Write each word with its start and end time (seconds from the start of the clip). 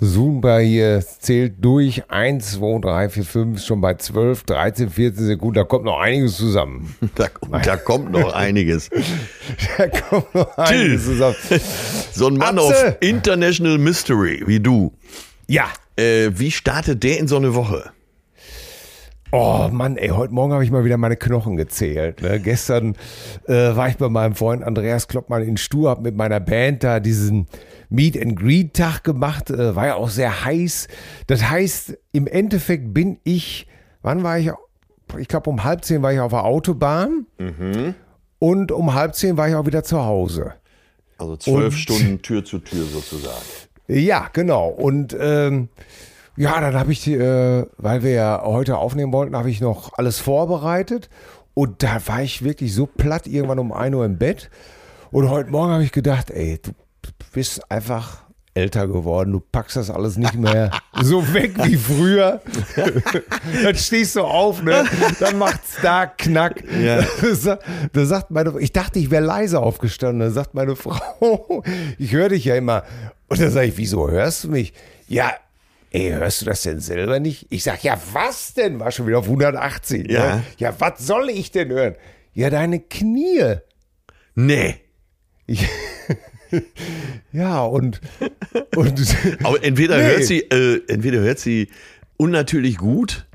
Zumba 0.00 0.58
hier 0.58 1.02
zählt 1.20 1.54
durch 1.60 2.08
1, 2.08 2.52
2, 2.52 2.80
3, 2.80 3.08
4, 3.08 3.24
5, 3.24 3.64
schon 3.64 3.80
bei 3.80 3.94
12, 3.94 4.44
13, 4.44 4.90
14 4.90 5.26
Sekunden. 5.26 5.54
Da 5.54 5.64
kommt 5.64 5.84
noch 5.84 5.98
einiges 5.98 6.36
zusammen. 6.36 6.94
Da, 7.14 7.28
da 7.64 7.76
kommt 7.76 8.12
noch 8.12 8.32
einiges. 8.32 8.90
da 9.78 9.88
kommt 9.88 10.34
noch 10.34 10.56
einiges 10.56 11.04
zusammen. 11.04 11.34
So 12.12 12.28
ein 12.28 12.34
Mann 12.34 12.58
Atze. 12.58 12.88
auf 12.88 12.96
International 13.00 13.78
Mystery 13.78 14.42
wie 14.46 14.60
du. 14.60 14.92
Ja. 15.48 15.66
Äh, 15.96 16.30
wie 16.34 16.50
startet 16.52 17.02
der 17.02 17.18
in 17.18 17.26
so 17.26 17.36
eine 17.36 17.54
Woche? 17.54 17.90
Oh 19.30 19.68
Mann, 19.70 19.98
ey, 19.98 20.08
heute 20.08 20.32
Morgen 20.32 20.54
habe 20.54 20.64
ich 20.64 20.70
mal 20.70 20.86
wieder 20.86 20.96
meine 20.96 21.16
Knochen 21.16 21.58
gezählt. 21.58 22.22
Ne? 22.22 22.40
Gestern 22.40 22.96
äh, 23.46 23.52
war 23.52 23.90
ich 23.90 23.98
bei 23.98 24.08
meinem 24.08 24.34
Freund 24.34 24.64
Andreas 24.64 25.06
Kloppmann 25.06 25.42
in 25.42 25.58
Stur, 25.58 25.90
hab 25.90 26.00
mit 26.00 26.16
meiner 26.16 26.40
Band 26.40 26.82
da 26.82 26.98
diesen 26.98 27.46
Meet 27.90 28.18
and 28.22 28.36
Greet 28.36 28.72
Tag 28.72 29.04
gemacht, 29.04 29.50
äh, 29.50 29.76
war 29.76 29.86
ja 29.86 29.94
auch 29.96 30.08
sehr 30.08 30.46
heiß. 30.46 30.88
Das 31.26 31.50
heißt, 31.50 31.98
im 32.12 32.26
Endeffekt 32.26 32.94
bin 32.94 33.18
ich, 33.22 33.66
wann 34.00 34.22
war 34.22 34.38
ich? 34.38 34.50
Ich 35.18 35.28
glaube, 35.28 35.50
um 35.50 35.62
halb 35.62 35.84
zehn 35.84 36.00
war 36.00 36.12
ich 36.12 36.20
auf 36.20 36.32
der 36.32 36.44
Autobahn 36.44 37.26
mhm. 37.38 37.94
und 38.38 38.72
um 38.72 38.94
halb 38.94 39.14
zehn 39.14 39.36
war 39.36 39.46
ich 39.46 39.54
auch 39.54 39.66
wieder 39.66 39.84
zu 39.84 40.02
Hause. 40.02 40.54
Also 41.18 41.36
zwölf 41.36 41.74
und, 41.74 41.78
Stunden 41.78 42.22
Tür 42.22 42.44
zu 42.46 42.60
Tür 42.60 42.86
sozusagen. 42.86 43.44
Ja, 43.88 44.30
genau. 44.32 44.68
Und 44.68 45.14
ähm, 45.18 45.68
ja, 46.38 46.60
dann 46.60 46.74
habe 46.74 46.92
ich, 46.92 47.06
äh, 47.08 47.66
weil 47.78 48.02
wir 48.04 48.12
ja 48.12 48.42
heute 48.44 48.78
aufnehmen 48.78 49.12
wollten, 49.12 49.36
habe 49.36 49.50
ich 49.50 49.60
noch 49.60 49.92
alles 49.98 50.20
vorbereitet. 50.20 51.10
Und 51.54 51.82
da 51.82 52.00
war 52.06 52.22
ich 52.22 52.44
wirklich 52.44 52.72
so 52.72 52.86
platt 52.86 53.26
irgendwann 53.26 53.58
um 53.58 53.72
1 53.72 53.94
Uhr 53.96 54.04
im 54.04 54.18
Bett. 54.18 54.48
Und 55.10 55.28
heute 55.30 55.50
Morgen 55.50 55.72
habe 55.72 55.82
ich 55.82 55.90
gedacht, 55.90 56.30
ey, 56.30 56.60
du 56.62 56.70
bist 57.32 57.68
einfach 57.72 58.18
älter 58.54 58.86
geworden, 58.86 59.32
du 59.32 59.40
packst 59.40 59.76
das 59.76 59.90
alles 59.90 60.16
nicht 60.16 60.34
mehr 60.34 60.70
so 61.02 61.34
weg 61.34 61.54
wie 61.64 61.76
früher. 61.76 62.40
dann 63.64 63.74
stehst 63.74 64.14
du 64.14 64.22
auf, 64.22 64.62
ne? 64.62 64.84
Dann 65.18 65.38
macht's 65.38 65.78
da 65.82 66.06
Knack. 66.06 66.62
Ja. 66.80 67.04
Da 67.92 68.04
sagt 68.04 68.30
meine, 68.30 68.54
ich 68.60 68.72
dachte, 68.72 69.00
ich 69.00 69.10
wäre 69.10 69.24
leise 69.24 69.60
aufgestanden. 69.60 70.20
Da 70.20 70.30
sagt 70.30 70.54
meine 70.54 70.76
Frau, 70.76 71.64
ich 71.98 72.12
höre 72.12 72.28
dich 72.28 72.44
ja 72.44 72.54
immer. 72.54 72.84
Und 73.28 73.40
dann 73.40 73.50
sage 73.50 73.66
ich, 73.66 73.76
wieso 73.76 74.08
hörst 74.08 74.44
du 74.44 74.48
mich? 74.50 74.72
Ja, 75.08 75.32
Ey, 75.90 76.10
hörst 76.10 76.42
du 76.42 76.46
das 76.46 76.62
denn 76.62 76.80
selber 76.80 77.18
nicht? 77.18 77.46
Ich 77.50 77.62
sag, 77.62 77.82
ja, 77.82 77.98
was 78.12 78.54
denn? 78.54 78.78
War 78.78 78.90
schon 78.90 79.06
wieder 79.06 79.18
auf 79.18 79.24
180. 79.24 80.10
Ja. 80.10 80.36
Ne? 80.36 80.44
Ja, 80.58 80.74
was 80.78 80.98
soll 81.06 81.30
ich 81.30 81.50
denn 81.50 81.70
hören? 81.70 81.94
Ja, 82.34 82.50
deine 82.50 82.80
Knie. 82.80 83.56
Nee. 84.34 84.76
Ich, 85.46 85.66
ja, 87.32 87.62
und, 87.64 88.00
und 88.76 89.16
Aber 89.42 89.64
entweder 89.64 89.96
nee. 89.96 90.04
hört 90.04 90.24
sie, 90.24 90.40
äh, 90.40 90.82
entweder 90.88 91.20
hört 91.20 91.38
sie 91.38 91.68
unnatürlich 92.18 92.76
gut 92.76 93.26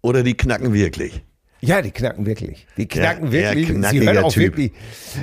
oder 0.00 0.22
die 0.22 0.34
knacken 0.34 0.72
wirklich. 0.72 1.22
Ja, 1.64 1.80
die 1.80 1.92
knacken 1.92 2.26
wirklich. 2.26 2.66
Die 2.76 2.88
knacken 2.88 3.26
ja, 3.26 3.32
wirklich. 3.32 3.68
Sie 3.88 4.00
hört 4.00 4.24
auch 4.24 4.32
typ. 4.32 4.42
wirklich. 4.42 4.72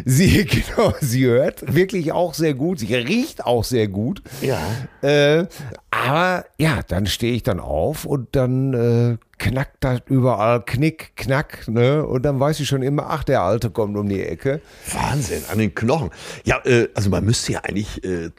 Sie, 0.05 0.45
genau, 0.75 0.93
sie 1.01 1.25
hört 1.25 1.75
wirklich 1.75 2.13
auch 2.13 2.33
sehr 2.33 2.53
gut. 2.53 2.79
Sie 2.79 2.95
riecht 2.95 3.45
auch 3.45 3.65
sehr 3.65 3.89
gut. 3.89 4.21
Ja. 4.41 4.57
Äh, 5.01 5.47
aber 5.91 6.45
ja, 6.57 6.79
dann 6.87 7.07
stehe 7.07 7.33
ich 7.33 7.43
dann 7.43 7.59
auf 7.59 8.05
und 8.05 8.37
dann 8.37 8.73
äh, 8.73 9.17
knackt 9.37 9.83
das 9.83 9.99
überall, 10.07 10.63
knick, 10.63 11.17
knack, 11.17 11.67
ne? 11.67 12.05
Und 12.05 12.23
dann 12.23 12.39
weiß 12.39 12.61
ich 12.61 12.69
schon 12.69 12.83
immer, 12.83 13.09
ach, 13.09 13.25
der 13.25 13.41
Alte 13.41 13.69
kommt 13.69 13.97
um 13.97 14.07
die 14.07 14.23
Ecke. 14.23 14.61
Wahnsinn, 14.93 15.43
an 15.51 15.57
den 15.57 15.75
Knochen. 15.75 16.09
Ja, 16.45 16.61
äh, 16.63 16.87
also 16.93 17.09
man 17.09 17.25
müsste 17.25 17.51
ja 17.51 17.59
eigentlich 17.65 18.01
äh, 18.05 18.29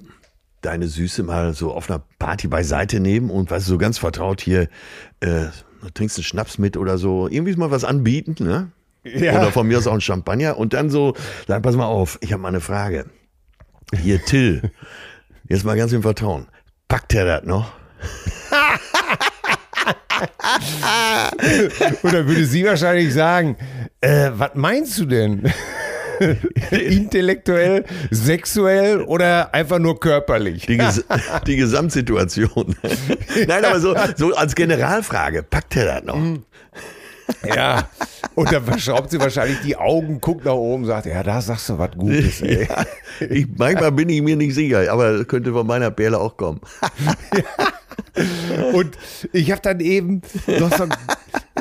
deine 0.62 0.88
Süße 0.88 1.22
mal 1.22 1.53
so 1.53 1.72
auf 1.72 1.91
einer 1.91 2.03
Party 2.19 2.49
beiseite 2.49 2.99
nehmen 2.99 3.28
und 3.28 3.50
weißt 3.50 3.67
du, 3.67 3.72
so 3.72 3.78
ganz 3.78 3.99
vertraut 3.99 4.41
hier 4.41 4.69
äh, 5.21 5.49
trinkst 5.95 6.19
einen 6.19 6.25
Schnaps 6.25 6.59
mit 6.59 6.77
oder 6.77 6.99
so, 6.99 7.29
irgendwie 7.29 7.55
mal 7.57 7.71
was 7.71 7.85
anbieten, 7.85 8.37
ne? 8.39 8.71
Ja. 9.05 9.39
Oder 9.39 9.51
von 9.51 9.67
mir 9.67 9.79
aus 9.79 9.87
auch 9.87 9.95
ein 9.95 10.01
Champagner 10.01 10.59
und 10.59 10.75
dann 10.75 10.91
so, 10.91 11.15
sag, 11.49 11.63
pass 11.63 11.75
mal 11.75 11.87
auf, 11.87 12.19
ich 12.21 12.33
habe 12.33 12.43
mal 12.43 12.49
eine 12.49 12.61
Frage. 12.61 13.07
Hier, 13.95 14.23
Till, 14.25 14.71
jetzt 15.49 15.65
mal 15.65 15.77
ganz 15.77 15.93
im 15.93 16.03
Vertrauen. 16.03 16.47
Packt 16.89 17.15
er 17.15 17.25
das 17.25 17.45
noch? 17.45 17.73
und 22.03 22.12
dann 22.12 22.27
würde 22.27 22.45
sie 22.45 22.65
wahrscheinlich 22.65 23.15
sagen, 23.15 23.57
äh, 24.01 24.31
was 24.35 24.51
meinst 24.55 24.99
du 24.99 25.07
denn? 25.07 25.51
Intellektuell, 26.70 27.84
sexuell 28.11 29.02
oder 29.02 29.55
einfach 29.55 29.78
nur 29.78 29.99
körperlich? 29.99 30.67
Die, 30.67 30.76
Ges 30.76 31.05
die 31.46 31.56
Gesamtsituation. 31.56 32.76
Nein, 33.46 33.64
aber 33.64 33.81
so, 33.81 33.94
so 34.17 34.34
als 34.34 34.55
Generalfrage, 34.55 35.43
packt 35.43 35.76
er 35.76 35.87
das 35.87 36.05
noch? 36.05 36.17
Mhm. 36.17 36.44
Ja, 37.44 37.88
und 38.34 38.52
dann 38.52 38.64
verschraubt 38.64 39.10
sie 39.10 39.20
wahrscheinlich 39.20 39.60
die 39.60 39.76
Augen, 39.76 40.20
guckt 40.20 40.44
nach 40.44 40.54
oben, 40.54 40.84
sagt, 40.84 41.06
ja, 41.06 41.22
da 41.22 41.40
sagst 41.40 41.69
du 41.69 41.78
was 41.78 41.92
Gutes, 41.92 42.42
ey. 42.42 42.69
Ja, 42.69 42.84
ich, 43.28 43.46
manchmal 43.56 43.92
bin 43.92 44.08
ich 44.08 44.22
mir 44.22 44.37
nicht 44.37 44.54
sicher, 44.54 44.90
aber 44.92 45.25
könnte 45.25 45.52
von 45.52 45.66
meiner 45.66 45.90
Perle 45.90 46.19
auch 46.19 46.37
kommen. 46.37 46.60
Ja. 47.34 48.72
Und 48.72 48.98
ich 49.32 49.50
habe 49.50 49.62
dann 49.62 49.81
eben 49.81 50.20
noch 50.46 50.76
so 50.76 50.87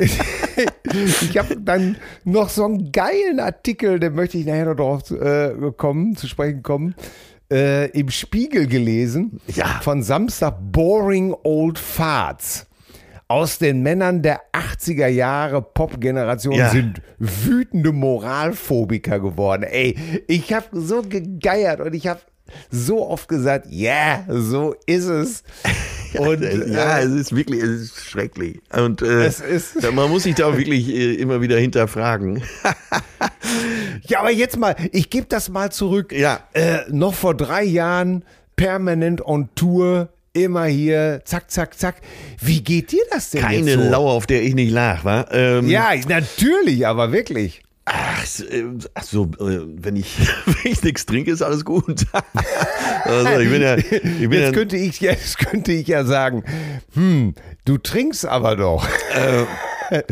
ich 0.00 1.38
habe 1.38 1.56
dann 1.56 1.96
noch 2.24 2.48
so 2.48 2.64
einen 2.64 2.92
geilen 2.92 3.40
Artikel, 3.40 4.00
den 4.00 4.14
möchte 4.14 4.38
ich 4.38 4.46
nachher 4.46 4.66
noch 4.66 4.76
drauf 4.76 5.10
äh, 5.10 5.52
kommen, 5.76 6.16
zu 6.16 6.26
sprechen 6.26 6.62
kommen. 6.62 6.94
Äh, 7.50 7.90
im 7.98 8.10
Spiegel 8.10 8.66
gelesen. 8.66 9.40
Ja. 9.48 9.80
Von 9.82 10.02
Samstag 10.02 10.56
Boring 10.60 11.34
Old 11.42 11.78
Farts. 11.78 12.66
Aus 13.30 13.58
den 13.58 13.82
Männern 13.82 14.22
der 14.22 14.40
80er 14.52 15.06
Jahre 15.06 15.62
Pop-Generation 15.62 16.54
Ja. 16.54 16.70
sind 16.70 17.00
wütende 17.18 17.92
Moralphobiker 17.92 19.20
geworden. 19.20 19.62
Ey, 19.62 19.96
ich 20.26 20.52
habe 20.52 20.66
so 20.72 21.02
gegeiert 21.02 21.80
und 21.80 21.94
ich 21.94 22.08
habe 22.08 22.20
so 22.70 23.08
oft 23.08 23.28
gesagt, 23.28 23.66
ja, 23.70 24.24
so 24.28 24.74
ist 24.86 25.04
es. 25.06 25.44
Und 26.18 26.42
ja, 26.42 26.98
äh, 26.98 27.04
es 27.04 27.12
ist 27.12 27.36
wirklich, 27.36 27.62
es 27.62 27.82
ist 27.82 28.00
schrecklich. 28.04 28.60
Und 28.76 29.00
äh, 29.00 29.28
ist- 29.28 29.80
man 29.92 30.10
muss 30.10 30.24
sich 30.24 30.34
da 30.34 30.58
wirklich 30.58 30.88
äh, 30.88 31.14
immer 31.14 31.40
wieder 31.40 31.56
hinterfragen. 31.56 32.42
ja, 34.08 34.18
aber 34.18 34.32
jetzt 34.32 34.58
mal, 34.58 34.74
ich 34.90 35.08
gebe 35.10 35.26
das 35.28 35.48
mal 35.50 35.70
zurück. 35.70 36.12
Ja. 36.12 36.40
Äh, 36.52 36.78
noch 36.90 37.14
vor 37.14 37.36
drei 37.36 37.62
Jahren 37.62 38.24
permanent 38.56 39.24
on 39.24 39.50
Tour, 39.54 40.08
immer 40.32 40.66
hier, 40.66 41.22
zack, 41.24 41.50
zack, 41.50 41.78
zack. 41.78 41.96
Wie 42.40 42.62
geht 42.62 42.92
dir 42.92 43.02
das 43.10 43.30
denn 43.30 43.42
Keine 43.42 43.74
so? 43.74 43.80
Lauer, 43.80 44.12
auf 44.12 44.26
der 44.26 44.42
ich 44.42 44.54
nicht 44.54 44.70
lag, 44.70 45.04
wa? 45.04 45.26
Ähm, 45.30 45.68
Ja, 45.68 45.90
natürlich, 46.08 46.86
aber 46.86 47.12
wirklich. 47.12 47.62
Ach, 47.86 48.24
äh, 48.40 48.64
ach 48.94 49.02
so, 49.02 49.24
äh, 49.40 49.60
wenn 49.66 49.96
ich, 49.96 50.16
wenn 50.46 50.72
ich 50.72 50.82
nichts 50.82 51.06
trinke, 51.06 51.32
ist 51.32 51.42
alles 51.42 51.64
gut. 51.64 52.06
also, 53.04 53.40
ich 53.40 53.50
bin 53.50 53.62
ja, 53.62 53.76
ich 53.76 53.90
bin 53.90 54.32
Jetzt 54.32 54.42
ja, 54.42 54.52
könnte 54.52 54.76
ich, 54.76 55.00
jetzt 55.00 55.38
könnte 55.38 55.72
ich 55.72 55.88
ja 55.88 56.04
sagen, 56.04 56.44
hm, 56.94 57.34
du 57.64 57.78
trinkst 57.78 58.26
aber 58.26 58.56
doch. 58.56 58.86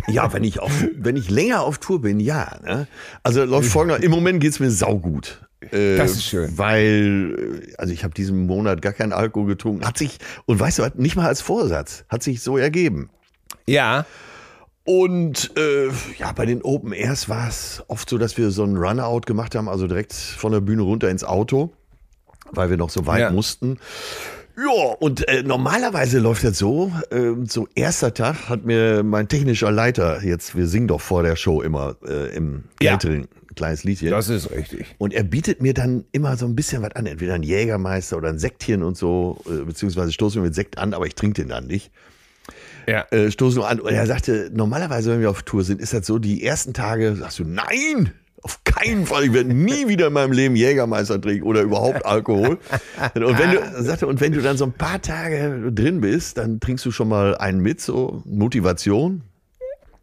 ja, 0.09 0.33
wenn 0.33 0.43
ich 0.43 0.59
auf, 0.59 0.73
wenn 0.97 1.15
ich 1.15 1.31
länger 1.31 1.63
auf 1.63 1.79
Tour 1.79 2.01
bin, 2.01 2.19
ja. 2.19 2.59
Ne? 2.65 2.89
Also 3.23 3.45
läuft 3.45 3.71
folgender, 3.71 4.03
im 4.03 4.11
Moment 4.11 4.41
geht's 4.41 4.59
mir 4.59 4.71
saugut. 4.73 5.48
Äh, 5.61 5.97
Das 5.97 6.13
ist 6.13 6.25
schön. 6.25 6.57
Weil, 6.57 7.63
äh, 7.71 7.75
also 7.79 7.93
ich 7.93 8.05
habe 8.05 8.15
diesen 8.15 8.47
Monat 8.47 8.81
gar 8.83 8.93
keinen 8.93 9.13
Alkohol 9.13 9.47
getrunken. 9.49 9.85
Hat 9.87 9.99
sich, 9.99 10.19
und 10.47 10.61
weißt 10.61 10.79
du 10.79 10.83
was, 10.83 10.95
nicht 10.95 11.17
mal 11.17 11.27
als 11.27 11.41
Vorsatz, 11.41 12.05
hat 12.09 12.23
sich 12.23 12.43
so 12.43 12.57
ergeben. 12.57 13.11
Ja. 13.67 14.07
Und 14.85 15.51
äh, 15.59 15.89
ja, 16.19 16.33
bei 16.33 16.47
den 16.47 16.63
Open 16.63 16.93
Airs 16.93 17.29
war 17.29 17.47
es 17.49 17.83
oft 17.89 18.09
so, 18.09 18.17
dass 18.17 18.39
wir 18.39 18.51
so 18.51 18.63
einen 18.63 18.77
Runout 18.77 19.23
gemacht 19.27 19.55
haben, 19.55 19.69
also 19.69 19.87
direkt 19.87 20.15
von 20.15 20.51
der 20.53 20.61
Bühne 20.61 20.83
runter 20.83 21.11
ins 21.11 21.25
Auto, 21.25 21.71
weil 22.53 22.71
wir 22.71 22.79
noch 22.79 22.89
so 22.91 23.07
weit 23.07 23.21
Ja. 23.21 23.31
mussten. 23.31 23.79
Ja, 24.57 24.93
und 24.99 25.29
äh, 25.29 25.43
normalerweise 25.45 26.19
läuft 26.19 26.43
das 26.43 26.59
so, 26.59 26.91
äh, 27.11 27.33
so 27.47 27.69
erster 27.77 28.13
Tag 28.15 28.49
hat 28.49 28.65
mir 28.65 29.03
mein 29.05 29.29
technischer 29.29 29.71
Leiter, 29.71 30.25
jetzt, 30.25 30.57
wir 30.57 30.67
singen 30.67 30.89
doch 30.89 31.01
vor 31.01 31.23
der 31.23 31.37
Show 31.37 31.61
immer 31.63 31.95
äh, 32.09 32.35
im. 32.35 32.65
Catering, 32.81 33.29
kleines 33.59 33.85
Liedchen. 33.85 34.11
Das 34.11 34.29
ist 34.31 34.51
richtig. 34.51 34.87
Und 34.99 35.13
er 35.13 35.23
bietet 35.25 35.61
mir 35.61 35.75
dann 35.75 36.05
immer 36.13 36.37
so 36.37 36.47
ein 36.47 36.57
bisschen 36.57 36.83
was 36.83 36.93
an, 36.97 37.05
entweder 37.07 37.35
ein 37.35 37.43
Jägermeister 37.43 38.17
oder 38.17 38.31
ein 38.31 38.39
Sektchen 38.39 38.83
und 38.83 38.97
so, 38.97 39.39
äh, 39.47 39.65
beziehungsweise 39.65 40.13
stoßen 40.13 40.41
wir 40.41 40.47
mit 40.47 40.55
Sekt 40.55 40.79
an, 40.79 40.95
aber 40.95 41.07
ich 41.07 41.15
trinke 41.15 41.43
den 41.43 41.49
dann 41.51 41.67
nicht 41.67 41.91
Ja. 42.87 43.05
äh, 43.11 43.31
stoßen 43.31 43.59
nur 43.61 43.69
an. 43.69 43.81
Und 43.81 43.93
er 43.93 44.07
sagte, 44.07 44.51
normalerweise, 44.55 45.11
wenn 45.13 45.21
wir 45.21 45.29
auf 45.31 45.43
Tour 45.43 45.63
sind, 45.65 45.81
ist 45.83 45.93
das 45.93 46.07
so, 46.07 46.19
die 46.19 46.43
ersten 46.43 46.73
Tage 46.73 47.15
sagst 47.17 47.39
du, 47.39 47.45
nein, 47.45 48.13
auf 48.43 48.63
keinen 48.65 49.05
Fall, 49.05 49.25
ich 49.25 49.33
werde 49.33 49.53
nie 49.53 49.89
wieder 49.89 50.07
in 50.07 50.13
meinem 50.13 50.31
Leben 50.33 50.55
Jägermeister 50.57 51.21
trinken 51.21 51.45
oder 51.45 51.61
überhaupt 51.63 52.07
Alkohol. 52.07 52.59
Und 53.15 53.39
wenn 53.39 53.51
du, 53.51 53.83
sagte, 53.83 54.07
und 54.07 54.21
wenn 54.21 54.33
du 54.33 54.41
dann 54.41 54.57
so 54.57 54.65
ein 54.65 54.73
paar 54.73 55.03
Tage 55.03 55.73
drin 55.73 56.01
bist, 56.01 56.39
dann 56.39 56.61
trinkst 56.61 56.87
du 56.87 56.93
schon 56.93 57.09
mal 57.09 57.37
einen 57.37 57.61
mit, 57.61 57.81
so 57.81 58.23
Motivation. 58.25 59.23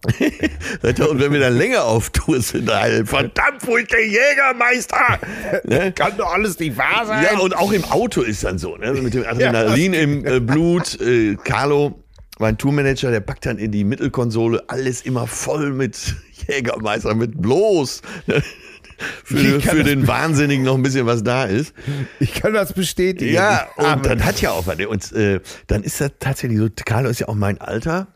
Und 0.81 1.19
wenn 1.19 1.33
wir 1.33 1.39
dann 1.39 1.57
länger 1.57 1.83
auf 1.83 2.09
Tour 2.11 2.41
sind, 2.41 2.69
verdammt, 2.69 3.61
wo 3.61 3.77
ist 3.77 3.91
der 3.91 4.05
Jägermeister? 4.05 5.19
Ne? 5.63 5.91
Kann 5.93 6.15
doch 6.17 6.31
alles 6.33 6.59
nicht 6.59 6.77
wahr 6.77 7.05
sein. 7.05 7.23
Ja, 7.23 7.39
und 7.39 7.55
auch 7.55 7.71
im 7.71 7.83
Auto 7.85 8.21
ist 8.21 8.43
dann 8.43 8.57
so, 8.59 8.75
ne? 8.75 8.91
mit 8.93 9.13
dem 9.13 9.23
Adrenalin 9.27 9.93
im 9.93 10.25
äh, 10.25 10.39
Blut. 10.39 10.99
Äh, 11.01 11.35
Carlo, 11.43 12.03
mein 12.39 12.57
Tourmanager, 12.57 13.11
der 13.11 13.21
packt 13.21 13.45
dann 13.45 13.57
in 13.57 13.71
die 13.71 13.83
Mittelkonsole 13.83 14.63
alles 14.67 15.01
immer 15.01 15.27
voll 15.27 15.71
mit 15.71 16.15
Jägermeister, 16.47 17.15
mit 17.15 17.41
bloß. 17.41 18.01
Ne? 18.27 18.43
Für, 19.23 19.57
Ich 19.57 19.65
für 19.65 19.83
den 19.83 20.07
Wahnsinnigen 20.07 20.63
noch 20.63 20.75
ein 20.75 20.83
bisschen 20.83 21.05
was 21.05 21.23
da 21.23 21.45
ist. 21.45 21.73
Ich 22.19 22.33
kann 22.33 22.53
das 22.53 22.73
bestätigen. 22.73 23.33
Ja, 23.33 23.67
Aber- 23.77 23.93
und 23.95 24.05
dann 24.05 24.23
hat 24.23 24.41
ja 24.41 24.51
auch 24.51 24.67
was. 24.67 24.77
Und 24.85 25.11
äh, 25.13 25.41
dann 25.67 25.83
ist 25.83 25.99
das 25.99 26.11
tatsächlich 26.19 26.59
so, 26.59 26.67
Carlo 26.85 27.09
ist 27.09 27.19
ja 27.19 27.27
auch 27.27 27.35
mein 27.35 27.59
Alter 27.59 28.07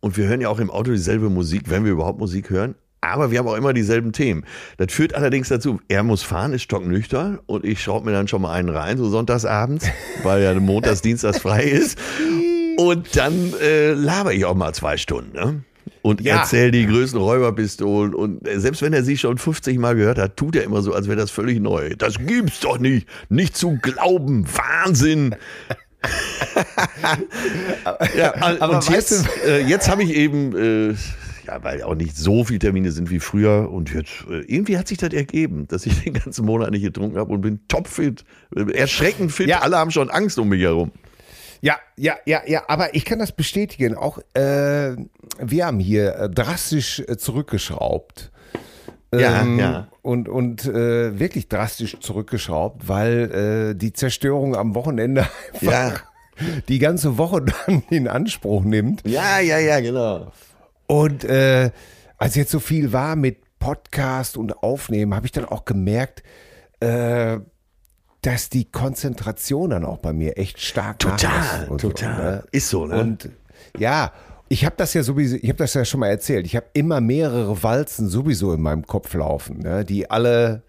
und 0.00 0.16
wir 0.16 0.26
hören 0.28 0.40
ja 0.40 0.48
auch 0.48 0.58
im 0.60 0.70
Auto 0.70 0.90
dieselbe 0.92 1.28
Musik, 1.30 1.62
wenn 1.66 1.84
wir 1.84 1.92
überhaupt 1.92 2.18
Musik 2.18 2.50
hören. 2.50 2.74
Aber 3.00 3.30
wir 3.30 3.38
haben 3.38 3.46
auch 3.46 3.54
immer 3.56 3.72
dieselben 3.72 4.12
Themen. 4.12 4.44
Das 4.76 4.92
führt 4.92 5.14
allerdings 5.14 5.48
dazu, 5.48 5.80
er 5.86 6.02
muss 6.02 6.22
fahren, 6.24 6.52
ist 6.52 6.62
stocknüchtern 6.62 7.38
und 7.46 7.64
ich 7.64 7.80
schraube 7.80 8.06
mir 8.06 8.12
dann 8.12 8.26
schon 8.26 8.42
mal 8.42 8.52
einen 8.52 8.68
rein, 8.70 8.98
so 8.98 9.08
sonntagsabends, 9.08 9.86
weil 10.24 10.42
ja 10.42 10.52
montags, 10.58 11.00
dienstags 11.00 11.38
frei 11.38 11.62
ist. 11.64 11.96
Und 12.76 13.16
dann 13.16 13.52
äh, 13.62 13.92
laber 13.92 14.32
ich 14.32 14.44
auch 14.44 14.54
mal 14.56 14.72
zwei 14.72 14.96
Stunden. 14.96 15.32
Ne? 15.32 15.62
Und 16.02 16.20
Ja. 16.20 16.38
erzähl 16.38 16.70
die 16.72 16.86
größten 16.86 17.20
Räuberpistolen. 17.20 18.14
Und 18.14 18.46
äh, 18.48 18.58
selbst 18.58 18.82
wenn 18.82 18.92
er 18.92 19.04
sie 19.04 19.16
schon 19.16 19.38
50 19.38 19.78
Mal 19.78 19.94
gehört 19.94 20.18
hat, 20.18 20.36
tut 20.36 20.56
er 20.56 20.64
immer 20.64 20.82
so, 20.82 20.92
als 20.92 21.06
wäre 21.06 21.16
das 21.16 21.30
völlig 21.30 21.60
neu. 21.60 21.90
Das 21.98 22.18
gibt's 22.18 22.60
doch 22.60 22.78
nicht. 22.78 23.06
Nicht 23.28 23.56
zu 23.56 23.78
glauben. 23.80 24.44
Wahnsinn. 24.56 25.34
Ja, 28.16 28.34
aber 28.60 28.76
und 28.76 28.88
jetzt, 28.88 29.26
äh, 29.44 29.60
jetzt 29.62 29.88
habe 29.88 30.02
ich 30.02 30.10
eben, 30.10 30.56
äh, 30.56 30.94
ja, 31.46 31.62
weil 31.62 31.82
auch 31.82 31.94
nicht 31.94 32.16
so 32.16 32.44
viele 32.44 32.58
Termine 32.58 32.92
sind 32.92 33.10
wie 33.10 33.20
früher. 33.20 33.70
Und 33.70 33.92
jetzt, 33.92 34.26
äh, 34.30 34.40
irgendwie 34.40 34.78
hat 34.78 34.88
sich 34.88 34.98
das 34.98 35.12
ergeben, 35.12 35.66
dass 35.68 35.86
ich 35.86 36.02
den 36.04 36.14
ganzen 36.14 36.44
Monat 36.44 36.70
nicht 36.70 36.82
getrunken 36.82 37.18
habe 37.18 37.32
und 37.32 37.40
bin 37.40 37.60
topfit. 37.68 38.24
Äh, 38.54 38.70
Erschreckend 38.72 39.32
fit. 39.32 39.48
Ja. 39.48 39.60
Alle 39.60 39.78
haben 39.78 39.90
schon 39.90 40.10
Angst 40.10 40.38
um 40.38 40.48
mich 40.48 40.62
herum. 40.62 40.92
Ja, 41.60 41.76
ja, 41.96 42.16
ja, 42.24 42.42
ja, 42.46 42.62
aber 42.68 42.94
ich 42.94 43.04
kann 43.04 43.18
das 43.18 43.32
bestätigen. 43.32 43.96
Auch 43.96 44.18
äh, 44.34 44.94
wir 45.40 45.66
haben 45.66 45.80
hier 45.80 46.14
äh, 46.14 46.30
drastisch 46.30 47.02
zurückgeschraubt. 47.16 48.30
Ja, 49.14 49.42
Ähm, 49.42 49.58
ja. 49.58 49.88
Und, 50.02 50.28
und 50.28 50.66
äh, 50.66 51.18
wirklich 51.18 51.48
drastisch 51.48 51.98
zurückgeschraubt, 52.00 52.88
weil 52.88 53.70
äh, 53.72 53.74
die 53.74 53.92
Zerstörung 53.92 54.54
am 54.56 54.74
Wochenende 54.74 55.26
einfach 55.54 55.62
Ja. 55.72 55.94
die 56.68 56.78
ganze 56.78 57.16
Woche 57.18 57.42
dann 57.42 57.82
in 57.90 58.06
Anspruch 58.08 58.64
nimmt. 58.64 59.02
Ja, 59.06 59.40
ja, 59.40 59.58
ja, 59.58 59.80
genau. 59.80 60.30
Und 60.86 61.24
äh, 61.24 61.70
als 62.18 62.34
jetzt 62.34 62.50
so 62.50 62.60
viel 62.60 62.92
war 62.92 63.16
mit 63.16 63.38
Podcast 63.58 64.36
und 64.36 64.62
Aufnehmen, 64.62 65.14
habe 65.14 65.26
ich 65.26 65.32
dann 65.32 65.44
auch 65.44 65.64
gemerkt, 65.64 66.22
äh, 66.80 67.38
dass 68.22 68.50
die 68.50 68.64
Konzentration 68.70 69.70
dann 69.70 69.84
auch 69.84 69.98
bei 69.98 70.12
mir 70.12 70.36
echt 70.38 70.60
stark 70.60 70.98
Total, 70.98 71.66
und 71.68 71.80
total. 71.80 72.16
So, 72.16 72.22
ne? 72.22 72.44
Ist 72.52 72.68
so, 72.68 72.86
ne? 72.86 73.00
Und 73.00 73.30
ja, 73.78 74.12
ich 74.48 74.64
habe 74.64 74.76
das 74.76 74.94
ja 74.94 75.02
sowieso, 75.02 75.36
ich 75.36 75.48
habe 75.48 75.58
das 75.58 75.74
ja 75.74 75.84
schon 75.84 76.00
mal 76.00 76.08
erzählt. 76.08 76.46
Ich 76.46 76.56
habe 76.56 76.66
immer 76.72 77.00
mehrere 77.00 77.62
Walzen 77.62 78.08
sowieso 78.08 78.52
in 78.52 78.60
meinem 78.60 78.86
Kopf 78.86 79.14
laufen, 79.14 79.58
ne? 79.58 79.84
die 79.84 80.10
alle, 80.10 80.62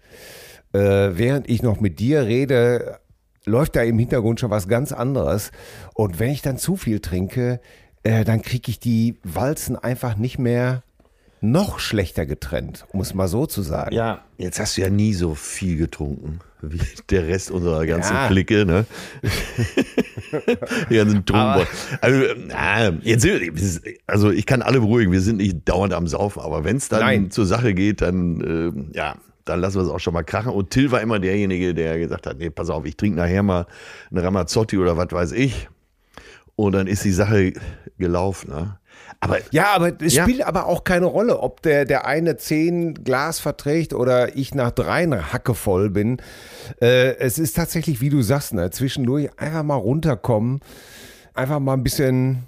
äh, 0.72 0.78
während 0.78 1.48
ich 1.48 1.62
noch 1.62 1.80
mit 1.80 1.98
dir 1.98 2.24
rede, 2.24 2.98
läuft 3.44 3.76
da 3.76 3.82
im 3.82 3.98
Hintergrund 3.98 4.40
schon 4.40 4.50
was 4.50 4.68
ganz 4.68 4.92
anderes. 4.92 5.50
Und 5.94 6.18
wenn 6.18 6.30
ich 6.30 6.42
dann 6.42 6.58
zu 6.58 6.76
viel 6.76 7.00
trinke, 7.00 7.60
äh, 8.02 8.24
dann 8.24 8.42
kriege 8.42 8.70
ich 8.70 8.80
die 8.80 9.18
Walzen 9.24 9.76
einfach 9.76 10.16
nicht 10.16 10.38
mehr 10.38 10.82
noch 11.40 11.78
schlechter 11.78 12.26
getrennt, 12.26 12.84
um 12.92 13.00
es 13.00 13.14
mal 13.14 13.28
so 13.28 13.46
zu 13.46 13.62
sagen. 13.62 13.94
Ja, 13.94 14.24
jetzt 14.36 14.60
hast 14.60 14.76
du 14.76 14.82
ja 14.82 14.90
nie 14.90 15.14
so 15.14 15.34
viel 15.34 15.78
getrunken 15.78 16.40
wie 16.62 16.80
der 17.08 17.26
Rest 17.26 17.50
unserer 17.50 17.86
ganzen 17.86 18.12
Ja. 18.14 18.28
Clique, 18.28 18.66
ne? 18.66 18.84
Die 20.90 20.96
ganzen 20.96 21.24
Trunken. 21.24 21.66
Also, 22.00 22.20
na, 22.46 22.90
jetzt, 23.02 23.26
also 24.06 24.30
ich 24.30 24.46
kann 24.46 24.62
alle 24.62 24.80
beruhigen, 24.80 25.12
wir 25.12 25.20
sind 25.20 25.36
nicht 25.36 25.68
dauernd 25.68 25.92
am 25.92 26.06
Saufen, 26.06 26.40
aber 26.40 26.64
wenn 26.64 26.76
es 26.76 26.88
dann 26.88 27.00
Nein. 27.00 27.30
zur 27.30 27.46
Sache 27.46 27.74
geht, 27.74 28.00
dann 28.00 28.40
ähm, 28.40 28.90
ja, 28.94 29.16
dann 29.44 29.60
lassen 29.60 29.76
wir 29.76 29.82
es 29.82 29.88
auch 29.88 30.00
schon 30.00 30.14
mal 30.14 30.22
krachen. 30.22 30.52
Und 30.52 30.70
Till 30.70 30.90
war 30.90 31.00
immer 31.00 31.18
derjenige, 31.18 31.74
der 31.74 31.98
gesagt 31.98 32.26
hat, 32.26 32.38
nee, 32.38 32.50
pass 32.50 32.70
auf, 32.70 32.84
ich 32.86 32.96
trinke 32.96 33.18
nachher 33.18 33.42
mal 33.42 33.66
eine 34.10 34.22
Ramazzotti 34.22 34.78
oder 34.78 34.96
was 34.96 35.10
weiß 35.10 35.32
ich. 35.32 35.68
Und 36.56 36.72
dann 36.72 36.86
ist 36.86 37.04
die 37.04 37.12
Sache 37.12 37.52
gelaufen. 37.98 38.50
Ne? 38.50 38.78
Aber 39.20 39.38
Ja, 39.50 39.74
aber 39.74 39.92
es 40.00 40.14
Ja. 40.14 40.22
spielt 40.24 40.42
aber 40.42 40.66
auch 40.66 40.82
keine 40.84 41.04
Rolle, 41.06 41.40
ob 41.40 41.60
der, 41.62 41.84
der 41.84 42.06
eine 42.06 42.36
zehn 42.38 42.94
Glas 43.04 43.38
verträgt 43.38 43.92
oder 43.92 44.34
ich 44.36 44.54
nach 44.54 44.70
dreien 44.70 45.32
Hacke 45.32 45.54
voll 45.54 45.90
bin. 45.90 46.22
Äh, 46.80 47.16
es 47.18 47.38
ist 47.38 47.54
tatsächlich, 47.56 48.00
wie 48.00 48.08
du 48.08 48.22
sagst, 48.22 48.54
ne, 48.54 48.70
zwischendurch 48.70 49.28
einfach 49.38 49.62
mal 49.62 49.74
runterkommen, 49.76 50.60
einfach 51.34 51.60
mal 51.60 51.74
ein 51.74 51.82
bisschen 51.82 52.44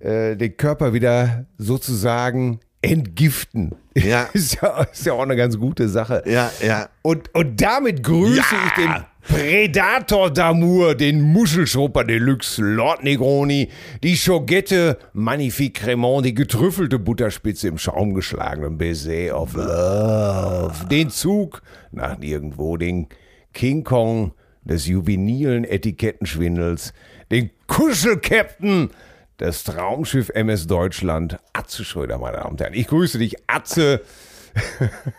äh, 0.00 0.36
den 0.36 0.56
Körper 0.58 0.92
wieder 0.92 1.46
sozusagen 1.56 2.60
entgiften. 2.90 3.74
Ja. 3.94 4.24
ist, 4.32 4.60
ja, 4.60 4.82
ist 4.82 5.06
ja 5.06 5.12
auch 5.12 5.22
eine 5.22 5.36
ganz 5.36 5.58
gute 5.58 5.88
Sache. 5.88 6.22
ja, 6.26 6.50
ja. 6.64 6.88
Und, 7.02 7.34
und 7.34 7.60
damit 7.60 8.02
grüße 8.02 8.36
Ja. 8.36 8.44
ich 8.66 8.72
den 8.84 9.04
Predator 9.28 10.28
d'Amour, 10.28 10.94
den 10.94 11.20
Muschelschrupper 11.20 12.04
Deluxe, 12.04 12.62
Lord 12.62 13.02
Negroni, 13.02 13.68
die 14.04 14.16
Schogette 14.16 14.98
Magnifique 15.14 15.80
Cremant, 15.80 16.24
die 16.24 16.34
getrüffelte 16.34 17.00
Butterspitze 17.00 17.66
im 17.66 17.76
Schaum 17.78 18.14
geschlagenen 18.14 18.78
Baiser 18.78 19.36
of 19.40 19.54
Love, 19.54 20.86
den 20.90 21.10
Zug 21.10 21.62
nach 21.90 22.18
nirgendwo, 22.18 22.76
den 22.76 23.08
King 23.52 23.82
Kong 23.82 24.32
des 24.62 24.86
juvenilen 24.86 25.64
Etikettenschwindels, 25.64 26.92
den 27.32 27.50
Kuschelcaptain 27.66 28.90
das 29.38 29.64
Traumschiff 29.64 30.30
MS 30.30 30.66
Deutschland, 30.66 31.38
Atze 31.52 31.84
Schröder, 31.84 32.18
meine 32.18 32.38
Damen 32.38 32.52
und 32.52 32.60
Herren. 32.60 32.74
Ich 32.74 32.86
grüße 32.88 33.18
dich, 33.18 33.36
Atze. 33.46 34.02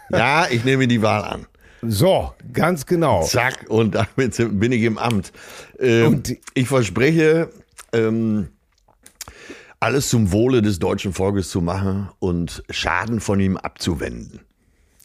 Ja, 0.10 0.48
ich 0.50 0.64
nehme 0.66 0.88
die 0.88 1.04
Wahl 1.04 1.24
an. 1.24 1.46
So, 1.84 2.34
ganz 2.54 2.88
genau. 2.88 3.24
Zack, 3.24 3.66
und 3.70 3.94
damit 3.94 4.36
bin 4.60 4.72
ich 4.72 4.82
im 4.82 4.98
Amt. 4.98 5.32
Ähm, 5.80 6.08
Und- 6.08 6.36
ich 6.56 6.68
verspreche, 6.68 7.52
ähm, 7.94 8.48
alles 9.80 10.10
zum 10.10 10.32
Wohle 10.32 10.64
des 10.64 10.80
deutschen 10.80 11.14
Volkes 11.14 11.50
zu 11.52 11.62
machen 11.62 12.10
und 12.18 12.64
Schaden 12.72 13.20
von 13.20 13.40
ihm 13.40 13.58
abzuwenden. 13.58 14.40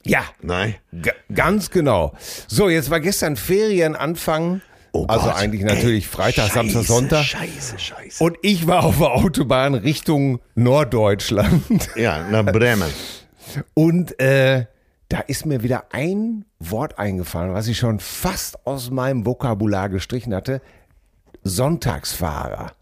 Ja, 0.05 0.25
Nein? 0.41 0.77
G 0.93 1.11
ganz 1.35 1.71
genau. 1.71 2.15
So, 2.49 2.71
jetzt 2.71 2.89
war 2.89 3.01
gestern 3.01 3.37
Ferienanfang. 3.37 4.63
Oh 4.93 5.07
also 5.09 5.27
Gott. 5.27 5.37
eigentlich 5.37 5.63
natürlich 5.63 6.05
Ey, 6.05 6.11
Freitag, 6.11 6.45
Scheiße, 6.49 6.55
Samstag, 6.55 6.83
Sonntag. 6.85 7.25
Scheiße, 7.25 7.79
scheiße. 7.79 8.23
Und 8.23 8.37
ich 8.43 8.67
war 8.67 8.85
auf 8.85 8.99
der 8.99 9.13
Autobahn 9.13 9.75
Richtung 9.75 10.41
Norddeutschland. 10.55 11.89
ja, 11.97 12.29
nach 12.31 12.45
Bremen. 12.45 12.91
Und 13.75 14.21
äh, 14.21 14.67
da 15.09 15.21
ist 15.21 15.47
mir 15.47 15.63
wieder 15.63 15.85
ein 15.93 16.45
Wort 16.59 16.99
eingefallen, 16.99 17.55
was 17.55 17.69
ich 17.69 17.79
schon 17.79 18.01
fast 18.01 18.67
aus 18.67 18.91
meinem 18.91 19.25
Vokabular 19.25 19.89
gestrichen 19.89 20.35
hatte. 20.35 20.61
Sonntagsfahrer. 21.43 22.73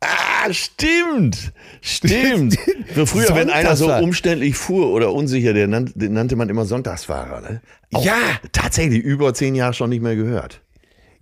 Ah, 0.00 0.52
stimmt. 0.52 1.52
Stimmt. 1.80 2.56
So 2.92 3.06
früher, 3.06 3.32
wenn 3.36 3.50
einer 3.50 3.76
so 3.76 3.92
umständlich 3.92 4.56
fuhr 4.56 4.88
oder 4.88 5.12
unsicher, 5.12 5.52
den 5.52 5.70
nannte 5.70 6.34
man 6.34 6.48
immer 6.48 6.64
Sonntagsfahrer. 6.64 7.40
Ne? 7.40 7.60
Auch 7.92 8.04
Ja. 8.04 8.16
Tatsächlich 8.50 9.04
über 9.04 9.32
zehn 9.32 9.54
Jahre 9.54 9.74
schon 9.74 9.90
nicht 9.90 10.02
mehr 10.02 10.16
gehört. 10.16 10.60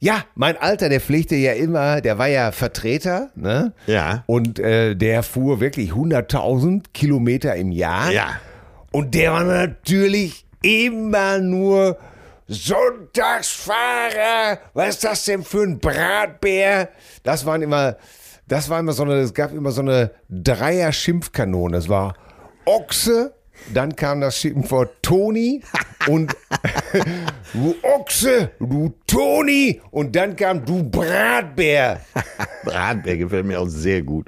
Ja, 0.01 0.25
mein 0.37 0.57
Alter, 0.57 0.89
der 0.89 1.01
pflegte 1.01 1.35
ja 1.35 1.55
immer, 1.55 2.01
der 2.01 2.19
war 2.19 2.29
ja 2.29 2.53
Vertreter, 2.53 3.31
ne? 3.35 3.73
Ja. 3.87 4.23
Und 4.27 4.61
äh, 4.61 4.95
der 4.95 5.25
fuhr 5.25 5.59
wirklich 5.61 5.91
100.000 5.91 6.85
Kilometer 6.95 7.57
im 7.57 7.73
Jahr. 7.73 8.13
Ja. 8.13 8.41
Und 8.93 9.15
der 9.15 9.33
war 9.33 9.43
natürlich 9.43 10.47
immer 10.63 11.41
nur 11.41 11.99
Sonntagsfahrer. 12.47 14.61
Was 14.73 14.91
ist 14.91 15.05
das 15.05 15.25
denn 15.25 15.43
für 15.43 15.63
ein 15.63 15.81
Bratbär? 15.81 16.91
Das 17.25 17.45
waren 17.45 17.63
immer, 17.63 17.97
das 18.47 18.71
war 18.71 18.79
immer 18.79 18.93
so 18.93 19.03
eine, 19.03 19.15
es 19.17 19.35
gab 19.35 19.53
immer 19.53 19.73
so 19.73 19.83
eine 19.83 20.13
Dreier-Schimpfkanone. 20.31 21.77
Das 21.77 21.89
war 21.89 22.15
Ochse, 22.65 23.35
dann 23.75 23.95
kam 23.97 24.21
das 24.21 24.39
Schimpfwort 24.39 25.03
Toni 25.03 25.63
und 26.07 26.35
du 27.53 27.75
Ochse, 27.83 28.51
du 28.59 28.95
Toni 29.07 29.81
und 29.91 30.15
dann 30.17 30.37
kam 30.37 30.65
du 30.65 30.83
Bratbär. 30.83 32.01
Bratbär 32.65 33.17
gefällt 33.17 33.47
mir 33.47 33.61
auch 33.61 33.69
sehr 33.69 34.03
gut. 34.03 34.27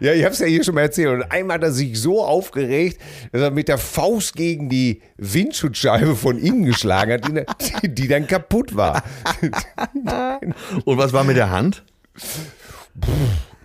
Ja, 0.00 0.12
ich 0.12 0.24
hab's 0.24 0.38
ja 0.38 0.46
hier 0.46 0.64
schon 0.64 0.74
mal 0.74 0.82
erzählt. 0.82 1.22
Und 1.22 1.30
einmal 1.30 1.56
hat 1.56 1.64
er 1.64 1.72
sich 1.72 2.00
so 2.00 2.24
aufgeregt, 2.24 3.00
dass 3.32 3.42
er 3.42 3.50
mit 3.50 3.68
der 3.68 3.78
Faust 3.78 4.34
gegen 4.34 4.68
die 4.68 5.02
Windschutzscheibe 5.16 6.16
von 6.16 6.38
innen 6.38 6.64
geschlagen 6.64 7.12
hat, 7.12 7.82
die, 7.82 7.94
die 7.94 8.08
dann 8.08 8.26
kaputt 8.26 8.76
war. 8.76 9.02
Und 10.84 10.98
was 10.98 11.12
war 11.12 11.24
mit 11.24 11.36
der 11.36 11.50
Hand? 11.50 11.84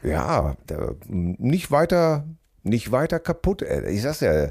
Ja, 0.04 0.56
der, 0.70 0.96
nicht 1.08 1.72
weiter, 1.72 2.26
nicht 2.66 2.92
weiter 2.92 3.20
kaputt. 3.20 3.62
ey. 3.62 3.94
Ich 3.94 4.02
sag's 4.02 4.20
ja, 4.22 4.50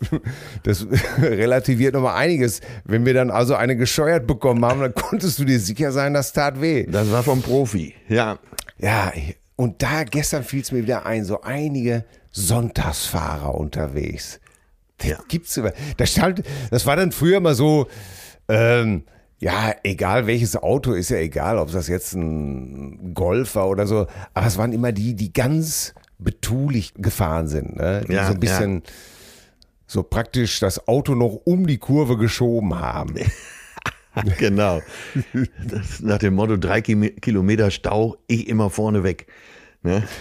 das 0.62 0.86
relativiert 1.20 1.94
nochmal 1.94 2.16
einiges. 2.16 2.60
Wenn 2.84 3.06
wir 3.06 3.14
dann 3.14 3.30
also 3.30 3.54
eine 3.54 3.76
gescheuert 3.76 4.26
bekommen 4.26 4.64
haben, 4.64 4.80
dann 4.80 4.94
konntest 4.94 5.38
du 5.38 5.44
dir 5.44 5.58
sicher 5.58 5.92
sein, 5.92 6.14
das 6.14 6.32
tat 6.32 6.60
weh. 6.60 6.84
Das 6.86 7.10
war 7.10 7.22
vom 7.22 7.42
Profi. 7.42 7.94
Ja. 8.08 8.38
Ja, 8.78 9.12
und 9.56 9.82
da 9.82 10.04
gestern 10.04 10.44
fiel 10.44 10.60
es 10.60 10.70
mir 10.70 10.82
wieder 10.82 11.04
ein, 11.06 11.24
so 11.24 11.40
einige 11.42 12.04
Sonntagsfahrer 12.30 13.54
unterwegs. 13.54 14.40
Das 14.98 15.08
Ja. 15.10 15.18
gibt's 15.28 15.56
über. 15.56 15.72
Das 15.96 16.10
stand, 16.12 16.42
das 16.70 16.86
war 16.86 16.96
dann 16.96 17.12
früher 17.12 17.40
mal 17.40 17.54
so, 17.54 17.86
ähm, 18.48 19.04
ja, 19.40 19.72
egal 19.84 20.26
welches 20.26 20.56
Auto, 20.56 20.92
ist 20.92 21.10
ja 21.10 21.18
egal, 21.18 21.58
ob 21.58 21.70
das 21.70 21.86
jetzt 21.88 22.14
ein 22.14 23.14
Golf 23.14 23.54
war 23.54 23.68
oder 23.68 23.86
so, 23.86 24.06
aber 24.34 24.46
es 24.46 24.58
waren 24.58 24.72
immer 24.72 24.90
die, 24.92 25.14
die 25.14 25.32
ganz 25.32 25.94
betulich 26.18 26.94
gefahren 26.94 27.48
sind, 27.48 27.76
ne? 27.76 28.04
die 28.08 28.12
Ja, 28.12 28.26
so 28.26 28.34
ein 28.34 28.40
bisschen 28.40 28.82
so 29.86 30.02
praktisch 30.02 30.60
das 30.60 30.86
Auto 30.86 31.14
noch 31.14 31.40
um 31.44 31.66
die 31.66 31.78
Kurve 31.78 32.16
geschoben 32.16 32.78
haben. 32.78 33.14
Genau. 34.38 34.82
Das, 35.64 36.00
nach 36.00 36.18
dem 36.18 36.34
Motto, 36.34 36.56
drei 36.56 36.80
Kilometer 36.80 37.70
Stau, 37.70 38.16
ich 38.26 38.48
immer 38.48 38.68
vorne 38.68 39.04
weg. 39.04 39.28
Ne? 39.84 40.02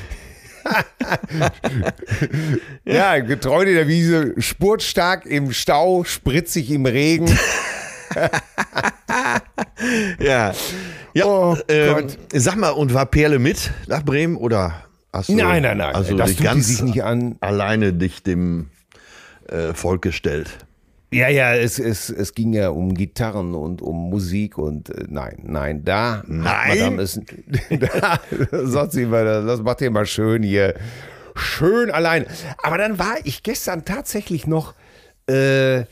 Ja, 2.85 3.17
getreu 3.19 3.65
der 3.65 3.87
Wiese, 3.87 4.35
spurtstark 4.37 5.25
im 5.25 5.51
Stau, 5.51 6.03
spritzig 6.03 6.69
im 6.69 6.85
Regen. 6.85 7.27
Ja. 10.19 10.53
Ja, 11.13 11.25
Oh 11.25 11.57
ähm, 11.67 11.93
Gott. 11.93 12.17
sag 12.33 12.55
mal, 12.55 12.69
und 12.69 12.93
war 12.93 13.05
Perle 13.05 13.39
mit 13.39 13.71
nach 13.87 14.03
Bremen 14.03 14.35
oder 14.35 14.86
du 15.11 15.35
Nein, 15.35 15.63
nein, 15.63 15.77
nein, 15.77 15.95
also 15.95 16.15
das 16.15 16.35
tut 16.35 16.55
die 16.55 16.61
sich 16.61 16.81
nicht 16.81 17.03
an. 17.03 17.37
alleine 17.39 17.93
dich 17.93 18.23
dem 18.23 18.69
äh, 19.47 19.73
Volk 19.73 20.01
gestellt? 20.01 20.65
Ja, 21.11 21.29
ja, 21.29 21.55
es, 21.55 21.79
es, 21.79 22.09
es 22.09 22.33
ging 22.33 22.51
ja 22.51 22.69
um 22.69 22.93
Gitarren 22.93 23.55
und 23.55 23.81
um 23.81 24.09
Musik 24.09 24.57
und 24.57 24.89
äh, 24.89 25.05
nein, 25.07 25.37
nein, 25.43 25.85
da. 25.85 26.23
Nein? 26.27 26.77
Madame 26.77 27.01
es, 27.01 27.21
da 27.79 28.19
sagt 28.65 28.91
sie 28.91 29.03
immer, 29.03 29.23
das 29.23 29.61
macht 29.61 29.79
ihr 29.81 29.89
mal 29.89 30.05
schön 30.05 30.43
hier. 30.43 30.75
Schön 31.35 31.91
allein. 31.91 32.25
Aber 32.61 32.77
dann 32.77 32.99
war 32.99 33.15
ich 33.23 33.43
gestern 33.43 33.85
tatsächlich 33.85 34.47
noch, 34.47 34.73
äh, 35.29 35.85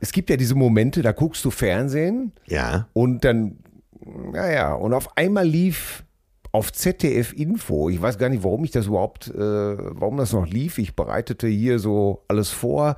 es 0.00 0.12
gibt 0.12 0.28
ja 0.28 0.36
diese 0.36 0.54
Momente, 0.54 1.00
da 1.00 1.12
guckst 1.12 1.44
du 1.44 1.50
Fernsehen 1.50 2.32
Ja. 2.46 2.88
Und 2.92 3.24
dann, 3.24 3.58
naja, 4.04 4.74
und 4.74 4.92
auf 4.92 5.16
einmal 5.16 5.46
lief 5.46 6.04
auf 6.52 6.72
ZDF 6.72 7.32
Info, 7.32 7.88
ich 7.88 8.00
weiß 8.00 8.18
gar 8.18 8.28
nicht, 8.28 8.42
warum 8.42 8.64
ich 8.64 8.70
das 8.70 8.86
überhaupt, 8.86 9.28
äh, 9.28 9.38
warum 9.38 10.16
das 10.16 10.32
noch 10.32 10.46
lief. 10.46 10.78
Ich 10.78 10.96
bereitete 10.96 11.46
hier 11.46 11.78
so 11.78 12.22
alles 12.28 12.50
vor, 12.50 12.96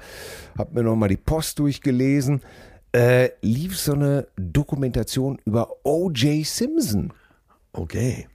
habe 0.56 0.74
mir 0.74 0.82
nochmal 0.82 1.08
die 1.08 1.16
Post 1.16 1.58
durchgelesen. 1.58 2.42
Äh, 2.92 3.30
lief 3.40 3.78
so 3.78 3.92
eine 3.92 4.26
Dokumentation 4.36 5.38
über 5.44 5.68
O.J. 5.84 6.44
Simpson. 6.44 7.12
Okay. 7.72 8.26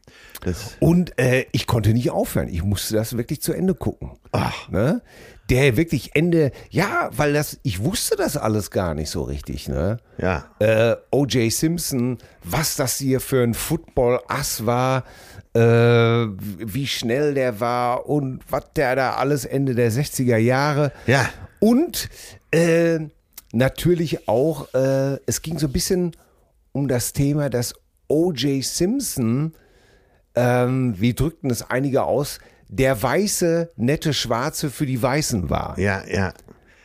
Das, 0.41 0.77
Und 0.79 1.17
äh, 1.19 1.45
ich 1.51 1.67
konnte 1.67 1.93
nicht 1.93 2.12
aufhören. 2.12 2.48
Ich 2.48 2.63
musste 2.63 2.95
das 2.95 3.17
wirklich 3.17 3.41
zu 3.41 3.51
Ende 3.51 3.75
gucken. 3.75 4.12
Ach. 4.31 4.69
Ne? 4.69 5.01
Der 5.49 5.77
wirklich 5.77 6.15
Ende, 6.15 6.51
ja, 6.71 7.09
weil 7.15 7.33
das, 7.33 7.59
ich 7.61 7.83
wusste 7.83 8.15
das 8.15 8.35
alles 8.35 8.71
gar 8.71 8.95
nicht 8.95 9.11
so 9.11 9.23
richtig, 9.23 9.67
ne? 9.67 9.97
ja. 10.17 10.45
äh, 10.59 10.95
O.J. 11.11 11.51
Simpson, 11.51 12.17
was 12.43 12.75
das 12.75 12.97
hier 12.97 13.19
für 13.19 13.43
ein 13.43 13.53
Football-Ass 13.53 14.65
war, 14.65 15.03
äh, 15.53 15.59
wie 15.59 16.87
schnell 16.87 17.35
der 17.35 17.59
war 17.59 18.09
und 18.09 18.41
was 18.49 18.73
der 18.75 18.95
da 18.95 19.13
alles 19.15 19.45
Ende 19.45 19.75
der 19.75 19.91
60er 19.91 20.37
Jahre. 20.37 20.91
Ja. 21.05 21.29
Und 21.59 22.09
äh, 22.51 22.99
natürlich 23.53 24.27
auch, 24.27 24.73
äh, 24.73 25.17
es 25.25 25.41
ging 25.41 25.59
so 25.59 25.67
ein 25.67 25.73
bisschen 25.73 26.15
um 26.71 26.87
das 26.87 27.13
Thema, 27.13 27.49
dass 27.49 27.73
O.J. 28.07 28.63
Simpson, 28.63 29.53
ähm, 30.35 30.95
wie 30.99 31.13
drückten 31.13 31.49
es 31.49 31.69
einige 31.69 32.03
aus, 32.03 32.39
der 32.77 33.01
weiße, 33.01 33.72
nette 33.77 34.13
Schwarze 34.13 34.70
für 34.70 34.86
die 34.86 35.01
Weißen 35.01 35.50
war. 35.50 35.77
Ja, 35.79 36.03
ja. 36.12 36.34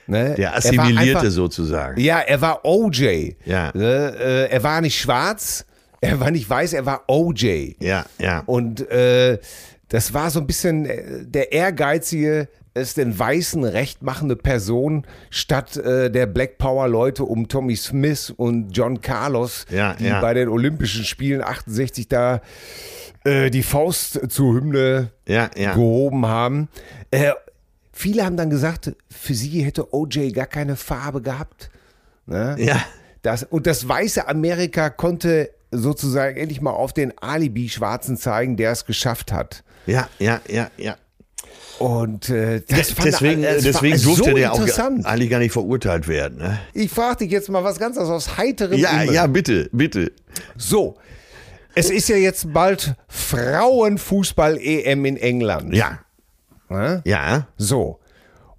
Ne? 0.07 0.35
Der 0.37 0.51
Er 0.51 0.57
assimilierte 0.57 1.19
einfach- 1.19 1.31
sozusagen. 1.31 2.01
ja, 2.01 2.19
er 2.21 2.41
war 2.41 2.65
OJ. 2.65 3.37
Ja. 3.45 3.71
Ne, 3.75 4.15
äh, 4.19 4.51
er 4.51 4.63
war 4.63 4.81
nicht 4.81 4.99
schwarz, 4.99 5.65
er 6.01 6.19
war 6.19 6.31
nicht 6.31 6.49
weiß, 6.51 6.73
er 6.73 6.85
war 6.87 7.05
OJ. 7.09 7.77
Ja, 7.81 8.05
ja. 8.19 8.43
Und 8.47 8.89
äh, 8.91 9.39
das 9.89 10.13
war 10.15 10.31
so 10.31 10.41
ein 10.41 10.47
bisschen 10.47 10.87
äh, 10.87 11.25
der 11.25 11.53
ehrgeizige, 11.53 12.49
es 12.75 12.95
den 12.95 13.19
Weißen 13.19 13.65
recht 13.65 14.03
machende 14.03 14.37
Person 14.37 15.07
statt 15.31 15.77
äh, 15.77 16.11
der 16.11 16.27
Black 16.27 16.59
Power 16.59 16.89
Leute 16.89 17.25
um 17.25 17.49
Tommy 17.49 17.77
Smith 17.77 18.31
und 18.31 18.71
John 18.77 19.01
Carlos, 19.01 19.67
Ja, 19.71 19.95
die 19.95 20.07
ja. 20.07 20.21
bei 20.21 20.35
den 20.35 20.49
Olympischen 20.49 21.05
Spielen 21.05 21.43
68 21.43 22.09
da 22.09 22.41
äh, 23.25 23.51
die 23.51 23.63
Faust 23.63 24.31
zur 24.31 24.55
Hymne 24.55 25.11
Ja, 25.27 25.49
gehoben 25.49 26.27
haben. 26.27 26.69
Äh, 27.11 27.33
viele 27.93 28.25
haben 28.25 28.37
dann 28.37 28.51
gesagt, 28.51 28.93
für 29.11 29.35
sie 29.35 29.63
hätte 29.65 29.93
OJ 29.93 30.31
gar 30.31 30.47
keine 30.47 30.77
Farbe 30.77 31.21
gehabt. 31.23 31.71
Ne? 32.27 32.57
Ja. 32.59 32.83
Das, 33.23 33.43
und 33.43 33.67
das 33.67 33.87
weiße 33.87 34.27
Amerika 34.29 34.89
konnte 34.89 35.51
sozusagen 35.71 36.37
endlich 36.37 36.61
mal 36.61 36.71
auf 36.71 36.93
den 36.93 37.13
Alibi-Schwarzen 37.19 38.17
zeigen, 38.17 38.57
der 38.57 38.73
es 38.73 38.87
geschafft 38.87 39.33
hat. 39.33 39.63
Ja, 39.87 40.09
ja, 40.19 40.41
ja, 40.49 40.71
ja. 40.77 40.97
Und 41.81 42.29
äh, 42.29 42.61
das 42.69 42.93
fand 42.93 43.07
deswegen 43.09 43.43
es 43.43 43.65
war 43.65 43.73
deswegen 43.73 44.03
durfte 44.03 44.31
so 44.31 44.37
der 44.37 44.53
auch 44.53 44.61
eigentlich 45.07 45.31
gar 45.31 45.39
nicht 45.39 45.53
verurteilt 45.53 46.09
werden. 46.09 46.37
Ne? 46.37 46.59
Ich 46.75 46.91
frage 46.91 47.25
dich 47.25 47.31
jetzt 47.33 47.49
mal 47.49 47.65
was 47.65 47.79
ganz 47.79 47.97
anderes 47.97 48.15
aus 48.29 48.37
heiterem 48.37 48.79
Ja, 48.79 48.99
Himmel. 48.99 49.15
ja, 49.15 49.27
bitte, 49.27 49.71
bitte. 49.73 50.13
So, 50.59 50.99
Es 51.75 51.89
ist 51.89 52.11
ja 52.11 52.17
jetzt 52.17 52.53
bald 52.53 52.95
Frauenfußball-EM 53.09 55.07
in 55.07 55.17
England. 55.17 55.75
Ja. 55.75 56.01
Ne? 56.69 57.01
Ja. 57.07 57.49
So. 57.57 57.99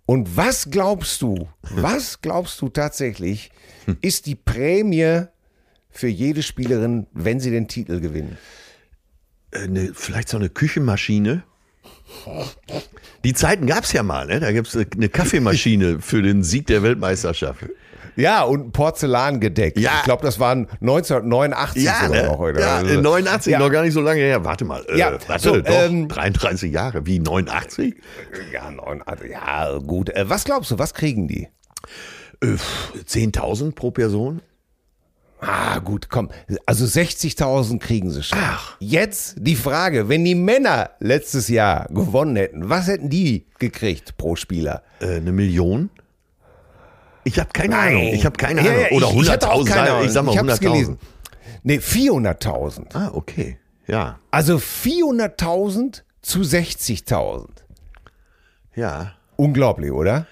Und 0.07 0.35
was 0.35 0.71
glaubst 0.71 1.21
du, 1.21 1.47
was 1.61 2.21
glaubst 2.21 2.59
du 2.61 2.69
tatsächlich, 2.69 3.51
ist 4.01 4.25
die 4.25 4.35
Prämie 4.35 5.25
für 5.91 6.07
jede 6.07 6.41
Spielerin, 6.41 7.05
wenn 7.13 7.39
sie 7.39 7.51
den 7.51 7.67
Titel 7.67 7.99
gewinnen? 7.99 8.37
Eine, 9.53 9.91
vielleicht 9.93 10.29
so 10.29 10.37
eine 10.37 10.49
Küchenmaschine. 10.49 11.43
Die 13.23 13.33
Zeiten 13.33 13.65
gab 13.67 13.83
es 13.83 13.93
ja 13.93 14.03
mal, 14.03 14.25
ne? 14.27 14.39
Da 14.39 14.51
gibt 14.51 14.67
es 14.67 14.75
eine 14.75 15.09
Kaffeemaschine 15.09 15.99
für 16.01 16.21
den 16.21 16.43
Sieg 16.43 16.67
der 16.67 16.83
Weltmeisterschaft. 16.83 17.65
Ja, 18.17 18.43
und 18.43 18.67
ein 18.67 18.71
Porzellangedeck. 18.71 19.79
Ja. 19.79 19.91
Ich 19.99 20.03
glaube, 20.03 20.23
das 20.23 20.37
waren 20.39 20.67
1989 20.81 21.83
Ja, 21.83 21.93
sogar 22.05 22.21
ne? 22.21 22.27
noch. 22.27 22.39
Oder? 22.39 22.59
ja 22.59 22.75
Also- 22.77 22.99
89, 23.01 23.51
Ja. 23.53 23.59
noch 23.59 23.69
gar 23.71 23.83
nicht 23.83 23.93
so 23.93 24.01
lange 24.01 24.19
her. 24.19 24.43
Warte 24.43 24.65
mal. 24.65 24.85
Äh, 24.89 24.97
Ja, 24.97 25.17
warte, 25.27 25.43
so, 25.43 25.61
doch, 25.61 25.73
ähm, 25.85 26.07
33 26.09 26.73
Jahre. 26.73 27.05
Wie 27.05 27.19
89? 27.19 27.95
Ja, 28.51 28.69
neun, 28.69 29.01
also, 29.03 29.23
ja, 29.25 29.77
gut. 29.77 30.09
Äh, 30.09 30.29
was 30.29 30.43
glaubst 30.43 30.71
du, 30.71 30.77
was 30.79 30.93
kriegen 30.93 31.27
die? 31.29 31.47
Äh, 32.43 32.57
10.000 33.05 33.75
pro 33.75 33.91
Person? 33.91 34.41
Ah, 35.43 35.79
gut, 35.79 36.09
komm. 36.09 36.29
Also 36.67 36.85
60.000 36.85 37.79
kriegen 37.79 38.11
sie 38.11 38.21
schon. 38.21 38.37
Ach. 38.39 38.75
Jetzt 38.79 39.35
die 39.39 39.55
Frage, 39.55 40.07
wenn 40.07 40.23
die 40.23 40.35
Männer 40.35 40.91
letztes 40.99 41.47
Jahr 41.47 41.87
gewonnen 41.89 42.35
hätten, 42.35 42.69
was 42.69 42.85
hätten 42.87 43.09
die 43.09 43.47
gekriegt 43.57 44.17
pro 44.17 44.35
Spieler? 44.35 44.83
Äh, 44.99 45.15
eine 45.15 45.31
Million? 45.31 45.89
Ich 47.23 47.39
habe 47.39 47.49
keine 47.53 47.77
Ahnung. 47.77 48.03
Ich 48.13 48.23
habe 48.25 48.37
keine 48.37 48.61
Ahnung. 48.61 48.85
Oder 48.91 49.09
ich- 49.09 49.21
ich 49.23 49.29
hatte 49.31 49.49
auch 49.51 49.61
100.000. 49.61 49.65
keine 49.67 49.85
sag- 49.87 49.89
Ahnung. 49.95 50.05
Ich 50.05 50.11
sag 50.13 50.25
mal 50.25 50.31
Ich 50.33 50.37
hab's 50.37 50.49
100.000. 50.59 50.59
gelesen. 50.73 50.97
Nee, 51.63 51.79
400.000. 51.79 52.95
Ah, 52.95 53.11
okay. 53.13 53.57
Ja, 53.87 54.19
Also 54.29 54.57
400.000 54.59 56.03
zu 56.21 56.43
60.000. 56.43 57.65
ja. 58.75 59.13
Unglaublich, 59.37 59.91
oder? 59.91 60.27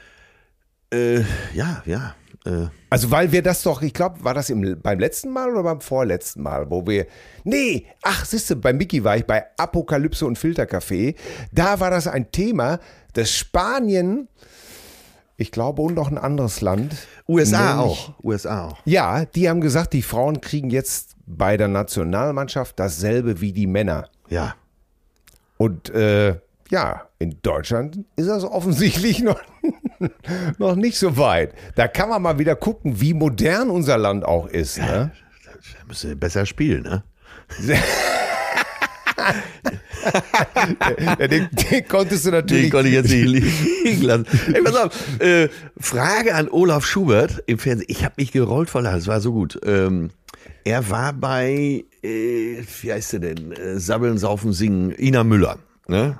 Äh, 0.93 1.21
ja, 1.55 1.81
ja. 1.85 2.13
Äh, 2.50 2.68
Also, 2.89 3.12
weil 3.12 3.32
wir 3.32 3.41
das 3.44 3.62
doch, 3.63 3.82
ich 3.82 3.94
glaube, 3.94 4.24
war 4.24 4.34
das 4.34 4.50
im, 4.50 4.79
beim 4.82 5.00
letzten 5.00 5.29
Mal 5.29 5.51
oder 5.51 5.63
beim 5.63 5.82
vorletzten 5.82 6.41
Mal, 6.41 6.70
wo 6.72 6.86
wir, 6.88 7.06
nee, 7.44 7.86
ach, 8.01 8.25
siehste, 8.25 8.56
bei 8.56 8.74
Mickey 8.74 9.03
war 9.03 9.15
ich 9.18 9.25
bei 9.25 9.46
Apokalypse 9.58 10.25
und 10.25 10.38
Filtercafé. 10.39 11.15
Da 11.51 11.79
war 11.79 11.91
das 11.91 12.08
ein 12.08 12.32
Thema, 12.32 12.79
dass 13.13 13.32
Spanien, 13.32 14.27
ich 15.38 15.51
glaube, 15.51 15.82
und 15.84 15.94
noch 15.96 16.10
ein 16.10 16.18
anderes 16.18 16.62
Land. 16.62 16.96
USA 17.27 17.75
nämlich- 17.75 18.10
auch. 18.10 18.24
USA 18.24 18.68
auch. 18.70 18.77
Ja, 18.86 19.25
die 19.25 19.48
haben 19.50 19.62
gesagt, 19.62 19.94
die 19.94 20.01
Frauen 20.01 20.41
kriegen 20.41 20.70
jetzt 20.70 21.15
bei 21.25 21.58
der 21.58 21.68
Nationalmannschaft 21.68 22.79
dasselbe 22.79 23.39
wie 23.39 23.53
die 23.53 23.68
Männer. 23.68 24.10
Ja. 24.29 24.56
Und 25.58 25.89
äh, 25.91 26.39
ja, 26.72 27.08
in 27.20 27.38
Deutschland 27.41 28.00
ist 28.15 28.27
das 28.29 28.44
offensichtlich 28.44 29.22
noch, 29.22 29.39
noch 30.58 30.75
nicht 30.75 30.98
so 30.98 31.18
weit. 31.18 31.53
Da 31.75 31.88
kann 31.88 32.10
man 32.10 32.22
mal 32.22 32.39
wieder 32.39 32.56
gucken, 32.56 33.00
wie 33.01 33.13
modern 33.13 33.70
unser 33.70 33.98
Land 33.98 34.25
auch 34.25 34.48
ist. 34.48 34.77
Ne? 34.77 35.12
Da 35.46 35.51
müssen 35.88 36.10
wir 36.10 36.15
besser 36.15 36.46
spielen, 36.46 36.84
ne? 36.84 37.03
Ja, 41.20 41.27
den, 41.27 41.50
den 41.51 41.88
konntest 41.88 42.25
du 42.25 42.32
natürlich. 42.32 42.63
Den 42.65 42.72
konnte 42.72 42.88
ich 42.88 42.96
jetzt 42.96 43.10
nicht 43.10 43.25
liegen 43.84 44.01
lassen. 44.01 44.25
Ey, 44.53 44.62
pass 44.62 44.75
auf. 44.75 45.20
Äh, 45.20 45.50
Frage 45.77 46.36
an 46.36 46.50
Olaf 46.50 46.86
Schubert 46.86 47.44
im 47.48 47.60
Fernsehen. 47.60 47.88
Ich 47.89 48.03
habe 48.03 48.15
mich 48.18 48.32
gerollt 48.32 48.70
vor 48.70 48.82
Lachen. 48.82 49.00
Es 49.00 49.08
war 49.08 49.20
so 49.22 49.34
gut. 49.34 49.60
Ähm, 49.65 50.12
er 50.63 50.89
war 50.89 51.13
bei, 51.13 51.86
äh, 52.01 52.63
wie 52.82 52.94
heißt 52.94 53.13
der 53.13 53.20
denn? 53.20 53.51
Äh, 53.51 53.79
Sabbeln, 53.79 54.18
Saufen, 54.18 54.53
Singen. 54.53 54.94
Ina 54.98 55.24
Müller. 55.24 55.58
Ne? 55.88 56.20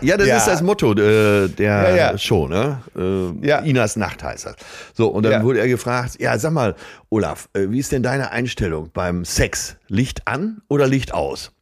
Ja, 0.00 0.16
das 0.16 0.26
Ja. 0.26 0.36
ist 0.38 0.46
das 0.46 0.62
Motto 0.62 0.92
äh, 0.92 1.48
der 1.48 1.66
Ja, 1.90 1.96
ja. 1.96 2.18
Show, 2.18 2.48
ne? 2.48 2.82
Äh, 2.96 3.46
Ja. 3.46 3.58
Inas 3.60 3.96
Nacht 3.96 4.22
heißt 4.22 4.46
das. 4.46 4.56
So, 4.94 5.08
und 5.08 5.22
dann 5.24 5.42
wurde 5.44 5.60
er 5.60 5.68
gefragt, 5.68 6.16
ja, 6.20 6.38
sag 6.38 6.52
mal, 6.52 6.74
Olaf, 7.10 7.48
äh, 7.52 7.66
wie 7.70 7.78
ist 7.78 7.92
denn 7.92 8.02
deine 8.02 8.30
Einstellung 8.30 8.90
beim 8.92 9.24
Sex? 9.24 9.76
Licht 9.88 10.26
an 10.26 10.62
oder 10.68 10.86
Licht 10.86 11.12
aus? 11.14 11.52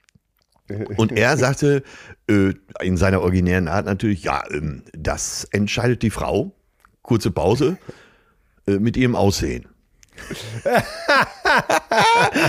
Und 0.96 1.12
er 1.12 1.36
sagte 1.38 1.82
äh, 2.28 2.52
in 2.80 2.96
seiner 2.96 3.20
originären 3.22 3.68
Art 3.68 3.86
natürlich, 3.86 4.24
ja, 4.24 4.42
ähm, 4.50 4.82
das 4.96 5.44
entscheidet 5.52 6.02
die 6.02 6.10
Frau. 6.10 6.52
Kurze 7.02 7.30
Pause 7.30 7.76
äh, 8.66 8.72
mit 8.78 8.96
ihrem 8.96 9.14
Aussehen. 9.14 9.66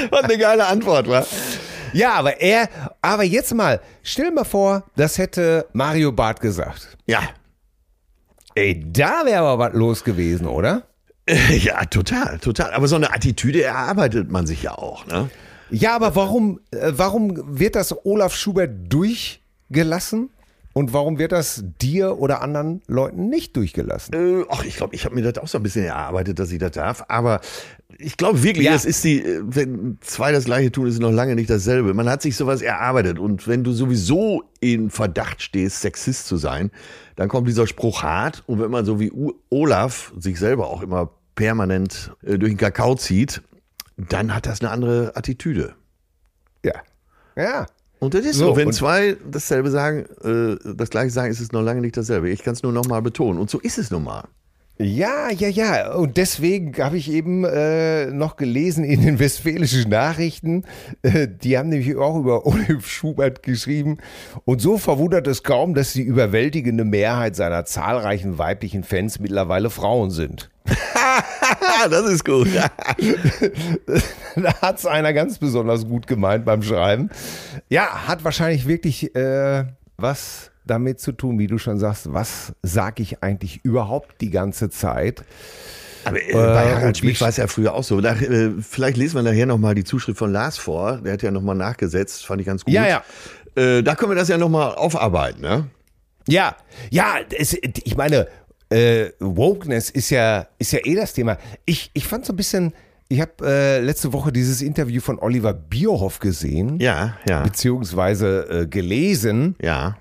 Was 0.10 0.24
eine 0.24 0.38
geile 0.38 0.66
Antwort, 0.66 1.08
war. 1.08 1.26
Ja, 1.94 2.14
aber 2.14 2.40
er, 2.42 2.70
aber 3.02 3.24
jetzt 3.24 3.54
mal, 3.54 3.82
stell 4.04 4.32
mal 4.32 4.44
vor, 4.44 4.84
das 4.96 5.18
hätte 5.18 5.68
Mario 5.74 6.12
Barth 6.12 6.42
gesagt. 6.42 6.98
Ja. 7.06 7.22
Ey, 8.56 8.84
da 8.92 9.26
wäre 9.26 9.40
aber 9.44 9.60
was 9.60 9.74
los 9.74 10.04
gewesen, 10.04 10.48
oder? 10.48 10.84
Ja, 11.50 11.84
total, 11.86 12.40
total. 12.40 12.72
Aber 12.74 12.88
so 12.88 12.96
eine 12.96 13.14
Attitüde 13.14 13.62
erarbeitet 13.62 14.32
man 14.32 14.48
sich 14.48 14.64
ja 14.64 14.78
auch, 14.78 15.06
ne? 15.08 15.30
Ja, 15.70 15.94
aber 15.96 16.16
warum, 16.16 16.62
äh, 16.72 16.94
warum 16.96 17.60
wird 17.60 17.76
das 17.76 18.06
Olaf 18.06 18.34
Schubert 18.34 18.72
durchgelassen? 18.88 20.30
Und 20.78 20.94
warum 20.94 21.18
wird 21.18 21.32
das 21.32 21.64
dir 21.82 22.20
oder 22.20 22.44
anderen 22.44 22.84
Leuten 22.86 23.30
nicht 23.30 23.56
durchgelassen? 23.56 24.14
Äh, 24.14 24.46
ach, 24.48 24.64
ich 24.64 24.76
glaube, 24.76 24.94
ich 24.94 25.06
habe 25.06 25.16
mir 25.16 25.24
das 25.24 25.42
auch 25.44 25.48
so 25.48 25.58
ein 25.58 25.64
bisschen 25.64 25.84
erarbeitet, 25.86 26.38
dass 26.38 26.52
ich 26.52 26.60
das 26.60 26.70
darf. 26.74 27.06
Aber 27.08 27.42
ich 27.98 28.16
glaube 28.16 28.44
wirklich, 28.44 28.68
Ja. 28.68 28.74
das 28.74 28.86
ist 28.86 29.04
die, 29.04 29.24
äh, 29.24 29.42
wenn 29.44 29.98
zwei 30.02 30.32
das 30.32 30.46
gleiche 30.46 30.72
tun, 30.72 30.86
ist 30.86 30.94
es 30.94 31.00
noch 31.00 31.10
lange 31.10 31.34
nicht 31.34 31.50
dasselbe. 31.50 31.96
Man 31.96 32.08
hat 32.08 32.22
sich 32.22 32.36
sowas 32.36 32.62
erarbeitet. 32.62 33.18
Und 33.18 33.48
wenn 33.48 33.64
du 33.64 33.72
sowieso 33.72 34.44
in 34.60 34.92
Verdacht 34.92 35.42
stehst, 35.42 35.82
Sexist 35.82 36.28
zu 36.28 36.38
sein, 36.38 36.70
dann 37.16 37.28
kommt 37.28 37.48
dieser 37.48 37.66
Spruch 37.66 38.04
hart. 38.04 38.44
Und 38.46 38.60
wenn 38.60 38.70
man 38.70 38.86
so 38.86 39.00
wie 39.00 39.12
Olaf 39.50 40.14
sich 40.20 40.38
selber 40.38 40.68
auch 40.68 40.84
immer 40.84 41.10
permanent 41.34 42.12
äh, 42.22 42.38
durch 42.38 42.52
den 42.52 42.58
Kakao 42.60 42.94
zieht, 42.94 43.42
dann 43.98 44.32
hat 44.36 44.46
das 44.46 44.62
eine 44.62 44.70
andere 44.70 45.16
Attitüde. 45.16 45.74
Ja. 46.64 46.74
Ja. 47.36 47.66
Und 48.00 48.14
das 48.14 48.26
ist 48.26 48.38
So, 48.38 48.50
so, 48.50 48.56
wenn 48.58 48.72
zwei 48.72 49.18
dasselbe 49.30 49.72
sagen, 49.72 50.06
äh, 50.24 50.74
das 50.76 50.90
gleiche 50.90 51.10
sagen, 51.10 51.32
ist 51.32 51.40
es 51.40 51.52
noch 51.52 51.62
lange 51.62 51.82
nicht 51.82 51.98
dasselbe. 51.98 52.30
Ich 52.30 52.44
kann 52.44 52.54
es 52.54 52.64
nur 52.64 52.72
noch 52.72 52.86
mal 52.88 53.02
betonen. 53.02 53.40
Und 53.40 53.50
so 53.50 53.60
ist 53.60 53.78
es 53.78 53.90
nun 53.90 54.04
mal. 54.04 54.26
Ja, 54.80 55.32
ja, 55.32 55.48
ja. 55.48 55.94
Und 55.96 56.18
deswegen 56.18 56.78
habe 56.78 56.98
ich 56.98 57.12
eben 57.12 57.44
äh, 57.46 58.08
noch 58.08 58.36
gelesen 58.36 58.84
in 58.84 59.02
den 59.02 59.18
westfälischen 59.18 59.90
Nachrichten, 59.90 60.66
äh, 61.02 61.28
die 61.28 61.58
haben 61.58 61.70
nämlich 61.70 61.96
auch 61.98 62.20
über 62.20 62.46
Olaf 62.46 62.88
Schubert 62.88 63.42
geschrieben. 63.42 63.98
Und 64.46 64.62
so 64.62 64.78
verwundert 64.78 65.26
es 65.26 65.42
kaum, 65.42 65.74
dass 65.74 65.94
die 65.94 66.04
überwältigende 66.04 66.86
Mehrheit 66.86 67.36
seiner 67.36 67.66
zahlreichen 67.66 68.38
weiblichen 68.38 68.84
Fans 68.84 69.20
mittlerweile 69.20 69.72
Frauen 69.72 70.12
sind. 70.12 70.52
das 71.90 72.10
ist 72.10 72.26
gut. 72.26 72.48
da 74.36 74.54
hat 74.62 74.80
es 74.80 74.86
einer 74.86 75.14
ganz 75.14 75.38
besonders 75.38 75.86
gut 75.86 76.08
gemeint 76.08 76.46
beim 76.46 76.62
Schreiben. 76.64 77.10
Ja, 77.70 78.08
hat 78.08 78.24
wahrscheinlich 78.24 78.68
wirklich 78.68 79.16
äh, 79.16 79.66
was 79.98 80.52
damit 80.66 81.00
zu 81.00 81.12
tun, 81.12 81.40
wie 81.40 81.48
du 81.48 81.58
schon 81.58 81.80
sagst, 81.80 82.14
was 82.14 82.54
sage 82.62 83.02
ich 83.02 83.24
eigentlich 83.24 83.62
überhaupt 83.64 84.22
die 84.22 84.30
ganze 84.30 84.70
Zeit? 84.70 85.24
Aber 86.04 86.22
äh, 86.22 86.34
bei 86.34 86.72
und 86.72 86.76
Harald 86.76 86.98
Schmidt 86.98 87.20
war 87.20 87.30
es 87.30 87.38
ja 87.38 87.48
früher 87.48 87.74
auch 87.74 87.84
so. 87.84 88.00
Nach, 88.00 88.22
äh, 88.22 88.52
vielleicht 88.62 88.98
lesen 88.98 89.16
wir 89.16 89.24
nachher 89.24 89.46
nochmal 89.46 89.76
die 89.76 89.84
Zuschrift 89.84 90.18
von 90.18 90.32
Lars 90.32 90.58
vor. 90.58 90.98
Der 90.98 91.14
hat 91.14 91.22
ja 91.22 91.32
nochmal 91.32 91.56
nachgesetzt, 91.56 92.26
fand 92.26 92.42
ich 92.42 92.48
ganz 92.48 92.64
gut. 92.64 92.74
Ja, 92.74 92.88
ja. 92.88 93.04
Äh, 93.56 93.84
da 93.84 93.96
können 93.96 94.12
wir 94.12 94.16
das 94.16 94.28
ja 94.28 94.38
nochmal 94.38 94.76
aufarbeiten, 94.76 95.42
ne? 95.42 95.68
Ja, 96.28 96.56
ja, 96.90 97.16
es, 97.38 97.54
ich 97.62 97.96
meine, 97.96 98.28
äh, 98.70 99.12
Wokeness 99.20 99.90
ist 99.90 100.10
ja, 100.10 100.48
ist 100.58 100.72
ja 100.74 100.80
eh 100.84 100.96
das 100.96 101.14
Thema. 101.14 101.38
Ich, 101.66 101.90
ich 101.94 102.06
fand 102.08 102.26
so 102.26 102.34
ein 102.34 102.36
bisschen, 102.36 102.74
ich 103.08 103.22
habe 103.22 103.32
äh, 103.44 103.80
letzte 103.80 104.12
Woche 104.14 104.32
dieses 104.32 104.62
Interview 104.62 105.02
von 105.02 105.20
Oliver 105.20 105.54
Bierhoff 105.54 106.20
gesehen, 106.20 106.80
Ja, 106.80 107.18
ja, 107.28 107.44
beziehungsweise 107.44 108.48
äh, 108.50 108.68
gelesen, 108.68 109.56
ja. 109.62 109.98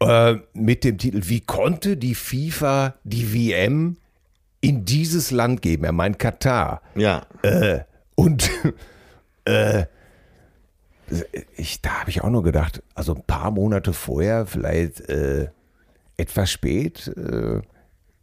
äh, 0.00 0.36
mit 0.54 0.84
dem 0.84 0.98
Titel 0.98 1.22
Wie 1.24 1.40
konnte 1.40 1.96
die 1.96 2.14
FIFA 2.14 2.94
die 3.04 3.32
WM 3.34 3.96
in 4.60 4.84
dieses 4.84 5.30
Land 5.30 5.62
geben? 5.62 5.84
Er 5.84 5.92
meint 5.92 6.18
Katar. 6.18 6.82
Ja, 6.94 7.26
Äh, 7.42 7.80
und 8.14 8.50
äh, 9.46 9.86
ich, 11.56 11.80
da 11.82 12.00
habe 12.00 12.10
ich 12.10 12.22
auch 12.22 12.30
nur 12.30 12.42
gedacht, 12.44 12.82
also 12.94 13.14
ein 13.14 13.22
paar 13.26 13.50
Monate 13.50 13.92
vorher, 13.92 14.46
vielleicht 14.46 15.00
äh, 15.08 15.48
etwas 16.20 16.50
spät, 16.50 17.10
äh, 17.16 17.56
äh, 17.56 17.60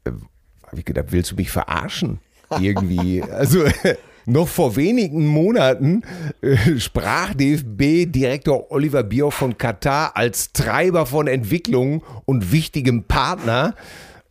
habe 0.06 0.80
ich 0.80 0.86
gedacht, 0.86 1.08
willst 1.10 1.32
du 1.32 1.36
mich 1.36 1.50
verarschen? 1.50 2.20
Irgendwie. 2.60 3.24
Also 3.32 3.66
noch 4.26 4.48
vor 4.48 4.76
wenigen 4.76 5.26
Monaten 5.26 6.04
äh, 6.42 6.80
sprach 6.80 7.34
DFB-Direktor 7.34 8.72
Oliver 8.72 9.04
Bierhoff 9.04 9.36
von 9.36 9.58
Katar 9.58 10.16
als 10.16 10.52
Treiber 10.54 11.06
von 11.06 11.28
Entwicklung 11.28 12.04
und 12.26 12.52
wichtigem 12.52 13.04
Partner. 13.04 13.74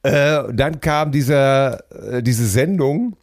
Äh, 0.02 0.44
dann 0.52 0.80
kam 0.80 1.12
dieser, 1.12 1.80
äh, 1.90 2.22
diese 2.22 2.46
Sendung, 2.46 3.16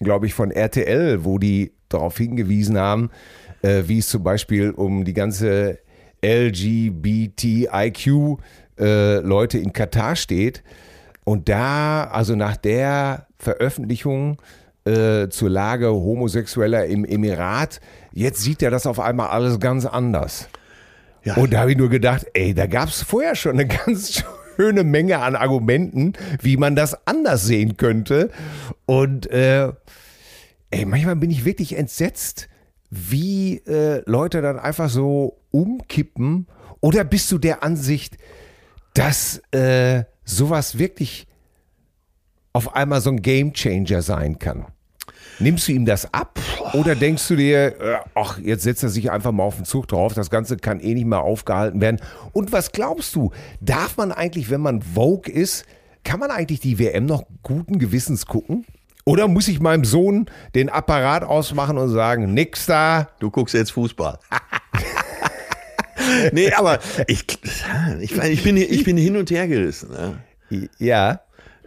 glaube 0.00 0.26
ich, 0.26 0.34
von 0.34 0.50
RTL, 0.50 1.24
wo 1.24 1.38
die 1.38 1.72
darauf 1.88 2.16
hingewiesen 2.16 2.76
haben, 2.78 3.10
äh, 3.62 3.84
wie 3.86 3.98
es 3.98 4.08
zum 4.08 4.22
Beispiel 4.22 4.70
um 4.70 5.04
die 5.04 5.14
ganze 5.14 5.78
LGBTIQ 6.24 8.08
äh, 8.78 9.18
Leute 9.18 9.58
in 9.58 9.72
Katar 9.72 10.16
steht. 10.16 10.62
Und 11.24 11.48
da, 11.48 12.04
also 12.04 12.34
nach 12.34 12.56
der 12.56 13.26
Veröffentlichung 13.38 14.40
äh, 14.84 15.28
zur 15.28 15.50
Lage 15.50 15.90
Homosexueller 15.90 16.86
im 16.86 17.04
Emirat, 17.04 17.80
jetzt 18.12 18.40
sieht 18.40 18.62
er 18.62 18.70
das 18.70 18.86
auf 18.86 18.98
einmal 18.98 19.28
alles 19.28 19.60
ganz 19.60 19.84
anders. 19.84 20.48
Ja. 21.24 21.34
Und 21.34 21.52
da 21.52 21.60
habe 21.60 21.72
ich 21.72 21.76
nur 21.76 21.90
gedacht, 21.90 22.26
ey, 22.32 22.54
da 22.54 22.66
gab 22.66 22.88
es 22.88 23.02
vorher 23.02 23.34
schon 23.34 23.52
eine 23.52 23.66
ganz 23.86 24.24
schöne 24.56 24.84
Menge 24.84 25.18
an 25.18 25.36
Argumenten, 25.36 26.14
wie 26.40 26.56
man 26.56 26.74
das 26.74 27.06
anders 27.06 27.44
sehen 27.44 27.76
könnte. 27.76 28.30
Und 28.86 29.30
äh, 29.30 29.72
ey, 30.70 30.84
manchmal 30.86 31.16
bin 31.16 31.30
ich 31.30 31.44
wirklich 31.44 31.76
entsetzt, 31.76 32.48
wie 32.90 33.58
äh, 33.66 34.02
Leute 34.06 34.40
dann 34.40 34.58
einfach 34.58 34.88
so 34.88 35.38
umkippen. 35.50 36.46
Oder 36.80 37.04
bist 37.04 37.30
du 37.32 37.38
der 37.38 37.62
Ansicht, 37.62 38.16
dass 38.94 39.38
äh, 39.52 40.04
sowas 40.24 40.78
wirklich 40.78 41.26
auf 42.52 42.74
einmal 42.74 43.00
so 43.00 43.10
ein 43.10 43.22
Gamechanger 43.22 44.02
sein 44.02 44.38
kann? 44.38 44.66
Nimmst 45.40 45.68
du 45.68 45.72
ihm 45.72 45.84
das 45.84 46.12
ab 46.12 46.38
oder 46.74 46.96
denkst 46.96 47.28
du 47.28 47.36
dir, 47.36 47.80
äh, 47.80 47.98
ach, 48.14 48.38
jetzt 48.38 48.64
setzt 48.64 48.82
er 48.82 48.88
sich 48.88 49.10
einfach 49.10 49.30
mal 49.30 49.44
auf 49.44 49.56
den 49.56 49.64
Zug 49.64 49.86
drauf, 49.86 50.12
das 50.14 50.30
Ganze 50.30 50.56
kann 50.56 50.80
eh 50.80 50.94
nicht 50.94 51.06
mehr 51.06 51.20
aufgehalten 51.20 51.80
werden? 51.80 52.00
Und 52.32 52.52
was 52.52 52.72
glaubst 52.72 53.14
du, 53.14 53.30
darf 53.60 53.96
man 53.96 54.10
eigentlich, 54.10 54.50
wenn 54.50 54.60
man 54.60 54.82
Vogue 54.82 55.32
ist, 55.32 55.64
kann 56.02 56.18
man 56.18 56.30
eigentlich 56.30 56.60
die 56.60 56.78
WM 56.78 57.06
noch 57.06 57.24
guten 57.42 57.78
Gewissens 57.78 58.26
gucken? 58.26 58.64
Oder 59.04 59.28
muss 59.28 59.48
ich 59.48 59.60
meinem 59.60 59.84
Sohn 59.84 60.26
den 60.54 60.68
Apparat 60.68 61.22
ausmachen 61.22 61.78
und 61.78 61.88
sagen, 61.88 62.34
nix 62.34 62.66
da? 62.66 63.08
Du 63.20 63.30
guckst 63.30 63.54
jetzt 63.54 63.72
Fußball. 63.72 64.18
nee, 66.32 66.52
aber 66.52 66.78
ich, 67.06 67.24
ich, 68.00 68.16
ich, 68.16 68.42
bin, 68.42 68.56
ich 68.56 68.84
bin 68.84 68.96
hin 68.96 69.16
und 69.16 69.30
her 69.30 69.46
gerissen. 69.48 69.90
Ne? 69.90 70.68
Ja. 70.78 71.20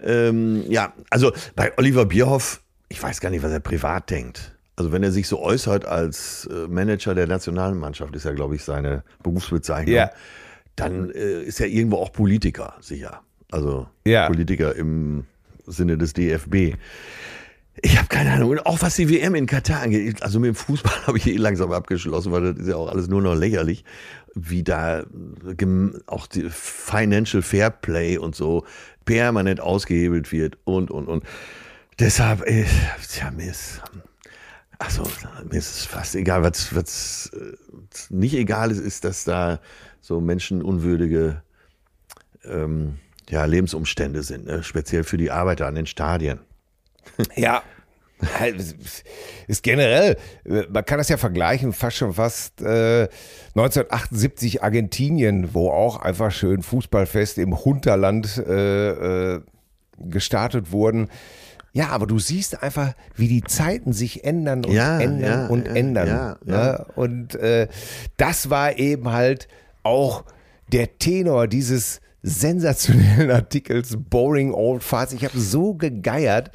Ähm, 0.03 0.63
ja, 0.69 0.93
also 1.09 1.31
bei 1.55 1.77
Oliver 1.77 2.05
Bierhoff, 2.05 2.61
ich 2.89 3.01
weiß 3.01 3.21
gar 3.21 3.29
nicht, 3.29 3.43
was 3.43 3.51
er 3.51 3.59
privat 3.59 4.09
denkt. 4.09 4.55
Also 4.75 4.91
wenn 4.91 5.03
er 5.03 5.11
sich 5.11 5.27
so 5.27 5.39
äußert 5.39 5.85
als 5.85 6.49
äh, 6.51 6.67
Manager 6.67 7.13
der 7.13 7.27
Nationalmannschaft, 7.27 8.15
ist 8.15 8.25
ja, 8.25 8.31
glaube 8.33 8.55
ich, 8.55 8.63
seine 8.63 9.03
Berufsbezeichnung, 9.21 9.95
Ja. 9.95 10.09
dann 10.75 11.11
äh, 11.11 11.43
ist 11.43 11.61
er 11.61 11.67
irgendwo 11.67 11.97
auch 11.97 12.11
Politiker, 12.11 12.73
sicher. 12.81 13.21
Also 13.51 13.87
Ja. 14.05 14.27
Politiker 14.27 14.75
im 14.75 15.25
Sinne 15.67 15.97
des 15.97 16.13
DFB. 16.13 16.75
Ich 17.83 17.97
habe 17.97 18.07
keine 18.07 18.31
Ahnung. 18.33 18.49
Und 18.51 18.65
auch 18.65 18.81
was 18.81 18.95
die 18.95 19.09
WM 19.09 19.35
in 19.35 19.45
Katar 19.45 19.81
angeht, 19.81 20.23
also 20.23 20.39
mit 20.39 20.47
dem 20.49 20.55
Fußball 20.55 20.91
habe 21.07 21.17
ich 21.17 21.27
eh 21.27 21.35
langsam 21.37 21.71
abgeschlossen, 21.71 22.31
weil 22.31 22.53
das 22.53 22.61
ist 22.63 22.67
ja 22.69 22.75
auch 22.75 22.89
alles 22.89 23.07
nur 23.07 23.21
noch 23.21 23.35
lächerlich, 23.35 23.83
wie 24.35 24.63
da 24.63 25.03
auch 26.07 26.27
die 26.27 26.49
Financial 26.49 27.41
Fair 27.41 27.69
Play 27.69 28.17
und 28.17 28.35
so 28.35 28.65
permanent 29.05 29.59
ausgehebelt 29.59 30.31
wird 30.31 30.57
und, 30.63 30.91
und, 30.91 31.07
und. 31.07 31.23
Deshalb, 31.99 32.41
äh, 32.47 32.65
tja, 33.07 33.31
mir 33.31 33.51
ist, 33.51 33.81
also, 34.79 35.03
mir 35.49 35.57
ist 35.57 35.75
es 35.75 35.85
fast 35.85 36.15
egal, 36.15 36.43
was, 36.43 36.73
was 36.75 37.31
äh, 37.33 37.55
nicht 38.09 38.33
egal 38.33 38.71
ist, 38.71 38.79
ist, 38.79 39.03
dass 39.03 39.23
da 39.23 39.59
so 39.99 40.19
menschenunwürdige 40.21 41.43
ähm, 42.43 42.97
ja, 43.29 43.45
Lebensumstände 43.45 44.23
sind, 44.23 44.45
ne? 44.45 44.63
speziell 44.63 45.03
für 45.03 45.17
die 45.17 45.31
Arbeiter 45.31 45.67
an 45.67 45.75
den 45.75 45.85
Stadien. 45.85 46.39
Ja. 47.35 47.63
Halt, 48.39 48.55
Ist 49.47 49.63
generell, 49.63 50.17
man 50.69 50.85
kann 50.85 50.97
das 50.97 51.09
ja 51.09 51.17
vergleichen, 51.17 51.73
fast 51.73 51.97
schon 51.97 52.13
fast 52.13 52.61
äh, 52.61 53.07
1978 53.55 54.63
Argentinien, 54.63 55.53
wo 55.53 55.69
auch 55.69 55.97
einfach 55.97 56.31
schön 56.31 56.61
Fußballfest 56.61 57.37
im 57.37 57.57
Hunterland 57.63 58.37
äh, 58.37 59.33
äh, 59.35 59.41
gestartet 59.99 60.71
wurden. 60.71 61.09
Ja, 61.73 61.89
aber 61.89 62.05
du 62.05 62.19
siehst 62.19 62.61
einfach, 62.63 62.93
wie 63.15 63.27
die 63.29 63.43
Zeiten 63.43 63.93
sich 63.93 64.23
ändern 64.25 64.65
und 64.65 64.73
Ja, 64.73 64.99
ändern 64.99 65.21
ja, 65.43 65.47
und 65.47 65.67
ja, 65.67 65.73
ändern. 65.75 66.35
ne? 66.43 66.85
Und 66.95 67.35
äh, 67.35 67.67
das 68.17 68.49
war 68.49 68.77
eben 68.77 69.11
halt 69.11 69.47
auch 69.83 70.25
der 70.71 70.97
Tenor 70.97 71.47
dieses 71.47 72.01
sensationellen 72.23 73.31
Artikels 73.31 73.97
Boring 73.97 74.53
Old 74.53 74.83
Farts. 74.83 75.13
Ich 75.13 75.23
habe 75.23 75.39
so 75.39 75.73
gegeiert. 75.73 76.51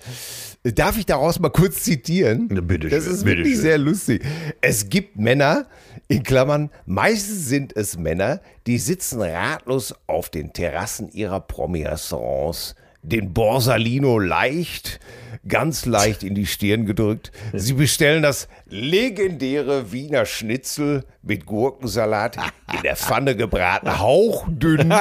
Darf 0.62 0.98
ich 0.98 1.06
daraus 1.06 1.38
mal 1.38 1.50
kurz 1.50 1.82
zitieren? 1.82 2.48
Na, 2.50 2.60
bitte 2.60 2.88
das 2.88 3.04
schön, 3.04 3.12
ist 3.12 3.24
bitte 3.24 3.36
wirklich 3.38 3.54
schön. 3.54 3.62
sehr 3.62 3.78
lustig. 3.78 4.24
Es 4.60 4.88
gibt 4.88 5.16
Männer, 5.16 5.66
in 6.08 6.22
Klammern, 6.22 6.70
meistens 6.84 7.48
sind 7.48 7.76
es 7.76 7.98
Männer, 7.98 8.40
die 8.66 8.78
sitzen 8.78 9.20
ratlos 9.22 9.94
auf 10.06 10.28
den 10.28 10.52
Terrassen 10.52 11.10
ihrer 11.10 11.40
Promi-Restaurants, 11.40 12.74
den 13.06 13.32
Borsalino 13.32 14.18
leicht, 14.18 14.98
ganz 15.46 15.86
leicht 15.86 16.22
in 16.22 16.34
die 16.34 16.46
Stirn 16.46 16.86
gedrückt. 16.86 17.30
Sie 17.52 17.74
bestellen 17.74 18.22
das 18.22 18.48
legendäre 18.68 19.92
Wiener 19.92 20.26
Schnitzel 20.26 21.04
mit 21.22 21.46
Gurkensalat 21.46 22.36
in 22.74 22.82
der 22.82 22.96
Pfanne 22.96 23.36
gebraten, 23.36 23.98
hauchdünn 23.98 24.92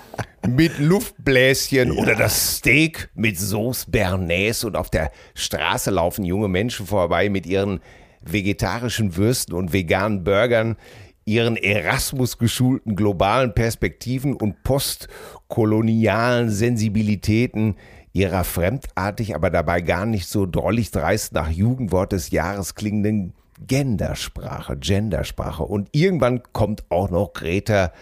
mit 0.48 0.78
Luftbläschen 0.78 1.92
oder 1.92 2.16
das 2.16 2.56
Steak 2.56 3.10
mit 3.14 3.38
Sauce 3.38 3.86
Bernays. 3.88 4.64
Und 4.64 4.76
auf 4.76 4.90
der 4.90 5.12
Straße 5.34 5.90
laufen 5.90 6.24
junge 6.24 6.48
Menschen 6.48 6.86
vorbei 6.86 7.28
mit 7.28 7.46
ihren 7.46 7.80
vegetarischen 8.24 9.16
Würsten 9.16 9.54
und 9.54 9.72
veganen 9.72 10.24
Burgern, 10.24 10.76
ihren 11.24 11.56
Erasmus 11.56 12.38
geschulten 12.38 12.96
globalen 12.96 13.54
Perspektiven 13.54 14.34
und 14.34 14.62
postkolonialen 14.64 16.50
Sensibilitäten 16.50 17.76
ihrer 18.12 18.44
fremdartig, 18.44 19.34
aber 19.34 19.50
dabei 19.50 19.80
gar 19.80 20.06
nicht 20.06 20.28
so 20.28 20.46
drollig 20.46 20.90
dreist 20.90 21.32
nach 21.32 21.50
Jugendwort 21.50 22.12
des 22.12 22.30
Jahres 22.30 22.74
klingenden 22.74 23.32
Gendersprache, 23.66 24.76
Gendersprache. 24.76 25.62
Und 25.62 25.88
irgendwann 25.92 26.42
kommt 26.52 26.84
auch 26.90 27.10
noch 27.10 27.32
Greta 27.32 27.92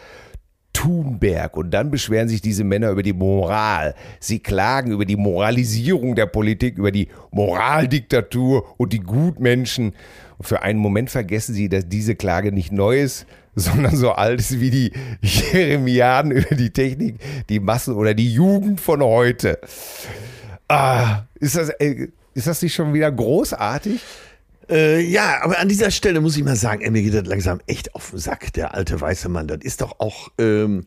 Thunberg. 0.72 1.56
Und 1.56 1.72
dann 1.72 1.90
beschweren 1.90 2.28
sich 2.28 2.40
diese 2.40 2.64
Männer 2.64 2.90
über 2.90 3.02
die 3.02 3.12
Moral. 3.12 3.94
Sie 4.18 4.38
klagen 4.38 4.92
über 4.92 5.04
die 5.04 5.16
Moralisierung 5.16 6.14
der 6.14 6.26
Politik, 6.26 6.78
über 6.78 6.90
die 6.90 7.09
Moraldiktatur 7.30 8.64
und 8.78 8.92
die 8.92 9.00
Gutmenschen. 9.00 9.94
Und 10.40 10.46
für 10.46 10.62
einen 10.62 10.79
Moment 10.79 11.11
vergessen 11.11 11.55
sie, 11.55 11.68
dass 11.68 11.87
diese 11.87 12.14
Klage 12.16 12.50
nicht 12.50 12.72
neu 12.72 12.98
ist, 12.98 13.26
sondern 13.55 13.94
so 13.94 14.12
alt 14.12 14.40
ist 14.40 14.59
wie 14.59 14.70
die 14.70 14.90
Jeremiaden 15.20 16.33
über 16.33 16.55
die 16.55 16.70
Technik, 16.70 17.16
die 17.50 17.61
Massen 17.61 17.94
oder 17.94 18.14
die 18.14 18.33
Jugend 18.33 18.81
von 18.81 19.03
heute. 19.03 19.59
Ah, 20.66 21.24
ist 21.35 21.57
das, 21.57 21.68
äh, 21.79 22.09
ist 22.33 22.46
das 22.46 22.62
nicht 22.62 22.74
schon 22.74 22.94
wieder 22.94 23.12
großartig? 23.12 24.00
Äh, 24.70 25.00
ja, 25.03 25.42
aber 25.42 25.59
an 25.59 25.68
dieser 25.68 25.90
Stelle 25.90 26.22
muss 26.22 26.38
ich 26.38 26.42
mal 26.42 26.57
sagen, 26.57 26.81
ey, 26.81 26.90
mir 26.90 27.03
geht 27.03 27.12
das 27.12 27.26
langsam 27.26 27.61
echt 27.66 27.94
auf 27.94 28.09
den 28.09 28.18
Sack, 28.18 28.55
der 28.55 28.72
alte 28.72 28.98
weiße 28.98 29.29
Mann. 29.29 29.46
Das 29.46 29.59
ist 29.61 29.83
doch 29.83 30.00
auch. 30.00 30.31
Ähm, 30.38 30.87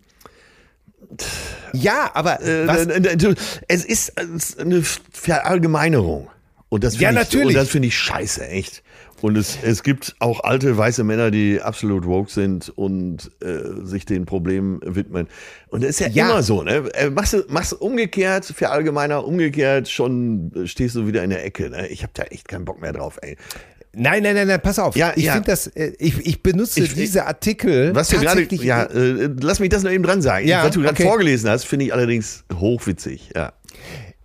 Ja, 1.74 2.10
aber 2.16 2.42
äh, 2.42 2.66
was, 2.66 2.88
äh, 2.88 3.02
äh, 3.02 3.36
es 3.68 3.86
ist 3.86 4.60
eine 4.60 4.82
Verallgemeinerung. 4.82 6.32
Und 6.70 6.84
das 6.84 7.00
Ja, 7.00 7.10
ich, 7.10 7.16
natürlich. 7.16 7.50
und 7.50 7.54
das 7.54 7.70
finde 7.70 7.90
ich 7.90 7.96
scheiße, 7.96 8.48
echt. 8.48 8.82
Und 9.24 9.38
es, 9.38 9.58
es 9.64 9.84
gibt 9.84 10.18
auch 10.20 10.44
alte 10.44 10.78
weiße 10.78 11.06
Männer, 11.06 11.32
die 11.32 11.62
absolut 11.62 12.06
woke 12.06 12.30
sind 12.30 12.68
und 12.76 13.32
äh, 13.42 13.86
sich 13.86 14.06
den 14.06 14.26
Problemen 14.26 14.82
widmen. 14.84 15.30
Und 15.70 15.82
das 15.82 15.92
ist 15.92 16.00
ja, 16.02 16.08
Ja. 16.10 16.30
immer 16.32 16.44
so, 16.44 16.62
ne? 16.62 16.90
Äh, 16.94 17.10
Machst 17.10 17.32
du, 17.32 17.44
machst 17.48 17.72
umgekehrt, 17.72 18.44
verallgemeiner, 18.44 19.26
umgekehrt, 19.26 19.88
schon 19.88 20.52
stehst 20.66 20.96
du 20.96 21.08
wieder 21.08 21.24
in 21.24 21.30
der 21.30 21.46
Ecke. 21.46 21.70
Ne? 21.70 21.88
Ich 21.88 22.04
habe 22.04 22.12
da 22.14 22.24
echt 22.24 22.50
keinen 22.50 22.66
Bock 22.66 22.82
mehr 22.82 22.92
drauf, 22.92 23.18
ey. 23.22 23.38
Nein, 23.94 24.24
nein, 24.24 24.36
nein, 24.36 24.48
nein, 24.50 24.60
pass 24.62 24.78
auf. 24.78 24.98
Ja, 24.98 25.14
ich 25.16 25.24
ja. 25.24 25.34
finde 25.36 25.52
das, 25.52 25.68
äh, 25.68 25.94
ich, 26.00 26.20
ich 26.28 26.44
benutze 26.44 26.82
Ich- 26.82 26.94
diese 26.94 27.26
Artikel 27.26 27.96
Was 27.96 28.10
du 28.10 28.20
gerade, 28.20 28.46
ja, 28.56 28.84
äh, 28.84 29.30
lass 29.40 29.62
mich 29.62 29.70
das 29.70 29.84
noch 29.84 29.92
eben 29.92 30.04
dran 30.04 30.22
sagen. 30.22 30.46
Ja, 30.50 30.66
Was 30.66 30.72
du 30.72 30.82
gerade 30.82 30.96
okay. 30.96 31.04
vorgelesen 31.04 31.50
hast, 31.50 31.64
finde 31.64 31.86
ich 31.86 31.94
allerdings 31.94 32.44
hochwitzig, 32.54 33.30
ja. 33.34 33.54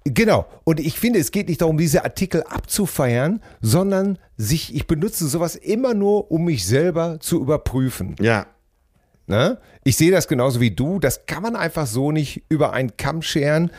Genau. 0.05 0.47
Und 0.65 0.81
ich 0.81 0.99
finde, 0.99 1.21
es 1.21 1.31
geht 1.31 1.49
nicht 1.49 1.61
darum, 1.61 1.77
diese 1.79 2.03
Artikel 2.05 2.43
abzufeiern, 2.43 3.41
sondern 3.61 4.19
sich, 4.39 4.75
ich 4.75 4.87
benutze 4.87 5.29
sowas 5.29 5.57
immer 5.57 5.93
nur, 5.93 6.31
um 6.31 6.47
mich 6.47 6.67
selber 6.67 7.21
zu 7.21 7.41
überprüfen. 7.41 8.17
Ja, 8.19 8.47
Ne? 9.29 9.59
Ich 9.85 9.99
sehe 9.99 10.11
das 10.11 10.27
genauso 10.27 10.59
wie 10.59 10.71
du. 10.71 10.99
Das 10.99 11.27
kann 11.27 11.43
man 11.43 11.55
einfach 11.55 11.87
so 11.87 12.13
nicht 12.13 12.45
über 12.49 12.73
einen 12.73 12.97
Kamm 12.97 13.21
scheren. 13.21 13.71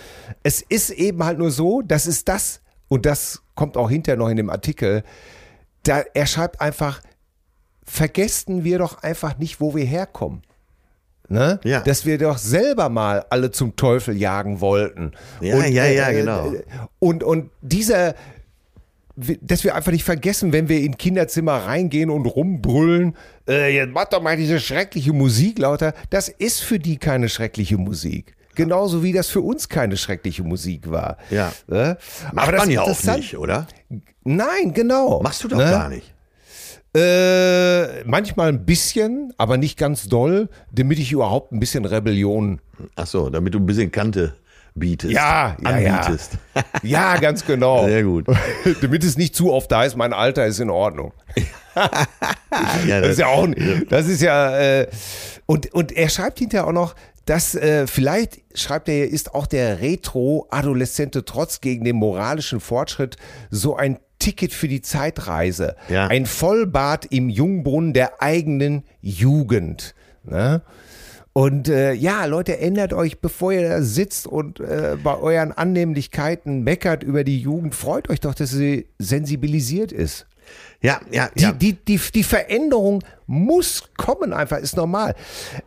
Es 0.43 0.61
ist 0.61 0.91
eben 0.91 1.23
halt 1.23 1.39
nur 1.39 1.49
so, 1.49 1.81
das 1.81 2.05
ist 2.05 2.29
das, 2.29 2.61
und 2.87 3.07
das 3.07 3.41
kommt 3.55 3.75
auch 3.75 3.89
hinterher 3.89 4.17
noch 4.17 4.29
in 4.29 4.37
dem 4.37 4.51
Artikel, 4.51 5.03
da, 5.83 6.03
er 6.13 6.27
schreibt 6.27 6.61
einfach, 6.61 7.01
vergessen 7.83 8.63
wir 8.63 8.77
doch 8.77 9.01
einfach 9.01 9.39
nicht, 9.39 9.59
wo 9.59 9.75
wir 9.75 9.85
herkommen. 9.85 10.43
Ne? 11.29 11.59
Ja. 11.63 11.81
Dass 11.81 12.05
wir 12.05 12.19
doch 12.19 12.37
selber 12.37 12.89
mal 12.89 13.25
alle 13.31 13.49
zum 13.49 13.75
Teufel 13.75 14.15
jagen 14.15 14.61
wollten. 14.61 15.13
Ja, 15.41 15.65
ja, 15.65 15.85
ja, 15.85 16.11
genau. 16.11 16.53
Und, 16.99 17.23
und 17.23 17.49
dieser 17.61 18.13
dass 19.41 19.63
wir 19.63 19.75
einfach 19.75 19.91
nicht 19.91 20.03
vergessen, 20.03 20.53
wenn 20.53 20.69
wir 20.69 20.79
in 20.81 20.97
Kinderzimmer 20.97 21.53
reingehen 21.65 22.09
und 22.09 22.25
rumbrüllen, 22.25 23.15
äh, 23.47 23.75
jetzt 23.75 23.91
mach 23.93 24.05
doch 24.05 24.21
mal 24.21 24.37
diese 24.37 24.59
schreckliche 24.59 25.13
Musik 25.13 25.59
lauter. 25.59 25.93
Das 26.09 26.29
ist 26.29 26.61
für 26.61 26.79
die 26.79 26.97
keine 26.97 27.29
schreckliche 27.29 27.77
Musik. 27.77 28.35
Genauso 28.55 29.03
wie 29.03 29.13
das 29.13 29.27
für 29.29 29.41
uns 29.41 29.69
keine 29.69 29.95
schreckliche 29.95 30.43
Musik 30.43 30.89
war. 30.91 31.17
Ja. 31.29 31.51
Äh? 31.69 31.95
Macht 32.33 32.37
Aber 32.37 32.51
das 32.51 32.61
man 32.61 32.71
ja 32.71 32.81
auch 32.81 33.03
nicht, 33.15 33.37
oder? 33.37 33.67
Nein, 34.23 34.73
genau. 34.73 35.21
Machst 35.21 35.43
du 35.43 35.47
doch 35.47 35.57
Ne? 35.57 35.63
gar 35.63 35.89
nicht. 35.89 36.13
Äh, 36.95 38.03
manchmal 38.05 38.49
ein 38.49 38.65
bisschen, 38.65 39.31
aber 39.37 39.57
nicht 39.57 39.77
ganz 39.77 40.07
doll, 40.07 40.49
damit 40.71 40.97
ich 40.97 41.11
überhaupt 41.11 41.51
ein 41.51 41.59
bisschen 41.59 41.85
Rebellion. 41.85 42.59
Ach 42.95 43.05
so, 43.05 43.29
damit 43.29 43.53
du 43.53 43.59
ein 43.59 43.65
bisschen 43.65 43.91
Kante 43.91 44.33
bietest. 44.75 45.13
Ja, 45.13 45.57
ja, 45.63 45.77
ja. 45.77 45.97
anbietest. 45.97 46.37
Ja, 46.83 47.17
ganz 47.17 47.45
genau. 47.45 47.85
Sehr 47.85 48.03
gut. 48.03 48.25
damit 48.81 49.03
es 49.03 49.17
nicht 49.17 49.35
zu 49.35 49.51
oft 49.51 49.71
da 49.71 49.83
ist, 49.83 49.95
mein 49.95 50.13
Alter 50.13 50.45
ist 50.45 50.59
in 50.59 50.69
Ordnung. 50.69 51.13
Ja, 52.87 52.99
Das 52.99 53.11
ist 53.11 53.19
ja 53.19 53.27
auch, 53.27 53.47
das 53.89 54.07
ist 54.07 54.21
ja, 54.21 54.57
äh, 54.57 54.87
und, 55.45 55.73
und 55.73 55.93
er 55.93 56.09
schreibt 56.09 56.39
hinterher 56.39 56.67
auch 56.67 56.73
noch, 56.73 56.93
dass 57.25 57.55
äh, 57.55 57.87
vielleicht, 57.87 58.41
schreibt 58.53 58.89
er 58.89 58.95
hier, 58.95 59.09
ist 59.09 59.33
auch 59.35 59.47
der 59.47 59.81
retro-adoleszente 59.81 61.23
Trotz 61.25 61.61
gegen 61.61 61.85
den 61.85 61.95
moralischen 61.95 62.59
Fortschritt 62.59 63.17
so 63.49 63.77
ein 63.77 63.99
Ticket 64.17 64.51
für 64.51 64.67
die 64.67 64.81
Zeitreise. 64.81 65.75
Ja. 65.87 66.07
Ein 66.07 66.25
Vollbad 66.25 67.05
im 67.05 67.29
Jungbrunnen 67.29 67.93
der 67.93 68.21
eigenen 68.21 68.83
Jugend. 69.01 69.95
Ne? 70.23 70.61
Und 71.33 71.69
äh, 71.69 71.93
ja, 71.93 72.25
Leute, 72.25 72.59
ändert 72.59 72.91
euch, 72.93 73.19
bevor 73.19 73.53
ihr 73.53 73.67
da 73.69 73.81
sitzt 73.81 74.27
und 74.27 74.59
äh, 74.59 74.97
bei 75.01 75.17
euren 75.17 75.51
Annehmlichkeiten 75.51 76.63
meckert 76.63 77.03
über 77.03 77.23
die 77.23 77.39
Jugend, 77.39 77.75
freut 77.75 78.09
euch 78.09 78.19
doch, 78.19 78.33
dass 78.33 78.49
sie 78.49 78.87
sensibilisiert 78.97 79.91
ist. 79.91 80.25
ja, 80.81 80.99
ja, 81.11 81.29
Die, 81.37 81.43
ja. 81.43 81.51
die, 81.51 81.73
die, 81.73 81.99
die 82.13 82.23
Veränderung 82.23 83.03
muss 83.27 83.83
kommen, 83.95 84.33
einfach, 84.33 84.57
ist 84.57 84.75
normal. 84.75 85.15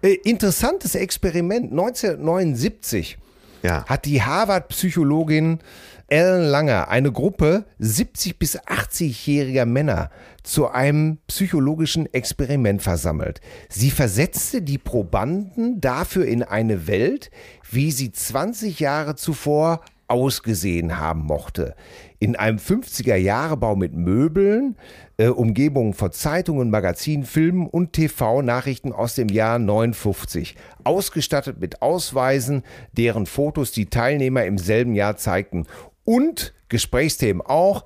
Äh, 0.03 0.15
interessantes 0.25 0.95
Experiment. 0.95 1.71
1979 1.71 3.19
Ja. 3.63 3.85
hat 3.87 4.05
die 4.05 4.23
Harvard-Psychologin 4.23 5.61
Ellen 6.09 6.45
Langer 6.45 6.89
eine 6.89 7.11
Gruppe 7.11 7.65
70- 7.81 8.37
bis 8.39 8.61
80-jähriger 8.61 9.65
Männer 9.65 10.11
zu 10.43 10.69
einem 10.69 11.19
psychologischen 11.27 12.13
Experiment 12.13 12.83
versammelt. 12.83 13.41
Sie 13.71 13.91
versetzte 13.91 14.61
die 14.61 14.77
Probanden 14.77 15.81
dafür 15.81 16.27
in 16.27 16.43
eine 16.43 16.87
Welt, 16.87 17.31
wie 17.71 17.91
sie 17.93 18.13
20 18.13 18.79
Jahre 18.81 19.17
zuvor 19.17 19.81
ausgesehen 20.07 20.99
haben 20.99 21.23
mochte. 21.23 21.75
In 22.23 22.37
einem 22.37 22.59
50er-Jahre-Bau 22.59 23.75
mit 23.75 23.95
Möbeln, 23.95 24.77
äh, 25.17 25.27
Umgebungen 25.27 25.93
von 25.93 26.13
Zeitungen, 26.13 26.71
Magazinen, 26.71 27.25
Filmen 27.25 27.67
und 27.67 27.95
TV-Nachrichten 27.95 28.93
aus 28.93 29.17
dem 29.17 29.29
Jahr 29.29 29.59
59. 29.59 30.55
Ausgestattet 30.85 31.59
mit 31.59 31.83
Ausweisen, 31.83 32.63
deren 32.93 33.27
Fotos 33.27 33.73
die 33.73 33.87
Teilnehmer 33.87 34.45
im 34.45 34.57
selben 34.57 34.95
Jahr 34.95 35.17
zeigten. 35.17 35.67
Und 36.05 36.55
Gesprächsthemen 36.69 37.43
auch. 37.45 37.85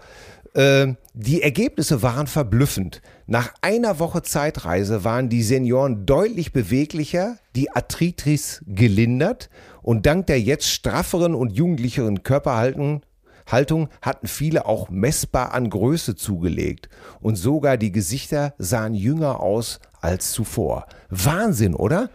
Äh, 0.52 0.88
die 1.14 1.40
Ergebnisse 1.40 2.02
waren 2.02 2.26
verblüffend. 2.26 3.00
Nach 3.26 3.54
einer 3.62 3.98
Woche 3.98 4.20
Zeitreise 4.20 5.02
waren 5.02 5.30
die 5.30 5.42
Senioren 5.42 6.04
deutlich 6.04 6.52
beweglicher, 6.52 7.38
die 7.54 7.70
Arthritis 7.70 8.62
gelindert 8.66 9.48
und 9.80 10.04
dank 10.04 10.26
der 10.26 10.42
jetzt 10.42 10.68
strafferen 10.68 11.34
und 11.34 11.52
jugendlicheren 11.52 12.22
Körperhaltung 12.22 13.00
Haltung 13.46 13.88
hatten 14.02 14.26
viele 14.26 14.66
auch 14.66 14.90
messbar 14.90 15.54
an 15.54 15.70
Größe 15.70 16.16
zugelegt 16.16 16.88
und 17.20 17.36
sogar 17.36 17.76
die 17.76 17.92
Gesichter 17.92 18.54
sahen 18.58 18.94
jünger 18.94 19.40
aus 19.40 19.80
als 20.00 20.32
zuvor. 20.32 20.86
Wahnsinn, 21.10 21.74
oder? 21.74 22.10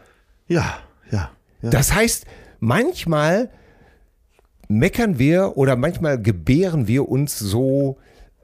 ja, 0.48 0.80
ja, 1.10 1.32
ja. 1.62 1.70
Das 1.70 1.94
heißt, 1.94 2.26
manchmal 2.60 3.50
meckern 4.68 5.20
wir 5.20 5.58
oder 5.58 5.76
manchmal 5.76 6.22
gebären 6.22 6.88
wir 6.88 7.08
uns 7.10 7.40
so 7.40 7.98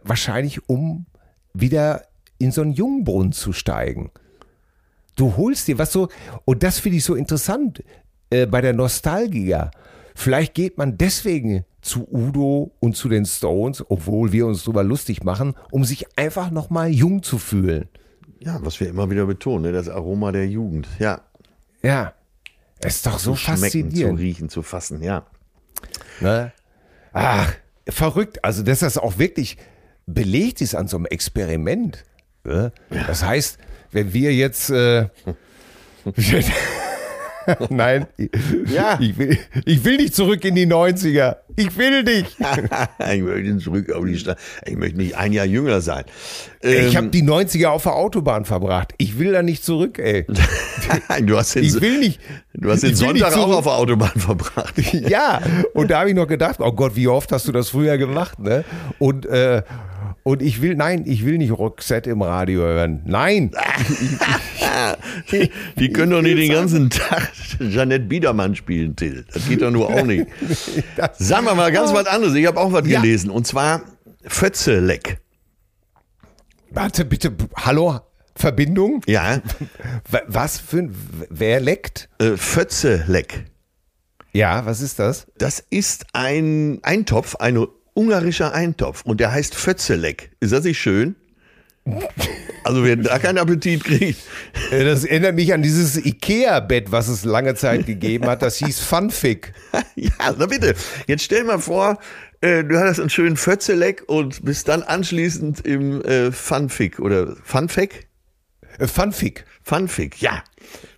wahrscheinlich, 0.03 0.69
um 0.69 1.05
wieder 1.53 2.03
in 2.37 2.51
so 2.51 2.61
einen 2.61 2.71
Jungbrunnen 2.71 3.31
zu 3.31 3.53
steigen. 3.53 4.11
Du 5.15 5.35
holst 5.35 5.67
dir 5.67 5.79
was 5.79 5.91
so, 5.91 6.09
und 6.45 6.63
das 6.63 6.79
finde 6.79 6.97
ich 6.99 7.03
so 7.03 7.15
interessant 7.15 7.83
äh, 8.29 8.45
bei 8.45 8.61
der 8.61 8.73
Nostalgia. 8.73 9.71
Vielleicht 10.15 10.53
geht 10.53 10.77
man 10.77 10.97
deswegen 10.97 11.65
zu 11.87 12.07
Udo 12.11 12.71
und 12.79 12.95
zu 12.95 13.09
den 13.09 13.25
Stones, 13.25 13.83
obwohl 13.89 14.31
wir 14.31 14.45
uns 14.45 14.63
drüber 14.63 14.83
lustig 14.83 15.23
machen, 15.23 15.55
um 15.71 15.83
sich 15.85 16.05
einfach 16.17 16.51
nochmal 16.51 16.89
jung 16.89 17.23
zu 17.23 17.37
fühlen. 17.37 17.87
ja, 18.39 18.59
was 18.61 18.79
wir 18.79 18.87
immer 18.89 19.09
wieder 19.09 19.25
betonen, 19.25 19.63
ne? 19.63 19.71
das 19.71 19.89
Aroma 19.89 20.31
der 20.31 20.47
Jugend. 20.47 20.87
Ja, 20.99 21.21
Ja, 21.81 22.13
ist 22.83 23.05
doch 23.05 23.17
so 23.19 23.31
zu 23.31 23.37
schmecken, 23.37 23.59
zu 23.59 23.63
faszinierend. 23.63 24.19
riechen, 24.19 24.49
zu 24.49 24.61
fassen, 24.61 25.01
ja. 25.01 25.25
Ne? 26.19 26.51
Ach, 27.13 27.53
verrückt. 27.87 28.43
Also, 28.43 28.61
dass 28.63 28.79
das 28.79 28.97
auch 28.97 29.17
wirklich 29.17 29.57
belegt 30.05 30.61
ist 30.61 30.75
an 30.75 30.87
so 30.87 30.97
einem 30.97 31.05
Experiment. 31.07 32.05
Ne? 32.43 32.71
Das 33.07 33.23
heißt, 33.23 33.57
wenn 33.91 34.13
wir 34.13 34.33
jetzt. 34.33 34.69
Äh, 34.69 35.07
Nein, 37.69 38.07
Ja. 38.67 38.99
ich, 38.99 39.17
will, 39.17 39.37
ich 39.65 39.83
will 39.85 39.97
nicht 39.97 40.13
zurück 40.15 40.43
in 40.43 40.55
die 40.55 40.67
90er. 40.67 41.37
Ich 41.59 41.75
will 41.75 42.03
nicht. 42.03 42.37
ich 43.13 43.21
möchte 43.23 43.57
zurück 43.57 43.91
auf 43.91 44.05
die 44.05 44.17
Stadt. 44.17 44.37
Ich 44.65 44.77
möchte 44.77 44.97
nicht 44.97 45.17
ein 45.17 45.33
Jahr 45.33 45.45
jünger 45.47 45.81
sein. 45.81 46.05
ich 46.61 46.93
Ähm, 46.93 46.95
habe 46.95 47.07
die 47.07 47.23
90er 47.23 47.69
auf 47.69 47.81
der 47.83 47.95
Autobahn 47.95 48.45
verbracht. 48.45 48.93
Ich 48.99 49.17
will 49.17 49.31
da 49.31 49.41
nicht 49.41 49.65
zurück, 49.65 49.97
ey. 49.97 50.27
du 51.23 51.35
hast 51.35 51.55
den, 51.55 51.63
Ich 51.63 51.81
will 51.81 51.97
nicht. 51.97 52.19
du 52.53 52.69
hast 52.69 52.83
den 52.83 52.91
ich 52.91 52.97
Sonntag 52.97 53.35
auch 53.35 53.51
auf 53.57 53.63
der 53.63 53.73
Autobahn 53.73 54.11
verbracht. 54.15 54.75
Ja, 55.07 55.41
und 55.73 55.89
da 55.89 55.99
habe 56.01 56.09
ich 56.09 56.15
noch 56.15 56.27
gedacht, 56.27 56.57
oh 56.59 56.71
Gott, 56.71 56.95
wie 56.95 57.07
oft 57.07 57.31
hast 57.31 57.47
du 57.47 57.51
das 57.51 57.69
früher 57.69 57.97
gemacht, 57.97 58.37
ne? 58.39 58.63
Und, 58.99 59.25
äh, 59.25 59.63
und 60.27 60.41
ich 60.41 60.61
will, 60.61 60.75
nein, 60.75 61.03
ich 61.05 61.25
will 61.25 61.37
nicht 61.37 61.51
Roxette 61.57 62.09
im 62.09 62.21
Radio 62.21 62.59
hören. 62.61 63.01
Nein. 63.05 63.51
Die 65.79 65.89
können 65.89 66.11
doch 66.11 66.21
nicht 66.21 66.37
den 66.37 66.51
ganzen 66.51 66.89
Tag 66.89 67.31
Janette 67.59 68.05
Biedermann 68.05 68.55
spielen, 68.55 68.95
Till. 68.95 69.25
Das 69.33 69.47
geht 69.47 69.61
doch 69.61 69.71
nur 69.71 69.87
auch 69.89 70.03
nicht. 70.03 70.27
Sagen 71.17 71.45
wir 71.45 71.55
mal 71.55 71.71
ganz 71.71 71.93
was 71.93 72.05
anderes. 72.07 72.35
Ich 72.35 72.45
habe 72.45 72.59
auch 72.59 72.71
was 72.73 72.85
Ja. 72.87 72.99
gelesen. 73.01 73.29
Und 73.29 73.47
zwar 73.47 73.81
Fötzeleck. 74.25 75.19
Warte, 76.71 77.05
bitte, 77.05 77.33
hallo, 77.55 77.99
Verbindung? 78.35 79.01
Ja, 79.07 79.41
Wa- 80.11 80.21
Was 80.27 80.59
für 80.59 80.79
ein, 80.79 80.95
wer 81.29 81.61
leckt? 81.61 82.09
äh, 82.19 82.35
Fötzeleck. 82.35 83.45
Ja, 84.33 84.65
was 84.65 84.81
ist 84.81 84.99
das? 84.99 85.27
Das 85.37 85.63
ist 85.69 86.05
ein 86.13 86.79
Eintopf, 86.83 87.35
ein 87.37 87.65
ungarischer 87.97 88.53
Eintopf. 88.53 89.01
Und 89.03 89.19
der 89.19 89.31
heißt 89.31 89.55
Fötzeleck. 89.55 90.29
Ist 90.39 90.53
das 90.53 90.63
nicht 90.63 90.79
schön? 90.79 91.15
Also 92.65 92.83
wer 92.83 92.97
da 92.97 93.17
keinen 93.17 93.37
Appetit 93.37 93.83
kriegt. 93.83 94.19
Äh, 94.71 94.83
Das 94.83 95.05
erinnert 95.05 95.35
mich 95.35 95.53
an 95.53 95.61
dieses 95.63 95.95
Ikea-Bett, 95.97 96.91
was 96.91 97.07
es 97.07 97.23
lange 97.23 97.55
Zeit 97.55 97.85
gegeben 97.85 98.25
hat. 98.27 98.41
Das 98.41 98.57
hieß 98.57 98.79
Funfic. 98.79 99.53
Ja, 99.95 100.11
na 100.37 100.45
bitte. 100.45 100.75
Jetzt 101.07 101.23
stell 101.23 101.43
mal 101.43 101.59
vor, 101.59 101.97
äh, 102.41 102.63
du 102.63 102.77
hattest 102.77 102.99
einen 102.99 103.09
schönen 103.09 103.35
Fötzeleck 103.37 104.03
und 104.07 104.43
bist 104.45 104.67
dann 104.67 104.83
anschließend 104.83 105.65
im 105.65 106.03
äh, 106.03 106.31
Funfic 106.31 106.99
oder 106.99 107.35
Funfec? 107.43 108.07
Äh, 108.77 108.85
Funfic. 108.87 109.45
Funfic, 109.63 110.21
ja. 110.21 110.43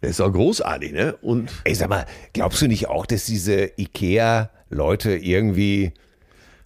Der 0.01 0.09
ist 0.09 0.19
auch 0.21 0.31
großartig, 0.33 0.91
ne? 0.91 1.15
Und 1.21 1.51
Ey, 1.63 1.75
sag 1.75 1.89
mal, 1.89 2.05
glaubst 2.33 2.61
du 2.61 2.67
nicht 2.67 2.87
auch, 2.87 3.05
dass 3.05 3.25
diese 3.25 3.71
Ikea-Leute 3.77 5.15
irgendwie 5.15 5.93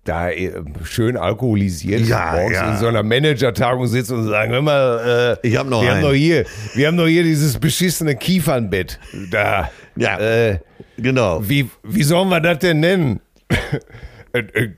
da 0.04 0.30
äh, 0.30 0.52
schön 0.84 1.16
alkoholisiert 1.18 2.02
Ja, 2.02 2.34
morgens 2.34 2.58
ja. 2.58 2.72
in 2.74 2.78
so 2.78 2.88
einer 2.88 3.04
Manager-Tagung 3.04 3.88
sitzen 3.88 4.18
und 4.20 4.28
sagen, 4.28 4.52
hör 4.52 4.62
mal, 4.62 5.38
äh, 5.44 5.48
Ich 5.48 5.56
hab 5.58 5.68
noch 5.68 5.82
wir 5.82 5.90
haben 5.90 5.98
einen. 6.00 6.06
noch 6.08 6.14
hier, 6.14 6.46
wir 6.76 6.88
haben 6.88 6.96
noch 6.96 7.08
hier 7.08 7.24
dieses 7.24 7.58
beschissene 7.58 8.16
Kiefernbett. 8.16 9.00
Da, 9.32 9.70
Ja. 9.96 10.20
äh, 10.20 10.60
genau. 10.98 11.40
wie, 11.48 11.70
wie 11.84 12.04
sollen 12.04 12.30
wir 12.30 12.42
das 12.42 12.60
denn 12.60 12.82
nennen? 12.82 13.22
äh, 14.34 14.40
äh, 14.40 14.70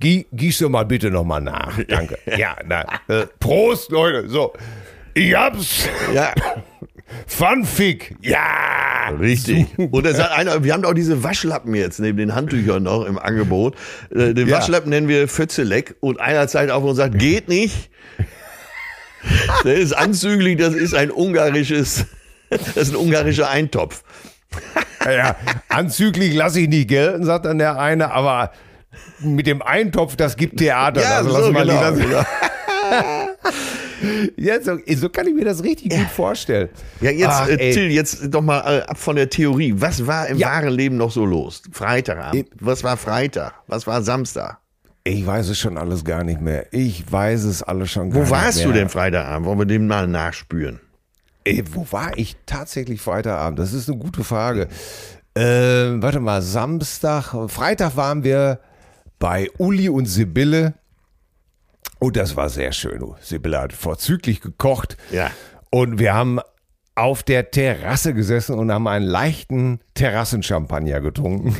gie- 0.00 0.26
Gieß 0.32 0.58
doch 0.60 0.68
mal 0.68 0.84
bitte 0.84 1.10
noch 1.10 1.24
mal 1.24 1.40
nach. 1.40 1.76
Danke. 1.88 2.16
Ja, 2.38 2.56
na, 2.66 2.84
Prost, 3.40 3.90
Leute. 3.90 4.28
So, 4.28 4.52
ich 5.14 5.34
hab's. 5.34 5.88
Ja, 6.14 6.32
Funfic. 7.26 8.14
Ja. 8.20 9.08
richtig. 9.20 9.66
Und 9.78 10.04
er 10.06 10.14
sagt 10.14 10.32
einer, 10.32 10.62
wir 10.64 10.72
haben 10.72 10.82
doch 10.82 10.92
diese 10.94 11.22
Waschlappen 11.22 11.74
jetzt 11.74 11.98
neben 12.00 12.18
den 12.18 12.34
Handtüchern 12.34 12.82
noch 12.82 13.04
im 13.04 13.18
Angebot. 13.18 13.74
Äh, 14.10 14.34
Den 14.34 14.48
Ja. 14.48 14.56
Waschlappen 14.56 14.90
nennen 14.90 15.08
wir 15.08 15.28
Fötzeleck 15.28 15.96
und 16.00 16.20
einer 16.20 16.46
zeigt 16.48 16.70
auf 16.70 16.84
und 16.84 16.94
sagt, 16.96 17.18
geht 17.18 17.48
nicht. 17.48 17.90
Der 19.64 19.74
ist 19.74 19.92
anzüglich, 19.92 20.56
das 20.58 20.74
ist 20.74 20.94
ein 20.94 21.10
ungarisches, 21.10 22.06
das 22.50 22.76
ist 22.76 22.90
ein 22.90 22.96
ungarischer 22.96 23.48
Eintopf. 23.48 24.02
Ja, 25.04 25.36
anzüglich 25.68 26.34
lasse 26.34 26.60
ich 26.60 26.68
nicht 26.68 26.88
gelten, 26.88 27.24
sagt 27.24 27.44
dann 27.46 27.58
der 27.58 27.78
eine, 27.78 28.10
aber 28.12 28.52
mit 29.20 29.46
dem 29.46 29.62
Eintopf, 29.62 30.16
das 30.16 30.36
gibt 30.36 30.58
Theater. 30.58 31.00
Ja, 31.02 31.16
also 31.18 31.30
so, 31.30 31.38
lass 31.38 31.52
mal 31.52 31.66
genau, 31.66 31.90
lieber- 31.90 32.02
genau. 32.02 32.24
Ja, 34.36 34.60
so, 34.62 34.78
so 34.96 35.08
kann 35.08 35.26
ich 35.26 35.34
mir 35.34 35.44
das 35.44 35.62
richtig 35.64 35.90
gut 35.90 36.08
vorstellen. 36.08 36.68
Ja, 37.00 37.10
jetzt, 37.10 37.28
Ach, 37.30 37.48
äh. 37.48 37.72
Till, 37.72 37.90
jetzt 37.90 38.32
doch 38.32 38.42
mal 38.42 38.60
äh, 38.60 38.82
ab 38.82 38.98
von 38.98 39.16
der 39.16 39.28
Theorie. 39.28 39.74
Was 39.76 40.06
war 40.06 40.28
im 40.28 40.38
Ja. 40.38 40.48
wahren 40.48 40.68
Leben 40.72 40.96
noch 40.96 41.10
so 41.10 41.24
los? 41.24 41.62
Freitagabend. 41.72 42.48
Was 42.60 42.84
war 42.84 42.96
Freitag? 42.96 43.54
Was 43.66 43.86
war 43.86 44.02
Samstag? 44.02 44.58
Ich 45.04 45.26
weiß 45.26 45.48
es 45.48 45.58
schon 45.58 45.78
alles 45.78 46.04
gar 46.04 46.22
nicht 46.22 46.40
mehr. 46.40 46.66
Ich 46.72 47.10
weiß 47.10 47.44
es 47.44 47.62
alles 47.62 47.90
schon 47.90 48.10
gar 48.10 48.16
Wo 48.18 48.20
nicht 48.22 48.30
warst 48.30 48.58
mehr. 48.58 48.66
du 48.68 48.72
denn 48.74 48.88
Freitagabend? 48.88 49.46
Wollen 49.46 49.58
wir 49.60 49.66
dem 49.66 49.86
mal 49.86 50.06
nachspüren? 50.06 50.80
Ey, 51.44 51.64
wo 51.72 51.86
war 51.90 52.16
ich 52.18 52.36
tatsächlich 52.46 53.00
Freitagabend? 53.00 53.58
Das 53.58 53.72
ist 53.72 53.88
eine 53.88 53.98
gute 53.98 54.22
Frage. 54.22 54.68
Äh, 55.34 55.42
warte 56.02 56.20
mal, 56.20 56.42
Samstag, 56.42 57.34
Freitag 57.48 57.96
waren 57.96 58.22
wir 58.24 58.60
bei 59.18 59.48
Uli 59.58 59.88
und 59.88 60.06
Sibylle. 60.06 60.74
Und 61.98 62.16
das 62.16 62.36
war 62.36 62.48
sehr 62.48 62.72
schön. 62.72 63.04
Sibylle 63.20 63.60
hat 63.60 63.72
vorzüglich 63.72 64.40
gekocht. 64.40 64.96
Ja. 65.10 65.30
Und 65.70 65.98
wir 65.98 66.14
haben 66.14 66.40
auf 66.94 67.22
der 67.22 67.50
Terrasse 67.50 68.14
gesessen 68.14 68.58
und 68.58 68.72
haben 68.72 68.88
einen 68.88 69.06
leichten 69.06 69.80
Terrassenchampagner 69.94 71.00
getrunken. 71.00 71.56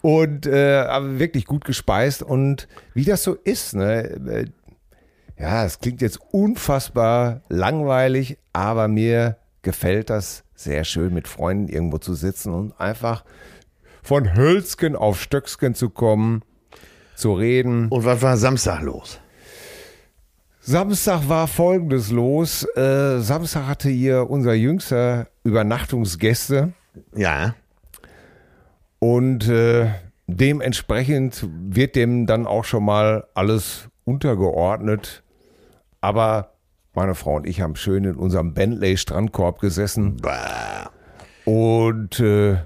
Und 0.00 0.46
äh, 0.46 1.18
wirklich 1.18 1.44
gut 1.44 1.64
gespeist. 1.64 2.22
Und 2.22 2.68
wie 2.94 3.04
das 3.04 3.22
so 3.22 3.34
ist, 3.34 3.74
ne? 3.74 4.02
äh, 4.28 4.46
Ja, 5.38 5.64
es 5.64 5.80
klingt 5.80 6.00
jetzt 6.00 6.20
unfassbar 6.30 7.42
langweilig, 7.48 8.38
aber 8.52 8.88
mir 8.88 9.36
gefällt 9.62 10.10
das 10.10 10.44
sehr 10.54 10.84
schön, 10.84 11.12
mit 11.12 11.28
Freunden 11.28 11.68
irgendwo 11.68 11.98
zu 11.98 12.14
sitzen 12.14 12.52
und 12.54 12.80
einfach 12.80 13.24
von 14.02 14.34
Hölzken 14.34 14.96
auf 14.96 15.20
Stöcksken 15.20 15.74
zu 15.74 15.90
kommen, 15.90 16.42
zu 17.16 17.32
reden. 17.34 17.88
Und 17.88 18.04
was 18.04 18.22
war 18.22 18.36
Samstag 18.36 18.82
los? 18.82 19.18
Samstag 20.60 21.28
war 21.28 21.46
folgendes 21.46 22.10
los. 22.10 22.66
Äh, 22.76 23.20
Samstag 23.20 23.66
hatte 23.66 23.88
hier 23.88 24.28
unser 24.30 24.54
jüngster 24.54 25.28
Übernachtungsgäste 25.44 26.72
Ja. 27.14 27.54
und 28.98 29.48
äh, 29.48 29.90
dementsprechend 30.26 31.46
wird 31.50 31.94
dem 31.94 32.26
dann 32.26 32.46
auch 32.46 32.64
schon 32.64 32.84
mal 32.84 33.26
alles 33.34 33.88
untergeordnet. 34.04 35.22
Aber 36.00 36.52
meine 36.94 37.14
Frau 37.14 37.36
und 37.36 37.46
ich 37.46 37.60
haben 37.60 37.76
schön 37.76 38.04
in 38.04 38.16
unserem 38.16 38.52
Bentley 38.54 38.96
Strandkorb 38.96 39.60
gesessen 39.60 40.16
Bah. 40.16 40.90
und 41.44 42.18
äh, 42.20 42.56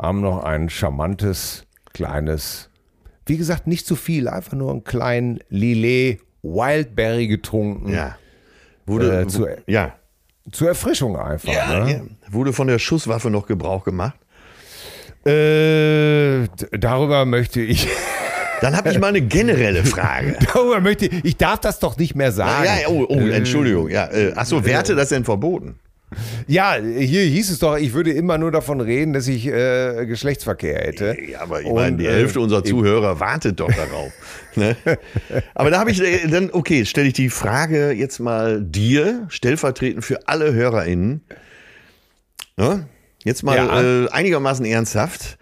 haben 0.00 0.20
noch 0.20 0.44
ein 0.44 0.68
charmantes 0.70 1.66
kleines, 1.92 2.69
wie 3.30 3.36
gesagt, 3.36 3.68
nicht 3.68 3.86
zu 3.86 3.94
viel, 3.94 4.26
einfach 4.26 4.54
nur 4.54 4.72
einen 4.72 4.82
kleinen 4.82 5.38
Lillet 5.50 6.18
Wildberry 6.42 7.28
getrunken. 7.28 7.92
Ja. 7.92 8.16
Wurde, 8.86 9.20
Äh, 9.20 9.26
zu- 9.28 9.46
ja. 9.68 9.94
Zur 10.50 10.66
Erfrischung 10.66 11.16
einfach. 11.16 11.46
ne? 11.48 11.92
ja. 11.92 12.00
Wurde 12.32 12.52
von 12.52 12.66
der 12.66 12.80
Schusswaffe 12.80 13.30
noch 13.30 13.46
Gebrauch 13.46 13.84
gemacht? 13.84 14.18
Äh, 15.24 16.48
darüber 16.72 17.24
möchte 17.24 17.60
ich, 17.60 17.86
Dann 18.62 18.76
habe 18.76 18.90
ich 18.90 18.98
mal 18.98 19.06
eine 19.08 19.20
generelle 19.22 19.84
Frage. 19.84 20.36
darüber 20.52 20.80
möchte 20.80 21.06
ich, 21.06 21.24
ich 21.24 21.36
darf 21.36 21.60
das 21.60 21.78
doch 21.78 21.96
nicht 21.96 22.14
mehr 22.16 22.32
sagen. 22.32 22.64
Ja, 22.64 22.80
ja, 22.80 22.88
oh, 22.88 23.06
oh, 23.08 23.14
Entschuldigung. 23.28 23.88
Ja, 23.90 24.06
äh, 24.10 24.32
achso, 24.34 24.64
wer 24.64 24.78
hatte 24.78 24.94
das 24.96 25.10
denn 25.10 25.24
verboten? 25.24 25.78
Ja, 26.48 26.74
hier 26.76 27.22
hieß 27.22 27.50
es 27.50 27.58
doch, 27.60 27.76
ich 27.76 27.92
würde 27.92 28.12
immer 28.12 28.36
nur 28.36 28.50
davon 28.50 28.80
reden, 28.80 29.12
dass 29.12 29.28
ich 29.28 29.46
äh, 29.46 30.06
Geschlechtsverkehr 30.06 30.78
hätte. 30.80 31.16
Ja, 31.28 31.42
aber 31.42 31.60
ich 31.60 31.66
Und, 31.66 31.74
meine, 31.76 31.96
die 31.98 32.06
äh, 32.06 32.10
Hälfte 32.12 32.40
unserer 32.40 32.64
Zuhörer 32.64 33.20
wartet 33.20 33.60
doch 33.60 33.70
darauf. 33.72 34.12
ne? 34.56 34.76
Aber 35.54 35.70
da 35.70 35.78
habe 35.78 35.90
ich 35.92 36.00
äh, 36.02 36.26
dann, 36.26 36.50
okay, 36.52 36.84
stelle 36.84 37.06
ich 37.08 37.12
die 37.14 37.30
Frage 37.30 37.92
jetzt 37.92 38.18
mal 38.18 38.60
dir, 38.60 39.26
stellvertretend 39.28 40.04
für 40.04 40.26
alle 40.26 40.52
HörerInnen. 40.52 41.22
Ne? 42.56 42.88
Jetzt 43.24 43.42
mal 43.42 43.56
Ja. 43.56 44.04
äh, 44.04 44.08
einigermaßen 44.10 44.64
ernsthaft. 44.64 45.38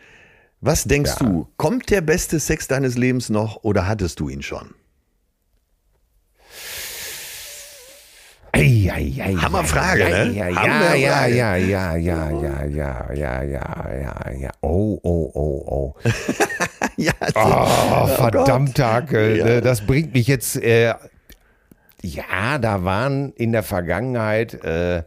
Was 0.61 0.85
denkst 0.85 1.12
Ja. 1.20 1.26
du? 1.26 1.48
Kommt 1.57 1.88
der 1.90 2.00
beste 2.00 2.40
Sex 2.40 2.68
deines 2.68 2.96
Lebens 2.98 3.28
noch 3.31 3.62
oder 3.64 3.87
hattest 3.87 4.20
du 4.20 4.28
ihn 4.28 4.42
schon? 4.42 4.74
Ei, 8.52 8.90
ei, 8.90 9.20
ei, 9.20 9.34
Hammerfrage, 9.34 10.04
ne? 10.04 10.32
Ja, 10.32 10.46
Hammerfrage. 10.46 10.98
ja, 10.98 11.26
ja, 11.26 11.56
ja, 11.56 11.56
ja, 11.56 11.96
ja, 11.96 12.32
ja, 12.32 12.64
ja, 13.12 13.52
ja, 13.52 13.90
ja, 13.92 14.30
ja. 14.40 14.50
Oh, 14.62 14.98
oh, 15.02 15.30
oh, 15.34 15.64
oh. 15.66 15.94
ja, 16.96 17.12
Oh, 17.34 18.06
verdammt, 18.06 18.78
Hake, 18.78 19.37
Ja. 19.37 19.46
äh, 19.46 19.61
das 19.61 19.87
bringt 19.87 20.14
mich 20.14 20.26
jetzt. 20.26 20.56
Äh, 20.56 20.94
ja, 22.02 22.58
da 22.58 22.84
waren 22.84 23.32
in 23.34 23.52
der 23.52 23.62
Vergangenheit, 23.62 24.54
äh, 24.64 25.02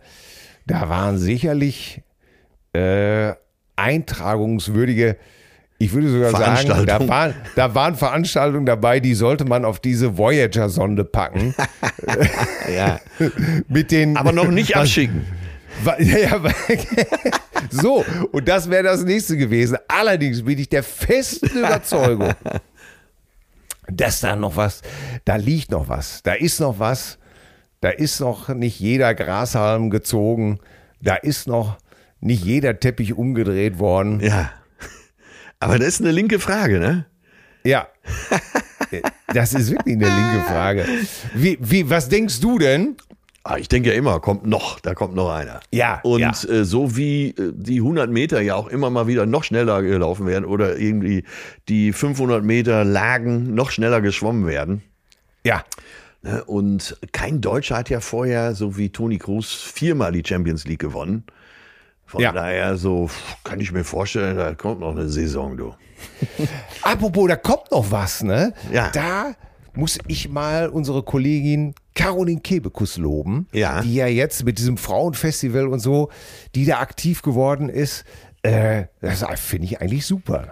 da 0.67 0.89
waren 0.89 1.17
sicherlich 1.17 2.01
äh, 2.73 3.33
eintragungswürdige. 3.75 5.17
Ich 5.81 5.93
würde 5.93 6.09
sogar 6.11 6.29
sagen, 6.29 6.85
da 6.85 7.07
waren, 7.07 7.33
da 7.55 7.73
waren 7.73 7.95
Veranstaltungen 7.95 8.67
dabei, 8.67 8.99
die 8.99 9.15
sollte 9.15 9.45
man 9.45 9.65
auf 9.65 9.79
diese 9.79 10.15
Voyager-Sonde 10.15 11.03
packen. 11.05 11.55
ja. 12.75 12.99
Mit 13.67 13.89
den, 13.89 14.15
Aber 14.15 14.31
noch 14.31 14.49
nicht 14.49 14.75
abschicken. 14.75 15.25
So, 17.71 18.05
und 18.31 18.47
das 18.47 18.69
wäre 18.69 18.83
das 18.83 19.03
nächste 19.03 19.37
gewesen. 19.37 19.77
Allerdings 19.87 20.43
bin 20.43 20.59
ich 20.59 20.69
der 20.69 20.83
festen 20.83 21.57
Überzeugung, 21.57 22.33
dass 23.87 24.19
da 24.19 24.35
noch 24.35 24.55
was, 24.57 24.81
da 25.25 25.37
liegt 25.37 25.71
noch 25.71 25.87
was, 25.87 26.21
da 26.21 26.33
ist 26.33 26.59
noch 26.59 26.77
was, 26.77 27.17
da 27.79 27.89
ist 27.89 28.19
noch 28.19 28.49
nicht 28.49 28.79
jeder 28.79 29.15
Grashalm 29.15 29.89
gezogen, 29.89 30.59
da 31.01 31.15
ist 31.15 31.47
noch 31.47 31.77
nicht 32.19 32.43
jeder 32.43 32.79
Teppich 32.79 33.13
umgedreht 33.13 33.79
worden. 33.79 34.19
Ja. 34.19 34.51
Aber 35.61 35.79
das 35.79 35.87
ist 35.87 36.01
eine 36.01 36.11
linke 36.11 36.39
Frage, 36.39 36.79
ne? 36.79 37.05
Ja. 37.63 37.87
Das 39.33 39.53
ist 39.53 39.71
wirklich 39.71 39.95
eine 39.95 40.07
linke 40.07 40.45
Frage. 40.47 40.85
Wie, 41.33 41.57
wie, 41.61 41.89
was 41.89 42.09
denkst 42.09 42.41
du 42.41 42.59
denn? 42.59 42.97
Ah, 43.43 43.57
ich 43.57 43.69
denke 43.69 43.89
ja 43.89 43.95
immer, 43.95 44.19
kommt 44.19 44.45
noch, 44.45 44.79
da 44.79 44.93
kommt 44.93 45.15
noch 45.15 45.31
einer. 45.31 45.61
Ja, 45.71 46.01
Und 46.03 46.19
ja. 46.19 46.31
Äh, 46.49 46.65
so 46.65 46.97
wie 46.97 47.29
äh, 47.29 47.53
die 47.55 47.77
100 47.77 48.09
Meter 48.11 48.41
ja 48.41 48.55
auch 48.55 48.67
immer 48.67 48.89
mal 48.89 49.07
wieder 49.07 49.25
noch 49.25 49.43
schneller 49.43 49.81
gelaufen 49.81 50.27
werden 50.27 50.45
oder 50.45 50.77
irgendwie 50.77 51.23
die 51.69 51.93
500 51.93 52.43
Meter 52.43 52.83
Lagen 52.83 53.55
noch 53.55 53.71
schneller 53.71 54.01
geschwommen 54.01 54.45
werden. 54.45 54.83
Ja, 55.43 55.63
Ne? 56.23 56.43
Und 56.43 56.97
kein 57.11 57.41
Deutscher 57.41 57.77
hat 57.77 57.89
ja 57.89 57.99
vorher, 57.99 58.53
so 58.53 58.77
wie 58.77 58.89
Toni 58.89 59.17
Kroos, 59.17 59.53
viermal 59.53 60.11
die 60.11 60.23
Champions 60.25 60.65
League 60.65 60.79
gewonnen. 60.79 61.23
Von 62.11 62.19
Ja. 62.21 62.33
daher 62.33 62.75
so 62.75 63.09
kann 63.45 63.61
ich 63.61 63.71
mir 63.71 63.85
vorstellen, 63.85 64.35
da 64.35 64.53
kommt 64.53 64.81
noch 64.81 64.91
eine 64.91 65.07
Saison, 65.07 65.55
du. 65.55 65.73
Apropos, 66.81 67.25
da 67.29 67.37
kommt 67.37 67.71
noch 67.71 67.89
was, 67.89 68.21
ne? 68.21 68.53
Ja. 68.69 68.89
Da 68.91 69.33
muss 69.75 69.97
ich 70.07 70.27
mal 70.27 70.67
unsere 70.67 71.03
Kollegin 71.03 71.73
Caroline 71.95 72.41
Kebekus 72.41 72.97
loben, 72.97 73.47
Ja. 73.53 73.79
die 73.81 73.95
ja 73.95 74.07
jetzt 74.07 74.43
mit 74.43 74.57
diesem 74.57 74.75
Frauenfestival 74.75 75.67
und 75.67 75.79
so, 75.79 76.09
die 76.53 76.65
da 76.65 76.79
aktiv 76.79 77.21
geworden 77.21 77.69
ist. 77.69 78.03
Äh, 78.43 78.87
das 78.99 79.23
finde 79.39 79.67
ich 79.67 79.79
eigentlich 79.79 80.05
super. 80.05 80.51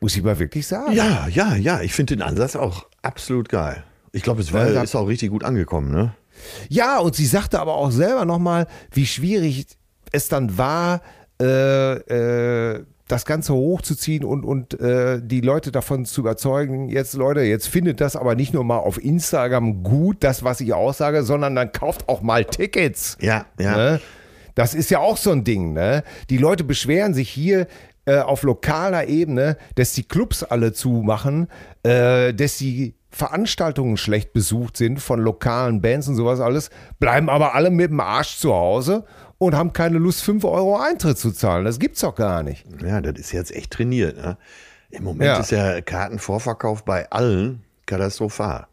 Muss 0.00 0.16
ich 0.16 0.22
mal 0.24 0.40
wirklich 0.40 0.66
sagen. 0.66 0.94
Ja, 0.94 1.28
ja, 1.28 1.54
ja, 1.54 1.80
ich 1.80 1.92
finde 1.92 2.16
den 2.16 2.22
Ansatz 2.22 2.56
auch 2.56 2.86
absolut 3.02 3.48
geil. 3.48 3.84
Ich 4.10 4.24
glaube, 4.24 4.40
es 4.40 4.52
war, 4.52 4.66
ist 4.66 4.96
auch 4.96 5.06
richtig 5.06 5.30
gut 5.30 5.44
angekommen, 5.44 5.92
ne? 5.92 6.12
Ja, 6.68 6.98
und 6.98 7.14
sie 7.14 7.26
sagte 7.26 7.60
aber 7.60 7.74
auch 7.76 7.92
selber 7.92 8.24
nochmal, 8.24 8.66
wie 8.90 9.06
schwierig 9.06 9.66
es 10.12 10.28
dann 10.28 10.58
war, 10.58 11.00
äh, 11.40 11.94
äh, 11.94 12.84
das 13.10 13.24
Ganze 13.24 13.54
hochzuziehen 13.54 14.24
und, 14.24 14.44
und 14.44 14.78
äh, 14.80 15.20
die 15.22 15.40
Leute 15.40 15.72
davon 15.72 16.04
zu 16.04 16.20
überzeugen, 16.20 16.88
jetzt 16.88 17.14
Leute, 17.14 17.40
jetzt 17.40 17.66
findet 17.66 18.00
das 18.00 18.14
aber 18.14 18.34
nicht 18.36 18.54
nur 18.54 18.62
mal 18.62 18.78
auf 18.78 19.02
Instagram 19.02 19.82
gut, 19.82 20.18
das, 20.20 20.44
was 20.44 20.60
ich 20.60 20.72
aussage, 20.74 21.24
sondern 21.24 21.56
dann 21.56 21.72
kauft 21.72 22.08
auch 22.08 22.22
mal 22.22 22.44
Tickets. 22.44 23.18
Ja, 23.20 23.46
ja. 23.58 23.76
Ne? 23.76 24.00
Das 24.54 24.74
ist 24.74 24.90
ja 24.90 25.00
auch 25.00 25.16
so 25.16 25.32
ein 25.32 25.42
Ding. 25.42 25.72
Ne? 25.72 26.04
Die 26.28 26.36
Leute 26.36 26.62
beschweren 26.62 27.14
sich 27.14 27.28
hier 27.28 27.66
äh, 28.04 28.18
auf 28.18 28.42
lokaler 28.42 29.08
Ebene, 29.08 29.56
dass 29.74 29.92
die 29.92 30.04
Clubs 30.04 30.44
alle 30.44 30.72
zumachen, 30.72 31.48
äh, 31.82 32.32
dass 32.32 32.58
die 32.58 32.94
Veranstaltungen 33.10 33.96
schlecht 33.96 34.32
besucht 34.32 34.76
sind 34.76 35.00
von 35.00 35.20
lokalen 35.20 35.80
Bands 35.80 36.06
und 36.06 36.14
sowas 36.14 36.40
alles, 36.40 36.70
bleiben 37.00 37.28
aber 37.28 37.54
alle 37.54 37.70
mit 37.70 37.90
dem 37.90 38.00
Arsch 38.00 38.36
zu 38.38 38.54
Hause 38.54 39.04
und 39.40 39.54
haben 39.56 39.72
keine 39.72 39.98
Lust, 39.98 40.22
5 40.22 40.44
Euro 40.44 40.76
Eintritt 40.78 41.16
zu 41.18 41.32
zahlen. 41.32 41.64
Das 41.64 41.78
gibt's 41.78 42.00
doch 42.02 42.14
gar 42.14 42.42
nicht. 42.42 42.66
Ja, 42.84 43.00
das 43.00 43.18
ist 43.18 43.32
jetzt 43.32 43.52
echt 43.54 43.72
trainiert. 43.72 44.16
Ne? 44.18 44.36
Im 44.90 45.02
Moment 45.04 45.24
Ja. 45.24 45.38
ist 45.40 45.50
ja 45.50 45.80
Kartenvorverkauf 45.80 46.84
bei 46.84 47.10
allen 47.10 47.62
katastrophal. 47.86 48.66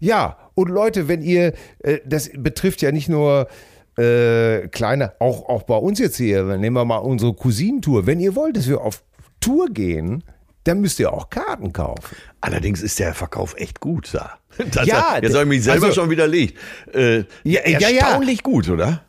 Ja, 0.00 0.36
und 0.54 0.68
Leute, 0.68 1.06
wenn 1.06 1.22
ihr, 1.22 1.54
äh, 1.78 1.98
das 2.04 2.28
betrifft 2.36 2.82
ja 2.82 2.90
nicht 2.92 3.08
nur 3.08 3.46
äh, 3.96 4.66
kleine, 4.68 5.12
auch, 5.20 5.48
auch 5.48 5.62
bei 5.62 5.76
uns 5.76 6.00
jetzt 6.00 6.16
hier, 6.16 6.42
nehmen 6.56 6.74
wir 6.74 6.84
mal 6.84 6.96
unsere 6.96 7.32
Cousinentour. 7.32 8.04
Wenn 8.06 8.18
ihr 8.18 8.34
wollt, 8.34 8.56
dass 8.56 8.66
wir 8.68 8.80
auf 8.80 9.04
Tour 9.38 9.68
gehen, 9.70 10.24
dann 10.64 10.80
müsst 10.80 10.98
ihr 10.98 11.12
auch 11.12 11.30
Karten 11.30 11.72
kaufen. 11.72 12.16
Allerdings 12.40 12.82
ist 12.82 12.98
der 12.98 13.14
Verkauf 13.14 13.54
echt 13.56 13.78
gut, 13.78 14.10
da. 14.12 14.32
Das 14.72 14.86
Ja, 14.86 15.12
hat, 15.14 15.22
jetzt 15.22 15.34
habe 15.34 15.44
ich 15.44 15.48
mich 15.48 15.62
selber 15.62 15.86
also- 15.86 16.00
schon 16.00 16.10
widerlegt. 16.10 16.58
Äh, 16.92 17.18
Ja, 17.44 17.60
ja, 17.64 17.78
ja. 17.78 17.88
erstaunlich 17.90 18.42
gut, 18.42 18.68
oder? 18.68 19.03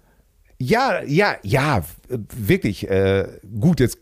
Ja, 0.57 1.03
ja, 1.03 1.35
ja, 1.43 1.83
wirklich. 2.07 2.89
Äh, 2.89 3.27
gut, 3.59 3.79
jetzt 3.79 3.97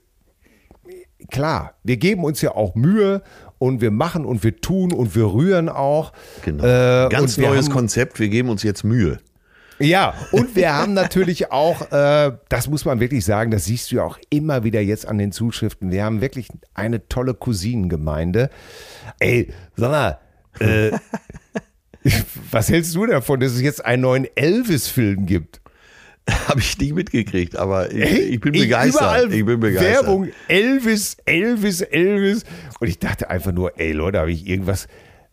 klar, 1.31 1.75
wir 1.83 1.97
geben 1.97 2.23
uns 2.23 2.41
ja 2.41 2.51
auch 2.51 2.75
Mühe 2.75 3.23
und 3.57 3.81
wir 3.81 3.91
machen 3.91 4.25
und 4.25 4.43
wir 4.43 4.57
tun 4.57 4.91
und 4.91 5.15
wir 5.15 5.33
rühren 5.33 5.69
auch. 5.69 6.13
Genau. 6.43 6.63
Äh, 6.63 7.09
Ganz 7.09 7.37
neues 7.37 7.67
haben, 7.67 7.73
Konzept, 7.73 8.19
wir 8.19 8.29
geben 8.29 8.49
uns 8.49 8.63
jetzt 8.63 8.83
Mühe. 8.83 9.19
Ja, 9.79 10.13
und 10.31 10.55
wir 10.55 10.73
haben 10.73 10.93
natürlich 10.93 11.51
auch, 11.51 11.91
äh, 11.91 12.31
das 12.49 12.69
muss 12.69 12.85
man 12.85 12.99
wirklich 12.99 13.25
sagen, 13.25 13.51
das 13.51 13.65
siehst 13.65 13.91
du 13.91 13.97
ja 13.97 14.03
auch 14.03 14.19
immer 14.29 14.63
wieder 14.63 14.79
jetzt 14.81 15.07
an 15.07 15.17
den 15.17 15.31
Zuschriften. 15.31 15.91
Wir 15.91 16.03
haben 16.03 16.21
wirklich 16.21 16.47
eine 16.73 17.07
tolle 17.07 17.33
Cousinengemeinde. 17.33 18.49
Ey, 19.19 19.51
sag 19.75 19.91
mal, 19.91 20.19
äh, 20.59 20.91
was 22.51 22.69
hältst 22.69 22.93
du 22.95 23.07
davon, 23.07 23.39
dass 23.39 23.53
es 23.53 23.61
jetzt 23.61 23.83
einen 23.83 24.03
neuen 24.03 24.27
Elvis-Film 24.35 25.25
gibt? 25.25 25.62
Habe 26.47 26.59
ich 26.61 26.77
nicht 26.77 26.93
mitgekriegt, 26.93 27.55
aber 27.57 27.91
ich, 27.91 28.01
Ey, 28.01 28.19
ich 28.21 28.39
bin 28.39 28.53
begeistert. 28.53 29.01
Überall 29.01 29.33
ich 29.33 29.45
bin 29.45 29.59
begeistert. 29.59 30.05
Werbung, 30.05 30.27
Elvis, 30.47 31.17
Elvis, 31.25 31.81
Elvis. 31.81 32.43
Und 32.79 32.87
ich 32.87 32.97
dachte 32.99 33.29
einfach 33.29 33.51
nur, 33.51 33.77
ey 33.79 33.91
Leute, 33.91 34.19
habe 34.19 34.31
ich 34.31 34.47
irgendwas, 34.47 34.87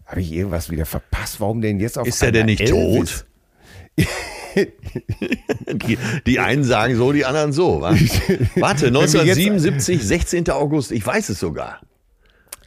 habe 0.07 0.21
ich 0.21 0.33
irgendwas 0.33 0.69
wieder 0.71 0.87
verpasst? 0.87 1.41
Warum 1.41 1.61
denn 1.61 1.79
jetzt 1.79 1.97
auf 1.99 2.09
Ist 2.09 2.23
er 2.23 2.33
denn 2.33 2.47
nicht 2.47 2.61
Elvis? 2.63 3.25
tot? 3.97 4.07
Die, 5.87 5.97
die 6.27 6.41
einen 6.41 6.65
sagen 6.65 6.97
so, 6.97 7.13
die 7.13 7.25
anderen 7.25 7.53
so. 7.53 7.81
wa? 7.81 7.91
Warte, 8.57 8.87
Wenn 8.87 8.95
wir 8.95 9.01
jetzt- 9.03 9.15
1977, 9.17 10.03
16. 10.03 10.51
August, 10.51 10.91
ich 10.91 11.07
weiß 11.07 11.29
es 11.29 11.39
sogar. 11.39 11.81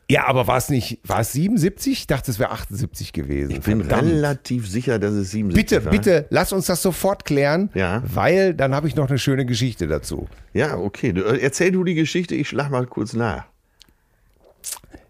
Ja, 0.10 0.28
aber 0.28 0.48
war 0.48 0.58
es 0.58 0.70
nicht, 0.70 1.00
war 1.04 1.22
es 1.22 1.32
77? 1.32 1.94
Ich 1.94 2.08
dachte, 2.08 2.30
es 2.30 2.38
wäre 2.38 2.52
78 2.52 3.14
gewesen. 3.14 3.52
Ich 3.52 3.62
bin 3.62 3.84
Verdammt. 3.84 4.12
relativ 4.12 4.70
sicher, 4.70 5.00
dass 5.00 5.14
es 5.14 5.32
77 5.32 5.56
Bitte, 5.80 5.86
war. 5.86 5.92
bitte, 5.92 6.26
lass 6.30 6.52
uns 6.52 6.66
das 6.66 6.82
sofort 6.82 7.24
klären, 7.26 7.70
Ja. 7.74 8.04
weil 8.06 8.54
dann 8.54 8.76
habe 8.76 8.88
ich 8.88 8.96
noch 8.96 9.08
eine 9.10 9.18
schöne 9.18 9.46
Geschichte 9.46 9.88
dazu. 9.88 10.28
Ja, 10.54 10.78
okay. 10.78 11.10
Äh, 11.12 11.40
erzähl 11.42 11.72
du 11.72 11.84
die 11.84 11.96
Geschichte, 11.96 12.36
ich 12.36 12.50
schlag 12.50 12.70
mal 12.70 12.86
kurz 12.86 13.14
nach. 13.14 13.46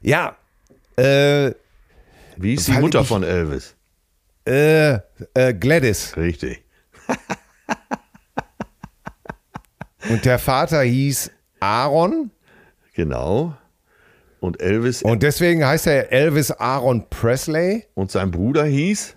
Ja, 0.01 0.35
äh, 0.95 1.51
Wie 2.37 2.53
ist 2.53 2.67
die 2.67 2.73
Mutter 2.73 3.01
ich- 3.01 3.07
von 3.07 3.23
Elvis? 3.23 3.75
äh, 4.45 4.99
äh, 5.33 5.53
Gladys. 5.59 6.15
Richtig. 6.17 6.61
Und 10.09 10.25
der 10.25 10.37
Vater 10.37 10.81
hieß 10.81 11.31
Aaron. 11.61 12.29
Genau. 12.93 13.55
Und 14.43 14.61
Elvis 14.61 15.03
Und 15.03 15.23
deswegen 15.23 15.65
heißt 15.65 15.87
er 15.87 16.11
Elvis 16.11 16.51
Aaron 16.51 17.05
Presley. 17.09 17.85
und 17.93 18.11
sein 18.11 18.29
Bruder 18.29 18.65
hieß, 18.65 19.15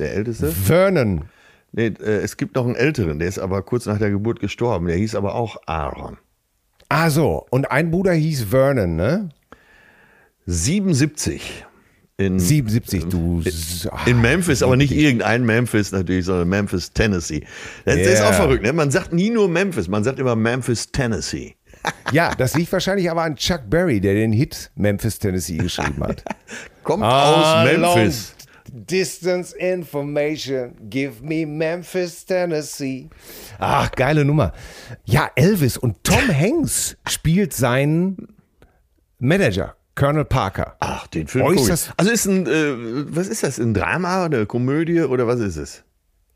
der 0.00 0.12
Älteste? 0.12 0.48
Vernon. 0.48 1.26
Nee, 1.70 1.92
äh, 2.00 2.16
es 2.16 2.36
gibt 2.36 2.56
noch 2.56 2.66
einen 2.66 2.74
Älteren, 2.74 3.20
der 3.20 3.28
ist 3.28 3.38
aber 3.38 3.62
kurz 3.62 3.86
nach 3.86 3.98
der 3.98 4.10
Geburt 4.10 4.40
gestorben. 4.40 4.88
Der 4.88 4.96
hieß 4.96 5.14
aber 5.14 5.36
auch 5.36 5.56
Aaron. 5.66 6.16
Ah 6.88 7.10
so, 7.10 7.46
und 7.50 7.70
ein 7.70 7.92
Bruder 7.92 8.12
hieß 8.12 8.46
Vernon, 8.50 8.96
ne? 8.96 9.28
77. 10.46 11.64
In, 12.18 12.40
77, 12.40 13.04
du. 13.04 13.42
ah, 13.90 14.00
in 14.06 14.20
Memphis, 14.20 14.64
aber 14.64 14.74
nicht 14.74 14.90
irgendein 14.90 15.44
Memphis 15.44 15.92
natürlich, 15.92 16.24
sondern 16.24 16.48
Memphis, 16.48 16.92
Tennessee. 16.92 17.44
Das, 17.84 17.98
das 17.98 18.06
ist 18.14 18.22
auch 18.22 18.34
verrückt, 18.34 18.64
ne? 18.64 18.72
Man 18.72 18.90
sagt 18.90 19.12
nie 19.12 19.30
nur 19.30 19.48
Memphis, 19.48 19.86
man 19.86 20.02
sagt 20.02 20.18
immer 20.18 20.34
Memphis, 20.34 20.90
Tennessee. 20.90 21.54
Ja, 22.12 22.34
das 22.34 22.54
liegt 22.54 22.72
wahrscheinlich 22.72 23.10
aber 23.10 23.22
an 23.22 23.36
Chuck 23.36 23.62
Berry, 23.68 24.00
der 24.00 24.14
den 24.14 24.32
Hit 24.32 24.70
Memphis, 24.76 25.18
Tennessee 25.18 25.56
geschrieben 25.58 26.02
hat. 26.04 26.22
Kommt 26.82 27.02
Ah, 27.02 27.62
aus 27.62 27.72
Memphis. 27.72 28.32
Distance 28.68 29.56
Information, 29.56 30.74
give 30.90 31.22
me 31.22 31.46
Memphis, 31.46 32.24
Tennessee. 32.26 33.08
Ach, 33.58 33.90
geile 33.92 34.24
Nummer. 34.24 34.52
Ja, 35.04 35.30
Elvis 35.34 35.76
und 35.76 36.02
Tom 36.04 36.28
Hanks 36.28 36.96
spielt 37.08 37.52
seinen 37.54 38.28
Manager, 39.18 39.76
Colonel 39.94 40.24
Parker. 40.24 40.76
Ach, 40.80 41.06
den 41.06 41.26
Film. 41.26 41.46
Äußerst- 41.46 41.86
ich. 41.88 41.92
Also 41.96 42.10
ist 42.10 42.26
ein, 42.26 42.46
äh, 42.46 43.14
was 43.16 43.28
ist 43.28 43.42
das? 43.44 43.58
Ein 43.58 43.72
Drama, 43.72 44.26
eine 44.26 44.46
Komödie 44.46 45.00
oder 45.02 45.26
was 45.26 45.40
ist 45.40 45.56
es? 45.56 45.82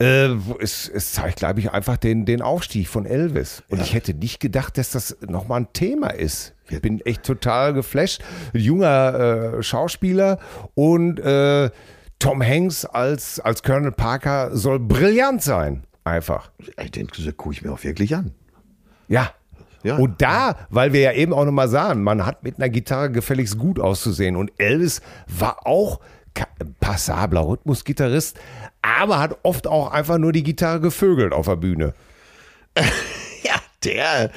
Äh, 0.01 0.35
es, 0.61 0.89
es 0.89 1.13
zeigt, 1.13 1.37
glaube 1.37 1.61
ich, 1.61 1.71
einfach 1.71 1.99
den, 1.99 2.25
den 2.25 2.41
Aufstieg 2.41 2.89
von 2.89 3.05
Elvis. 3.05 3.63
Und 3.69 3.83
ich 3.83 3.93
hätte 3.93 4.15
nicht 4.15 4.41
gedacht, 4.41 4.79
dass 4.79 4.91
das 4.91 5.17
nochmal 5.27 5.61
ein 5.61 5.73
Thema 5.73 6.09
ist. 6.09 6.55
Ich 6.71 6.81
bin 6.81 7.01
echt 7.01 7.25
total 7.25 7.75
geflasht. 7.75 8.23
Ein 8.55 8.61
junger 8.61 9.59
äh, 9.59 9.63
Schauspieler 9.63 10.39
und 10.75 11.21
äh, 11.21 11.71
Tom 12.19 12.43
Hanks 12.43 12.85
als, 12.85 13.41
als 13.41 13.63
Colonel 13.63 13.93
Parker 13.93 14.57
soll 14.57 14.79
brillant 14.79 15.43
sein. 15.43 15.85
Einfach. 16.05 16.51
Ey, 16.77 16.91
Den 16.91 17.09
gucke 17.37 17.55
ich 17.55 17.63
mir 17.63 17.73
auch 17.73 17.83
wirklich 17.85 18.15
an. 18.15 18.33
Ja. 19.09 19.33
Ja. 19.83 19.97
Und 19.97 20.21
da, 20.21 20.57
weil 20.69 20.93
wir 20.93 21.01
ja 21.01 21.13
eben 21.13 21.33
auch 21.33 21.45
nochmal 21.45 21.69
sahen, 21.69 22.03
man 22.03 22.27
hat 22.27 22.43
mit 22.43 22.59
einer 22.59 22.69
Gitarre 22.69 23.11
gefälligst 23.11 23.59
gut 23.59 23.81
auszusehen. 23.81 24.37
Und 24.37 24.53
Elvis 24.59 25.01
war 25.27 25.67
auch 25.67 26.01
passabler 26.81 27.47
Rhythmusgitarrist, 27.47 28.39
aber 28.83 29.19
hat 29.19 29.39
oft 29.43 29.67
auch 29.67 29.91
einfach 29.93 30.19
nur 30.19 30.33
die 30.33 30.43
Gitarre 30.43 30.81
gevögelt 30.81 31.33
auf 31.33 31.47
der 31.47 31.57
Bühne. 31.57 31.95
Ja, 33.43 33.55
der. 33.85 34.31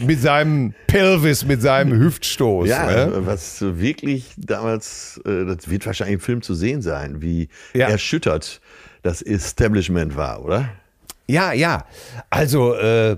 Mit 0.00 0.20
seinem 0.20 0.74
Pelvis, 0.86 1.46
mit 1.46 1.62
seinem 1.62 1.98
Hüftstoß. 1.98 2.68
Ja, 2.68 3.06
ne? 3.06 3.26
was 3.26 3.62
wirklich 3.62 4.34
damals, 4.36 5.18
äh, 5.24 5.46
das 5.46 5.70
wird 5.70 5.86
wahrscheinlich 5.86 6.14
im 6.16 6.20
Film 6.20 6.42
zu 6.42 6.54
sehen 6.54 6.82
sein, 6.82 7.22
wie 7.22 7.48
Ja. 7.72 7.88
erschüttert 7.88 8.60
das 9.02 9.22
Establishment 9.22 10.14
war, 10.14 10.44
oder? 10.44 10.68
ja, 11.26 11.52
ja. 11.54 11.86
Also, 12.28 12.74
äh, 12.74 13.16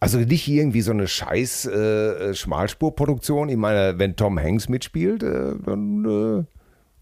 also 0.00 0.18
nicht 0.18 0.48
irgendwie 0.48 0.80
so 0.80 0.90
eine 0.90 1.06
scheiß 1.06 1.66
äh, 1.66 2.34
Schmalspurproduktion. 2.34 3.48
Ich 3.48 3.56
meine, 3.56 3.96
wenn 3.98 4.16
Tom 4.16 4.40
Hanks 4.40 4.68
mitspielt, 4.68 5.22
äh, 5.22 5.52
dann 5.64 6.04
äh, 6.40 6.44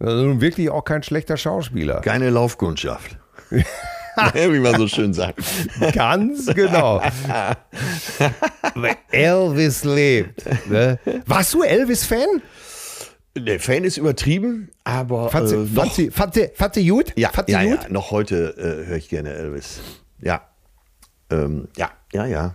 also 0.01 0.41
wirklich 0.41 0.71
auch 0.71 0.85
kein 0.85 1.03
schlechter 1.03 1.37
Schauspieler. 1.37 2.01
Keine 2.01 2.31
Laufkundschaft. 2.31 3.17
wie 3.51 4.59
man 4.59 4.77
so 4.77 4.89
schön 4.89 5.15
sagt. 5.15 5.39
Ganz 5.95 6.47
genau. 6.55 7.01
Elvis 9.11 9.85
lebt. 9.85 10.43
Ne? 10.69 10.99
Warst 11.27 11.55
du 11.55 11.63
Elvis-Fan? 11.63 12.43
Der 13.37 13.61
Fan 13.61 13.85
ist 13.85 13.97
übertrieben, 13.97 14.71
aber 14.83 15.29
Fand 15.31 15.49
sie, 15.49 15.55
äh, 15.55 15.67
fand 15.67 15.75
noch, 15.75 15.93
sie, 15.95 16.11
fand 16.11 16.35
sie, 16.35 16.49
fand 16.55 16.75
sie 16.75 16.89
gut? 16.89 17.13
ja, 17.17 17.29
fand 17.29 17.47
sie 17.47 17.53
ja, 17.53 17.63
gut? 17.63 17.83
ja, 17.85 17.89
noch 17.91 18.11
heute 18.11 18.57
äh, 18.57 18.87
höre 18.89 18.97
ich 18.97 19.09
gerne 19.09 19.33
Elvis. 19.33 19.81
Ja. 20.21 20.43
Ähm, 21.31 21.69
ja, 21.77 21.91
ja, 22.13 22.27
ja. 22.27 22.55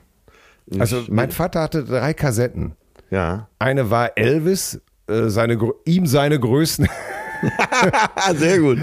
Also 0.79 0.99
Ich- 1.01 1.09
mein 1.09 1.31
Vater 1.31 1.61
hatte 1.61 1.85
drei 1.85 2.13
Kassetten. 2.13 2.73
ja. 3.11 3.47
Eine 3.59 3.89
war 3.91 4.17
Elvis, 4.17 4.81
äh, 5.07 5.29
seine, 5.29 5.57
ihm 5.85 6.05
seine 6.05 6.37
größten, 6.37 6.89
sehr 8.35 8.59
gut. 8.59 8.79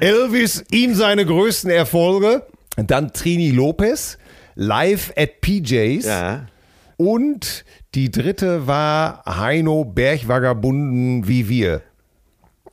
Elvis, 0.00 0.64
ihm 0.70 0.94
seine 0.94 1.26
größten 1.26 1.70
Erfolge. 1.70 2.46
Dann 2.76 3.12
Trini 3.12 3.50
Lopez, 3.50 4.18
live 4.54 5.12
at 5.16 5.40
PJs. 5.40 6.06
Ja. 6.06 6.46
Und 6.96 7.64
die 7.94 8.10
dritte 8.10 8.66
war 8.66 9.22
Heino 9.26 9.84
Bergvagabunden 9.84 11.26
wie 11.28 11.48
wir. 11.48 11.82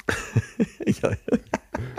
ja. 0.86 1.12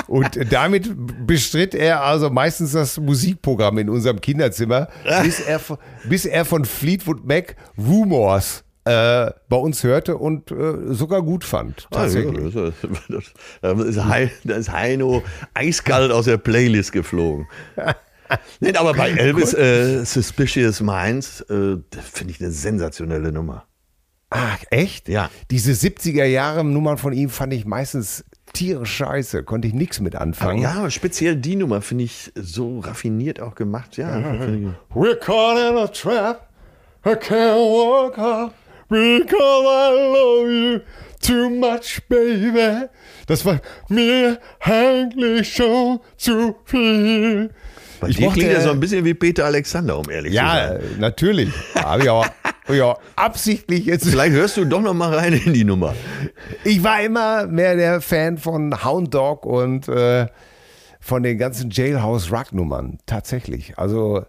Und 0.07 0.53
damit 0.53 0.91
bestritt 1.27 1.75
er 1.75 2.03
also 2.03 2.31
meistens 2.31 2.73
das 2.73 2.99
Musikprogramm 2.99 3.79
in 3.79 3.89
unserem 3.89 4.21
Kinderzimmer, 4.21 4.89
bis 5.23 5.41
er, 5.41 5.61
bis 6.09 6.27
er 6.27 6.45
von 6.45 6.65
Fleetwood 6.65 7.25
Mac 7.25 7.57
Rumors 7.79 8.65
äh, 8.85 9.31
bei 9.49 9.57
uns 9.57 9.83
hörte 9.85 10.17
und 10.17 10.51
äh, 10.51 10.93
sogar 10.95 11.23
gut 11.23 11.45
fand. 11.45 11.87
Tatsächlich. 11.91 12.57
Ah, 12.57 12.67
ja, 12.67 12.73
das- 13.09 13.25
Da 13.61 13.73
ist, 13.73 14.05
Hei- 14.05 14.31
da 14.45 14.55
ist 14.57 14.73
Heino 14.73 15.23
eiskalt 15.55 16.11
aus 16.13 16.25
der 16.25 16.39
Playlist 16.39 16.93
geflogen. 16.93 17.47
nee, 18.61 18.75
aber 18.75 18.95
bei 18.95 19.11
Elvis 19.11 19.53
äh, 19.55 20.05
Suspicious 20.05 20.81
Minds 20.81 21.43
äh, 21.43 21.77
finde 21.91 22.33
ich 22.33 22.41
eine 22.41 22.51
sensationelle 22.51 23.33
Nummer. 23.33 23.67
Ach, 24.31 24.59
echt? 24.71 25.09
Ja. 25.09 25.29
Diese 25.51 25.73
70er 25.73 26.25
Jahre 26.25 26.65
Nummern 26.65 26.99
von 26.99 27.13
ihm 27.13 27.31
fand 27.31 27.53
ich 27.53 27.67
meistens 27.67 28.25
tierisch 28.53 28.95
scheiße. 28.97 29.43
Konnte 29.43 29.67
ich 29.67 29.75
nichts 29.75 29.99
mit 30.01 30.15
anfangen. 30.15 30.63
Ja, 30.63 30.75
aber 30.75 30.91
speziell 30.91 31.35
die 31.37 31.57
Nummer 31.57 31.83
finde 31.83 32.05
ich 32.05 32.31
so 32.37 32.79
raffiniert 32.79 33.41
auch 33.41 33.57
gemacht. 33.57 33.97
Ja, 33.97 34.17
We're 34.95 35.17
caught 35.17 35.59
in 35.59 35.77
a 35.77 35.89
trap. 35.89 36.49
I 37.05 37.11
can't 37.15 37.57
walk 37.57 38.19
up 38.19 38.55
because 38.91 39.65
I 39.65 40.13
love 40.15 40.51
you 40.53 40.81
too 41.23 41.49
much, 41.51 42.01
baby. 42.09 42.87
Das 43.27 43.45
war 43.47 43.61
mir 43.89 44.39
eigentlich 44.61 45.53
schon 45.55 46.01
zu 46.17 46.57
viel. 46.65 47.51
Bei 48.01 48.09
Ich 48.09 48.17
dir 48.17 48.25
mochte- 48.27 48.41
klingt 48.41 48.53
ja 48.55 48.61
so 48.61 48.71
ein 48.71 48.81
bisschen 48.81 49.05
wie 49.05 49.15
Peter 49.15 49.45
Alexander, 49.45 49.99
um 49.99 50.11
ehrlich 50.11 50.33
zu 50.33 50.37
Ja, 50.37 50.69
sein. 50.69 50.77
äh, 50.81 50.99
natürlich. 50.99 51.51
Habe 51.75 52.03
ich 52.03 52.09
auch, 52.11 52.27
auch 52.83 53.01
absichtlich 53.17 53.85
jetzt. 53.87 54.09
Vielleicht 54.09 54.33
hörst 54.33 54.57
du 54.57 54.65
doch 54.65 54.81
noch 54.81 54.95
mal 54.95 55.15
rein 55.15 55.35
in 55.35 55.53
die 55.53 55.65
Nummer. 55.65 55.95
Ich 56.65 56.83
war 56.83 57.03
immer 57.03 57.47
mehr 57.47 57.77
der 57.77 58.01
Fan 58.01 58.39
von 58.39 58.85
Hound 58.85 59.13
Dog 59.15 59.45
und 59.45 59.87
äh, 59.89 60.27
von 60.99 61.23
den 61.23 61.37
ganzen 61.39 61.71
Jailhouse 61.71 62.33
Rock 62.33 62.53
Nummern. 62.53 62.99
Tatsächlich. 63.07 63.75
Also 63.79 64.25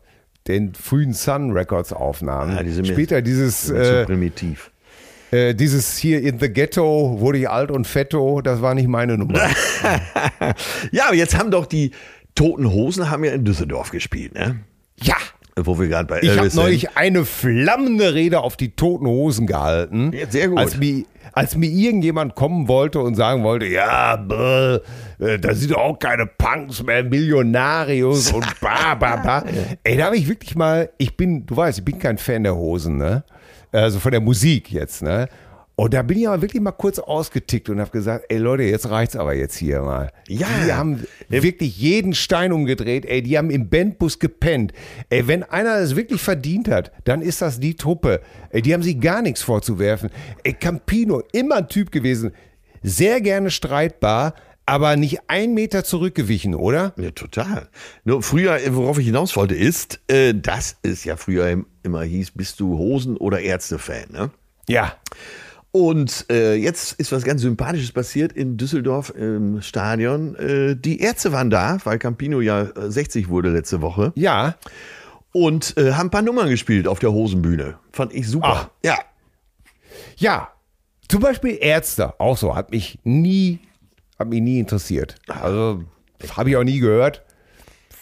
den 0.48 0.74
frühen 0.74 1.14
Sun 1.14 1.52
Records 1.52 1.94
Aufnahmen. 1.94 2.56
Ja, 2.56 2.64
die 2.64 2.72
sind 2.72 2.88
mir- 2.88 2.94
Später 2.94 3.22
dieses, 3.22 3.68
Zu 3.68 3.76
äh, 3.76 4.06
primitiv. 4.06 4.72
äh, 5.32 5.54
dieses 5.54 5.98
hier 5.98 6.22
in 6.22 6.40
the 6.40 6.50
Ghetto 6.52 7.20
wurde 7.20 7.38
ich 7.40 7.50
alt 7.50 7.72
und 7.72 7.86
fetto. 7.88 8.42
Das 8.42 8.62
war 8.62 8.74
nicht 8.76 8.88
meine 8.88 9.18
Nummer. 9.18 9.40
Ja, 10.92 11.06
aber 11.08 11.16
jetzt 11.16 11.38
haben 11.38 11.52
doch 11.52 11.66
die 11.66 11.92
Toten 12.36 12.70
Hosen 12.72 13.10
haben 13.10 13.24
ja 13.24 13.32
in 13.34 13.46
Düsseldorf 13.46 13.92
gespielt, 13.92 14.34
ne? 14.34 14.60
ja. 15.02 15.16
Wo 15.66 15.80
wir 15.80 15.88
gerade 15.88 16.08
bei 16.08 16.20
Ich 16.22 16.30
habe 16.30 16.40
Elvis 16.40 16.56
neulich 16.56 16.98
eine 16.98 17.26
flammende 17.26 18.14
Rede 18.14 18.42
auf 18.42 18.58
die 18.58 18.76
toten 18.76 19.08
Hosen 19.08 19.48
gehalten. 19.48 20.12
Ja, 20.14 20.26
sehr 20.30 20.50
gut. 20.50 20.60
Als 20.60 20.78
mir, 20.78 21.06
als 21.34 21.56
mir 21.56 21.70
irgendjemand 21.70 22.36
kommen 22.36 22.68
wollte 22.68 23.00
und 23.00 23.16
sagen 23.16 23.44
wollte, 23.44 23.66
ja, 23.66 24.16
bäh, 24.16 24.80
äh, 25.20 25.40
da 25.40 25.54
sind 25.54 25.76
auch 25.76 25.98
keine 25.98 26.26
Punks 26.26 26.84
mehr, 26.84 27.04
Millionarius 27.04 28.32
und 28.32 28.60
ba, 28.60 28.96
ba, 28.96 29.16
ba. 29.18 29.44
Ey, 29.84 29.98
da 29.98 30.06
habe 30.06 30.18
ich 30.18 30.28
wirklich 30.28 30.56
mal, 30.56 30.90
ich 30.98 31.16
bin, 31.16 31.46
du 31.46 31.56
weißt, 31.56 31.80
ich 31.80 31.86
bin 31.86 32.00
kein 32.00 32.18
Fan 32.18 32.44
der 32.44 32.56
Hosen, 32.56 32.98
ne? 32.98 33.24
Also 33.72 34.00
von 34.00 34.12
der 34.12 34.22
Musik 34.22 34.72
jetzt, 34.72 35.02
ne? 35.02 35.30
Und 35.78 35.94
da 35.96 36.04
bin 36.04 36.20
ich 36.20 36.28
aber 36.28 36.42
wirklich 36.44 36.62
mal 36.62 36.72
kurz 36.74 37.00
ausgetickt 37.00 37.68
und 37.70 37.80
habe 37.80 37.90
gesagt, 37.92 38.26
ey 38.30 38.38
Leute, 38.38 38.64
jetzt 38.64 38.90
reicht's 38.90 39.16
aber 39.16 39.34
jetzt 39.34 39.56
hier 39.56 39.82
mal. 39.82 40.12
Ja. 40.28 40.48
Die 40.66 40.74
haben 40.74 41.04
wirklich 41.30 41.78
jeden 41.78 42.14
Stein 42.14 42.52
umgedreht, 42.52 43.06
ey, 43.06 43.24
die 43.24 43.38
haben 43.38 43.50
im 43.50 43.70
Bandbus 43.70 44.20
gepennt. 44.20 44.74
Ey, 45.10 45.28
wenn 45.28 45.42
einer 45.44 45.80
das 45.80 45.96
wirklich 45.96 46.22
verdient 46.22 46.68
hat, 46.68 46.92
dann 47.06 47.22
ist 47.24 47.42
das 47.42 47.60
die 47.60 47.76
Truppe. 47.76 48.22
Ey, 48.52 48.62
die 48.62 48.74
haben 48.74 48.84
sich 48.84 49.00
gar 49.00 49.22
nichts 49.24 49.42
vorzuwerfen. 49.42 50.10
Ey, 50.44 50.54
Campino, 50.54 51.24
immer 51.32 51.56
ein 51.56 51.68
Typ 51.70 51.92
gewesen, 51.92 52.32
sehr 52.84 53.20
gerne 53.22 53.50
streitbar, 53.50 54.36
aber 54.68 54.96
nicht 54.98 55.22
ein 55.30 55.54
Meter 55.56 55.84
zurückgewichen, 55.84 56.54
oder? 56.54 56.94
Ja, 56.98 57.10
total. 57.12 57.70
Nur 58.04 58.22
früher, 58.22 58.60
worauf 58.70 59.00
ich 59.00 59.06
hinaus 59.06 59.36
wollte, 59.36 59.56
ist, 59.56 60.00
äh, 60.08 60.34
dass 60.36 60.78
es 60.84 61.04
ja 61.06 61.16
früher 61.16 61.50
im- 61.50 61.66
immer 61.82 62.04
hieß, 62.04 62.32
bist 62.32 62.60
du 62.60 62.78
Hosen- 62.78 63.18
oder 63.18 63.40
Ärzte-Fan, 63.42 64.12
ne? 64.12 64.30
Ja. 64.70 64.94
Und 65.72 66.26
äh, 66.30 66.56
jetzt 66.56 67.00
ist 67.00 67.14
was 67.14 67.24
ganz 67.24 67.42
Sympathisches 67.42 67.94
passiert 67.94 68.34
in 68.34 68.58
Düsseldorf 68.58 69.14
im 69.16 69.62
Stadion. 69.62 70.36
Äh, 70.36 70.76
die 70.76 71.00
Ärzte 71.00 71.32
waren 71.32 71.50
da, 71.50 71.78
weil 71.86 71.98
Campino 71.98 72.42
ja 72.42 72.64
äh, 72.64 72.92
60 72.92 73.30
wurde 73.30 73.50
letzte 73.50 73.82
Woche. 73.82 74.12
Ja. 74.16 74.56
Und 75.32 75.78
äh, 75.78 75.94
haben 75.94 76.08
ein 76.08 76.12
paar 76.12 76.24
Nummern 76.24 76.50
gespielt 76.50 76.90
auf 76.90 77.00
der 77.00 77.14
Hosenbühne. 77.14 77.76
Fand 77.94 78.14
ich 78.14 78.28
super. 78.28 78.70
Ach. 78.70 78.70
Ja. 78.84 78.98
Ja. 80.18 80.50
Zum 81.08 81.22
Beispiel 81.22 81.58
Ärzte, 81.62 82.20
auch 82.20 82.38
so, 82.38 82.56
hat 82.56 82.72
mich 82.72 83.00
nie, 83.04 83.60
hat 84.20 84.28
mich 84.28 84.42
nie 84.42 84.60
interessiert. 84.60 85.16
Also, 85.28 85.84
habe 86.36 86.50
ich 86.50 86.58
auch 86.58 86.64
nie 86.64 86.80
gehört. 86.80 87.24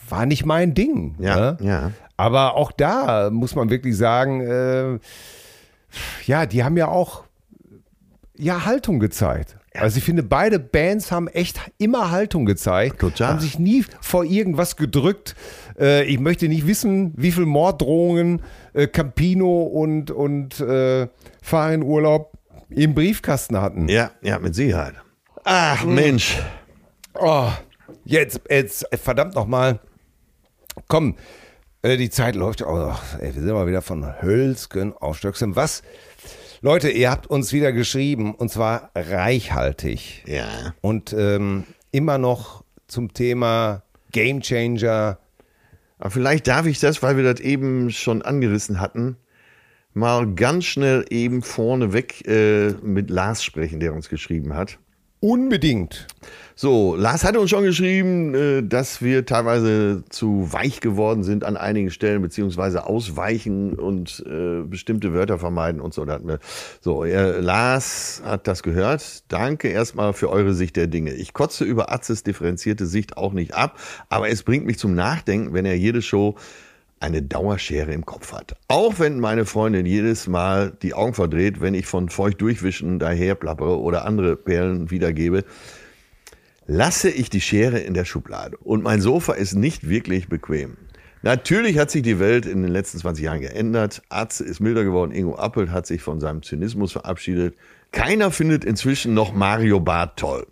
War 0.10 0.26
nicht 0.26 0.46
mein 0.46 0.74
Ding. 0.74 1.16
Ja, 1.20 1.36
ne? 1.36 1.58
ja. 1.62 1.92
Aber 2.18 2.56
auch 2.56 2.72
da 2.72 3.30
muss 3.30 3.56
man 3.56 3.70
wirklich 3.70 3.96
sagen, 3.96 4.42
äh, 4.42 5.00
ja, 6.26 6.46
die 6.46 6.64
haben 6.64 6.76
ja 6.78 6.88
auch 6.88 7.29
ja 8.40 8.66
Haltung 8.66 9.00
gezeigt. 9.00 9.58
Also 9.74 9.98
ich 9.98 10.04
finde, 10.04 10.24
beide 10.24 10.60
Bands 10.60 11.12
haben 11.12 11.28
echt 11.28 11.60
immer 11.78 12.12
Haltung 12.12 12.46
gezeigt. 12.46 13.00
Total. 13.00 13.28
Haben 13.30 13.40
sich 13.40 13.60
nie 13.60 13.86
vor 14.02 14.24
irgendwas 14.26 14.76
gedrückt. 14.76 15.36
Äh, 15.80 16.06
ich 16.06 16.20
möchte 16.20 16.48
nicht 16.48 16.66
wissen, 16.66 17.14
wie 17.16 17.32
viel 17.32 17.46
Morddrohungen 17.46 18.42
äh, 18.74 18.88
Campino 18.88 19.64
und, 19.64 20.12
und 20.12 20.60
äh, 20.60 21.08
Fahr 21.42 21.74
in 21.74 21.84
Urlaub 21.84 22.34
im 22.70 22.96
Briefkasten 22.96 23.62
hatten. 23.62 23.88
Ja, 23.90 24.12
ja, 24.22 24.40
mit 24.40 24.56
Sicherheit. 24.56 24.96
Ach, 25.44 25.86
Mensch. 25.86 26.38
Oh, 27.14 27.50
jetzt, 28.06 28.42
jetzt, 28.50 28.88
verdammt 29.02 29.36
nochmal. 29.36 29.80
Komm, 30.88 31.16
äh, 31.82 31.98
die 31.98 32.10
Zeit 32.10 32.36
läuft. 32.36 32.62
Oh, 32.62 32.94
ey, 33.20 33.34
wir 33.36 33.42
sind 33.42 33.54
mal 33.54 33.68
wieder 33.68 33.82
von 33.82 34.22
Hölzgen 34.22 34.94
auf 34.94 35.18
Stöcksen. 35.18 35.56
Was? 35.56 35.82
Leute, 36.62 36.90
ihr 36.90 37.10
habt 37.10 37.28
uns 37.28 37.54
wieder 37.54 37.72
geschrieben 37.72 38.36
und 38.36 38.50
zwar 38.50 38.92
reichhaltig. 38.94 40.26
Ja. 40.28 40.74
Und 40.82 41.14
ähm, 41.14 41.64
immer 41.92 42.18
noch 42.18 42.66
zum 42.88 43.14
Thema 43.14 43.84
Game 44.12 44.42
Changer. 44.42 45.20
Aber 46.00 46.10
vielleicht 46.10 46.48
darf 46.48 46.66
ich 46.66 46.80
das, 46.80 47.02
weil 47.02 47.16
wir 47.16 47.24
das 47.24 47.40
eben 47.40 47.92
schon 47.92 48.22
angerissen 48.24 48.82
hatten, 48.82 49.16
mal 49.94 50.28
ganz 50.34 50.66
schnell 50.66 51.06
eben 51.10 51.44
vorneweg 51.44 52.28
äh, 52.28 52.72
mit 52.82 53.10
Lars 53.10 53.42
sprechen, 53.42 53.80
der 53.80 53.94
uns 53.94 54.10
geschrieben 54.10 54.54
hat. 54.54 54.80
Unbedingt. 55.22 56.08
So, 56.62 56.98
Lars 56.98 57.24
hatte 57.24 57.40
uns 57.40 57.52
schon 57.52 57.64
geschrieben, 57.64 58.36
äh, 58.36 58.62
dass 58.62 59.02
wir 59.02 59.26
teilweise 59.26 60.04
zu 60.10 60.52
weich 60.52 60.82
geworden 60.82 61.24
sind 61.24 61.46
an 61.46 61.56
einigen 61.56 61.90
Stellen, 61.90 62.22
beziehungsweise 62.22 62.86
ausweichen 62.86 63.76
und 63.76 64.26
äh, 64.28 64.64
bestimmte 64.64 65.14
Wörter 65.14 65.40
vermeiden 65.40 65.80
und 65.80 65.94
so. 65.94 66.06
So, 66.82 67.06
er, 67.06 67.42
Lars 67.42 68.22
hat 68.26 68.46
das 68.46 68.62
gehört. 68.62 69.24
Danke 69.30 69.70
erstmal 69.70 70.12
für 70.12 70.30
eure 70.30 70.54
Sicht 70.54 70.76
der 70.76 70.88
Dinge. 70.88 71.14
Ich 71.14 71.32
kotze 71.32 71.64
über 71.64 71.94
Atzes 71.94 72.24
differenzierte 72.24 72.88
Sicht 72.88 73.16
auch 73.16 73.32
nicht 73.32 73.54
ab, 73.54 73.80
aber 74.10 74.28
es 74.28 74.44
bringt 74.44 74.66
mich 74.66 74.80
zum 74.80 74.96
Nachdenken, 74.96 75.54
wenn 75.54 75.66
er 75.66 75.78
jede 75.78 76.02
Show 76.02 76.36
eine 77.00 77.22
Dauerschere 77.22 77.94
im 77.94 78.06
Kopf 78.06 78.34
hat. 78.34 78.58
Auch 78.68 79.00
wenn 79.00 79.22
meine 79.22 79.46
Freundin 79.46 79.86
jedes 79.86 80.28
Mal 80.28 80.74
die 80.82 80.94
Augen 80.94 81.14
verdreht, 81.14 81.62
wenn 81.62 81.74
ich 81.74 81.86
von 81.86 82.10
feucht 82.10 82.42
durchwischen 82.42 83.00
daher 83.00 83.36
plappere 83.36 83.80
oder 83.80 84.04
andere 84.04 84.36
Perlen 84.36 84.92
wiedergebe, 84.92 85.46
lasse 86.70 87.10
ich 87.10 87.32
die 87.32 87.42
Schere 87.42 87.80
in 87.80 87.96
der 87.96 88.06
Schublade. 88.06 88.56
Und 88.58 88.84
mein 88.84 89.02
Sofa 89.02 89.34
ist 89.34 89.56
nicht 89.56 89.90
wirklich 89.90 90.30
bequem. 90.30 90.78
Natürlich 91.24 91.80
hat 91.80 91.90
sich 91.90 92.04
die 92.04 92.20
Welt 92.20 92.46
in 92.46 92.62
den 92.62 92.72
letzten 92.72 93.00
20 93.00 93.26
Jahren 93.26 93.42
geändert. 93.42 94.04
Atze 94.10 94.44
ist 94.46 94.60
milder 94.60 94.84
geworden. 94.84 95.12
Ingo 95.12 95.36
Appelt 95.36 95.72
hat 95.72 95.88
sich 95.88 96.02
von 96.02 96.20
seinem 96.20 96.44
Zynismus 96.44 96.92
verabschiedet. 96.92 97.56
Keiner 97.92 98.30
findet 98.30 98.64
inzwischen 98.64 99.16
noch 99.16 99.34
Mario 99.34 99.80
Barth 99.80 100.18
toll. 100.18 100.46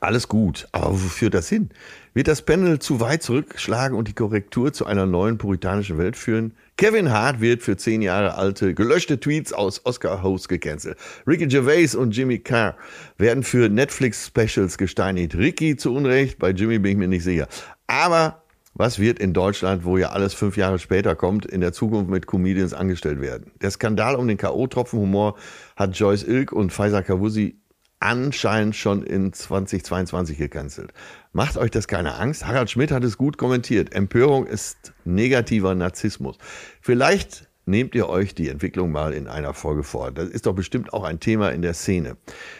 Alles 0.00 0.28
gut, 0.28 0.66
aber 0.72 0.92
wo 0.92 0.96
führt 0.96 1.34
das 1.34 1.48
hin? 1.48 1.68
Wird 2.14 2.28
das 2.28 2.42
Panel 2.42 2.78
zu 2.78 3.00
weit 3.00 3.22
zurückschlagen 3.22 3.96
und 3.96 4.08
die 4.08 4.14
Korrektur 4.14 4.72
zu 4.72 4.86
einer 4.86 5.06
neuen 5.06 5.38
puritanischen 5.38 5.98
Welt 5.98 6.16
führen? 6.16 6.54
Kevin 6.76 7.12
Hart 7.12 7.40
wird 7.40 7.62
für 7.62 7.76
zehn 7.76 8.02
Jahre 8.02 8.34
alte 8.34 8.74
gelöschte 8.74 9.20
Tweets 9.20 9.52
aus 9.52 9.86
Oscar-Hosts 9.86 10.48
gecancelt. 10.48 10.98
Ricky 11.24 11.46
Gervais 11.46 11.94
und 11.94 12.16
Jimmy 12.16 12.40
Carr 12.40 12.76
werden 13.16 13.44
für 13.44 13.68
Netflix-Specials 13.68 14.76
gesteinigt. 14.76 15.36
Ricky 15.36 15.76
zu 15.76 15.94
Unrecht, 15.94 16.40
bei 16.40 16.50
Jimmy 16.50 16.80
bin 16.80 16.92
ich 16.92 16.98
mir 16.98 17.06
nicht 17.06 17.22
sicher. 17.22 17.46
Aber 17.86 18.42
was 18.74 18.98
wird 18.98 19.20
in 19.20 19.32
Deutschland, 19.32 19.84
wo 19.84 19.98
ja 19.98 20.08
alles 20.08 20.34
fünf 20.34 20.56
Jahre 20.56 20.80
später 20.80 21.14
kommt, 21.14 21.46
in 21.46 21.60
der 21.60 21.72
Zukunft 21.72 22.10
mit 22.10 22.26
Comedians 22.26 22.74
angestellt 22.74 23.20
werden? 23.20 23.52
Der 23.62 23.70
Skandal 23.70 24.16
um 24.16 24.26
den 24.26 24.36
K.O.-Tropfenhumor 24.36 25.36
hat 25.76 25.96
Joyce 25.96 26.24
Ilk 26.24 26.50
und 26.50 26.72
Faisal 26.72 27.04
Kawusi 27.04 27.56
anscheinend 28.00 28.76
schon 28.76 29.02
in 29.02 29.32
2022 29.32 30.38
gecancelt. 30.38 30.92
Macht 31.32 31.56
euch 31.56 31.70
das 31.70 31.88
keine 31.88 32.14
Angst? 32.14 32.46
Harald 32.46 32.70
Schmidt 32.70 32.90
hat 32.90 33.04
es 33.04 33.16
gut 33.16 33.38
kommentiert. 33.38 33.94
Empörung 33.94 34.46
ist 34.46 34.92
negativer 35.04 35.74
Narzissmus. 35.74 36.36
Vielleicht 36.80 37.48
nehmt 37.66 37.94
ihr 37.94 38.08
euch 38.08 38.34
die 38.34 38.48
Entwicklung 38.48 38.92
mal 38.92 39.12
in 39.14 39.26
einer 39.26 39.54
Folge 39.54 39.82
vor. 39.82 40.10
Das 40.10 40.28
ist 40.28 40.46
doch 40.46 40.54
bestimmt 40.54 40.92
auch 40.92 41.04
ein 41.04 41.20
Thema 41.20 41.50
in 41.50 41.62
der 41.62 41.74
Szene. 41.74 42.16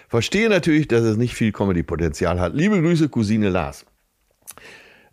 Verstehe 0.09 0.49
natürlich, 0.49 0.89
dass 0.89 1.03
es 1.03 1.17
nicht 1.17 1.35
viel 1.35 1.53
Comedy-Potenzial 1.53 2.41
hat. 2.41 2.55
Liebe 2.55 2.81
Grüße, 2.81 3.09
Cousine 3.09 3.51
Lars. 3.51 3.85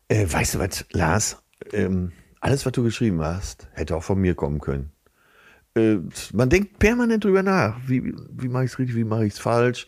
Äh, 0.07 0.26
weißt 0.30 0.55
du 0.55 0.59
was, 0.59 0.86
Lars? 0.91 1.41
Ähm, 1.74 2.11
alles, 2.39 2.65
was 2.65 2.72
du 2.72 2.84
geschrieben 2.84 3.22
hast, 3.22 3.67
hätte 3.74 3.95
auch 3.95 4.03
von 4.03 4.19
mir 4.19 4.36
kommen 4.36 4.59
können. 4.59 4.91
Äh, 5.76 5.97
man 6.34 6.49
denkt 6.49 6.80
permanent 6.80 7.24
drüber 7.24 7.43
nach. 7.43 7.78
Wie, 7.86 8.13
wie 8.32 8.49
mache 8.49 8.65
ich 8.65 8.72
es 8.72 8.80
richtig, 8.80 8.95
wie 8.95 9.03
mache 9.03 9.26
ich 9.26 9.34
es 9.34 9.39
falsch? 9.39 9.88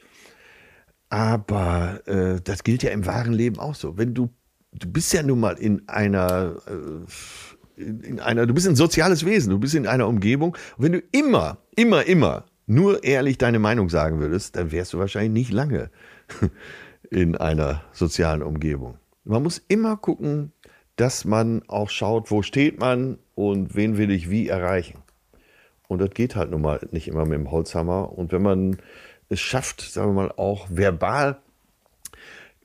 Aber 1.14 2.01
äh, 2.07 2.41
das 2.43 2.64
gilt 2.64 2.82
ja 2.82 2.89
im 2.89 3.05
wahren 3.05 3.34
Leben 3.34 3.59
auch 3.59 3.76
so. 3.76 3.99
Wenn 3.99 4.16
du, 4.16 4.30
du 4.72 4.91
bist 4.91 5.14
ja 5.14 5.22
nun 5.22 5.41
mal 5.41 5.59
in 5.59 5.88
einer, 5.88 6.55
äh, 6.66 7.80
in, 7.80 8.01
in 8.01 8.20
einer, 8.20 8.47
du 8.47 8.53
bist 8.55 8.68
ein 8.68 8.76
soziales 8.76 9.24
Wesen, 9.24 9.51
du 9.51 9.59
bist 9.59 9.76
in 9.76 9.86
einer 9.86 10.07
Umgebung. 10.07 10.57
Und 10.76 10.86
wenn 10.86 10.91
du 10.93 11.03
immer, 11.11 11.59
immer, 11.76 12.03
immer 12.07 12.45
nur 12.66 13.03
ehrlich 13.03 13.38
deine 13.38 13.59
Meinung 13.59 13.89
sagen 13.89 14.22
würdest, 14.22 14.55
dann 14.55 14.72
wärst 14.72 14.93
du 14.93 14.97
wahrscheinlich 14.97 15.34
nicht 15.34 15.51
lange 15.51 15.91
in 17.11 17.38
einer 17.38 17.84
sozialen 17.91 18.41
Umgebung. 18.41 18.97
Man 19.24 19.43
muss 19.43 19.61
immer 19.68 19.97
gucken, 19.97 20.51
dass 20.95 21.26
man 21.26 21.61
auch 21.68 21.91
schaut, 21.91 22.32
wo 22.32 22.41
steht 22.41 22.80
man 22.80 23.20
und 23.36 23.76
wen 23.76 23.99
will 23.99 24.09
ich 24.09 24.32
wie 24.32 24.47
erreichen. 24.47 24.97
Und 25.88 25.99
das 25.99 26.09
geht 26.09 26.36
halt 26.36 26.49
nun 26.49 26.64
mal 26.64 26.80
nicht 26.89 27.07
immer 27.07 27.26
mit 27.26 27.34
dem 27.34 27.51
Holzhammer. 27.51 28.18
Und 28.18 28.32
wenn 28.32 28.41
man 28.41 28.78
es 29.34 29.41
schafft, 29.41 29.81
sagen 29.81 30.09
wir 30.15 30.23
mal, 30.23 30.31
auch 30.38 30.67
verbal 30.69 31.38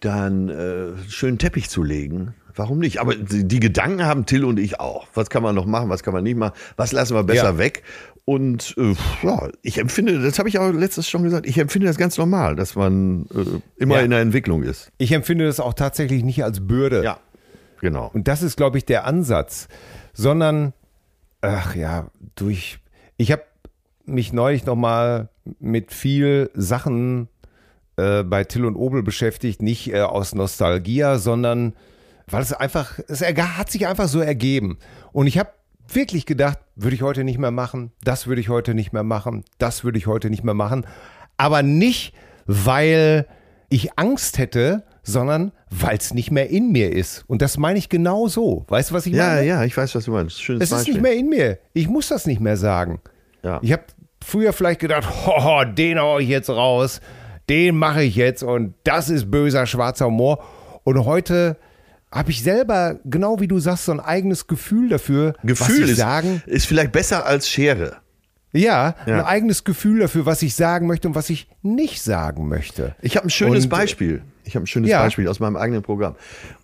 dann 0.01 0.49
äh, 0.49 0.97
schönen 1.09 1.39
Teppich 1.39 1.69
zu 1.69 1.83
legen 1.83 2.35
warum 2.59 2.79
nicht? 2.79 3.01
Aber 3.01 3.15
die, 3.15 3.61
Gedanken 3.61 4.05
haben 4.05 4.27
Till 4.27 4.45
und 4.45 4.59
ich 4.59 4.81
auch. 4.81 5.07
Was 5.15 5.31
kann 5.31 5.43
man 5.43 5.55
noch 5.55 5.67
machen, 5.67 5.89
was 5.89 6.03
kann 6.03 6.13
man 6.13 6.25
nicht 6.25 6.37
machen, 6.37 6.55
was 6.77 6.93
lassen 6.93 7.15
wir 7.15 7.23
besser 7.25 7.53
Ja. 7.53 7.59
weg? 7.59 7.83
Und 8.25 8.75
äh, 8.77 8.95
ja, 9.23 9.49
ich 9.63 9.79
empfinde, 9.79 10.21
das 10.21 10.39
habe 10.39 10.51
ich 10.51 10.59
auch 10.59 10.71
letztes 10.71 11.09
schon 11.09 11.23
gesagt, 11.23 11.47
ich 11.47 11.57
empfinde 11.57 11.87
das 11.87 11.97
ganz 11.97 12.19
normal, 12.19 12.57
dass 12.57 12.75
man 12.75 13.27
äh, 13.35 13.61
immer 13.83 13.97
Ja. 13.99 14.03
in 14.03 14.11
der 14.11 14.21
Entwicklung 14.21 14.65
ist. 14.65 14.93
Ich 14.99 15.13
empfinde 15.13 15.47
das 15.47 15.61
auch 15.61 15.73
tatsächlich 15.73 16.23
nicht 16.25 16.45
als 16.45 16.67
Bürde. 16.67 17.03
Ja, 17.03 17.21
genau. 17.81 18.11
Und 18.13 18.29
das 18.29 18.43
ist, 18.43 18.57
glaube 18.57 18.77
ich, 18.77 18.85
der 18.85 19.07
Ansatz. 19.07 19.69
Sondern, 20.13 20.75
ach 21.41 21.75
ja, 21.75 22.09
durch. 22.35 22.81
Ich 23.17 23.33
habe 23.33 23.43
mich 24.09 24.33
neulich 24.33 24.65
nochmal 24.67 25.29
mit 25.61 25.93
viel 25.93 26.51
Sachen 26.55 27.29
äh, 27.97 28.23
bei 28.23 28.45
Till 28.45 28.65
und 28.65 28.77
Obel 28.77 29.03
beschäftigt, 29.03 29.63
nicht 29.63 29.93
äh, 29.93 30.01
aus 30.01 30.35
Nostalgia, 30.35 31.19
sondern 31.19 31.75
weil 32.31 32.43
es 32.43 32.53
einfach, 32.53 32.99
es 33.09 33.23
hat 33.23 33.71
sich 33.71 33.87
einfach 33.87 34.09
so 34.09 34.21
ergeben. 34.21 34.79
Und 35.13 35.27
ich 35.27 35.39
habe 35.39 35.51
wirklich 35.93 36.27
gedacht, 36.27 36.59
würde 36.77 36.95
ich 36.95 37.03
heute 37.03 37.25
nicht 37.25 37.39
mehr 37.39 37.51
machen, 37.51 37.93
das 38.05 38.27
würde 38.27 38.41
ich 38.41 38.49
heute 38.51 38.75
nicht 38.75 38.93
mehr 38.93 39.03
machen, 39.03 39.45
das 39.59 39.85
würde 39.85 39.97
ich 39.99 40.07
heute 40.07 40.29
nicht 40.29 40.45
mehr 40.45 40.55
machen. 40.55 40.87
Aber 41.39 41.63
nicht, 41.63 42.13
weil 42.47 43.27
ich 43.71 43.99
Angst 43.99 44.39
hätte, 44.39 44.85
sondern 45.03 45.53
weil 45.71 45.97
es 45.97 46.13
nicht 46.13 46.31
mehr 46.31 46.51
in 46.51 46.71
mir 46.73 46.93
ist. 46.93 47.25
Und 47.29 47.41
das 47.41 47.57
meine 47.57 47.79
ich 47.79 47.89
genau 47.89 48.29
so. 48.29 48.65
Weißt 48.69 48.91
du, 48.91 48.95
was 48.95 49.07
ich 49.07 49.15
Ja, 49.15 49.29
meine? 49.37 49.47
ja, 49.47 49.65
ich 49.65 49.75
weiß, 49.77 49.95
was 49.95 50.05
du 50.05 50.13
meinst. 50.13 50.43
Schönes 50.43 50.63
Es 50.65 50.71
ist 50.71 50.77
Beispiel. 50.79 50.95
nicht 50.95 51.03
mehr 51.03 51.15
in 51.15 51.29
mir. 51.31 51.59
Ich 51.73 51.89
muss 51.89 52.09
das 52.09 52.27
nicht 52.27 52.41
mehr 52.41 52.57
sagen. 52.59 53.01
Ja. 53.43 53.59
Ich 53.63 53.73
habe 53.73 53.85
früher 54.29 54.53
vielleicht 54.53 54.81
gedacht, 54.81 55.09
hoho, 55.27 55.65
den 55.65 55.99
hau 55.99 56.19
ich 56.19 56.29
jetzt 56.29 56.51
raus, 56.51 57.01
den 57.49 57.77
mache 57.77 58.03
ich 58.03 58.15
jetzt 58.17 58.43
und 58.43 58.75
das 58.85 59.09
ist 59.09 59.31
böser 59.31 59.67
schwarzer 59.67 60.07
Humor. 60.07 60.45
Und 60.85 61.05
heute 61.05 61.57
habe 62.13 62.31
ich 62.31 62.43
selber, 62.43 62.99
genau 63.05 63.41
wie 63.41 63.49
du 63.49 63.59
sagst, 63.59 63.87
so 63.87 63.93
ein 63.93 64.01
eigenes 64.01 64.47
Gefühl 64.47 64.89
dafür, 64.89 65.35
Gefühl 65.43 65.77
was 65.83 65.85
ich 65.85 65.91
ist, 65.93 65.97
sagen. 65.99 66.43
ist 66.47 66.67
vielleicht 66.67 66.93
besser 66.93 67.27
als 67.27 67.49
Schere. 67.49 67.97
Ja, 68.53 68.95
Ja. 69.07 69.17
ein 69.17 69.25
eigenes 69.27 69.65
Gefühl 69.65 70.01
dafür, 70.01 70.25
was 70.25 70.41
ich 70.41 70.55
sagen 70.55 70.87
möchte 70.87 71.07
und 71.09 71.15
was 71.15 71.29
ich 71.29 71.49
nicht 71.63 72.01
sagen 72.03 72.49
möchte. 72.49 72.95
Ich 73.03 73.17
habe 73.17 73.27
ein 73.27 73.31
schönes 73.31 73.65
Und- 73.65 73.71
Beispiel. 73.71 74.23
Ich 74.45 74.55
habe 74.57 74.65
ein 74.65 74.67
schönes 74.67 74.89
Ja. 74.91 75.03
Beispiel 75.03 75.29
aus 75.29 75.41
meinem 75.41 75.57
eigenen 75.57 75.83
Programm. 75.83 76.15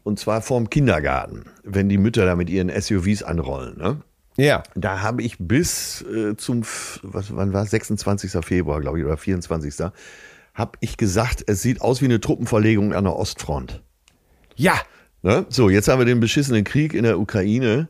Und 0.03 0.19
zwar 0.19 0.41
vorm 0.41 0.71
Kindergarten, 0.71 1.45
wenn 1.63 1.91
die 1.91 1.99
Mütter 1.99 2.25
da 2.25 2.37
mit 2.37 2.49
ihren 2.49 2.71
SUVs 2.71 3.23
anrollen. 3.23 3.77
Ne? 3.77 4.01
Ja, 4.37 4.63
Da 4.75 5.01
habe 5.03 5.23
ich 5.23 5.37
bis 5.39 6.03
äh, 6.03 6.37
zum, 6.37 6.63
was, 7.03 7.35
wann 7.37 7.53
war 7.53 7.63
es? 7.65 7.71
26. 7.71 8.33
Februar, 8.45 8.81
glaube 8.81 8.99
ich, 8.99 9.05
oder 9.05 9.17
24. 9.17 9.75
habe 10.55 10.73
ich 10.81 10.97
gesagt, 10.97 11.45
es 11.47 11.63
sieht 11.63 11.81
aus 11.81 12.01
wie 12.01 12.07
eine 12.07 12.21
Truppenverlegung 12.21 12.93
an 12.95 13.05
der 13.05 13.17
Ostfront. 13.17 13.83
ja, 14.57 14.75
Ne? 15.23 15.47
So, 15.49 15.71
jetzt 15.71 15.89
haben 15.89 16.01
wir 16.01 16.05
den 16.05 16.21
beschissenen 16.21 16.65
Krieg 16.65 16.93
in 16.93 17.05
der 17.05 17.19
Ukraine. 17.19 17.89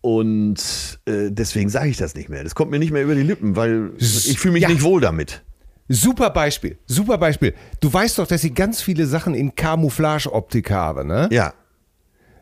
Und 0.00 0.98
äh, 1.06 1.30
deswegen 1.30 1.68
sage 1.68 1.88
ich 1.90 1.96
das 1.98 2.14
nicht 2.16 2.28
mehr. 2.28 2.42
Das 2.42 2.54
kommt 2.56 2.70
mir 2.72 2.78
nicht 2.80 2.90
mehr 2.92 3.02
über 3.04 3.14
die 3.14 3.22
Lippen, 3.22 3.54
weil 3.56 3.92
ich 3.98 4.38
fühle 4.38 4.54
mich 4.54 4.62
Ja. 4.62 4.68
nicht 4.68 4.82
wohl 4.82 5.00
damit. 5.00 5.42
super 5.88 6.30
Beispiel, 6.30 6.76
super 6.86 7.16
Beispiel. 7.18 7.54
Du 7.80 7.92
weißt 7.92 8.18
doch, 8.18 8.26
dass 8.26 8.42
ich 8.44 8.54
ganz 8.54 8.82
viele 8.82 9.06
Sachen 9.06 9.34
in 9.34 9.54
Camouflage-Optik 9.54 10.70
habe, 10.70 11.04
ne? 11.04 11.28
Ja, 11.30 11.54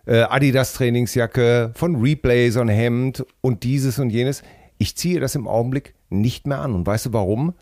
äh, 0.07 0.23
Adidas 0.23 0.73
Trainingsjacke, 0.75 1.73
von 1.75 1.97
Replay 1.97 2.51
so 2.51 2.61
ein 2.61 2.69
Hemd 2.69 3.25
und 3.41 3.63
dieses 3.65 3.99
und 3.99 4.11
jenes. 4.11 4.43
Ich 4.79 4.97
ziehe 4.97 5.21
das 5.21 5.35
im 5.35 5.47
Augenblick 5.47 5.95
nicht 6.09 6.47
mehr 6.47 6.61
an. 6.61 6.75
Und 6.75 6.87
weißt 6.87 7.07
du 7.07 7.13
warum? 7.13 7.55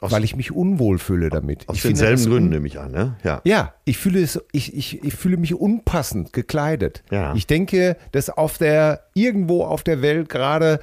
Weil 0.00 0.24
ich 0.24 0.34
mich 0.34 0.50
unwohl 0.50 0.98
fühle 0.98 1.30
damit. 1.30 1.68
aus 1.68 1.76
ich 1.76 1.82
denselben 1.82 2.24
Gründen 2.24 2.48
nehme 2.48 2.66
ich 2.66 2.80
an. 2.80 2.90
Ne? 2.90 3.16
Ja. 3.22 3.40
Ja, 3.44 3.74
ich 3.84 3.98
fühle 3.98 4.20
es, 4.20 4.40
ich, 4.50 4.74
ich, 4.74 5.04
ich 5.04 5.14
fühle 5.14 5.36
mich 5.36 5.54
unpassend 5.54 6.32
gekleidet. 6.32 7.04
Ja. 7.10 7.34
Ich 7.34 7.46
denke, 7.46 7.96
dass 8.10 8.28
auf 8.28 8.58
der, 8.58 9.04
irgendwo 9.14 9.64
auf 9.64 9.84
der 9.84 10.02
Welt 10.02 10.28
gerade 10.28 10.80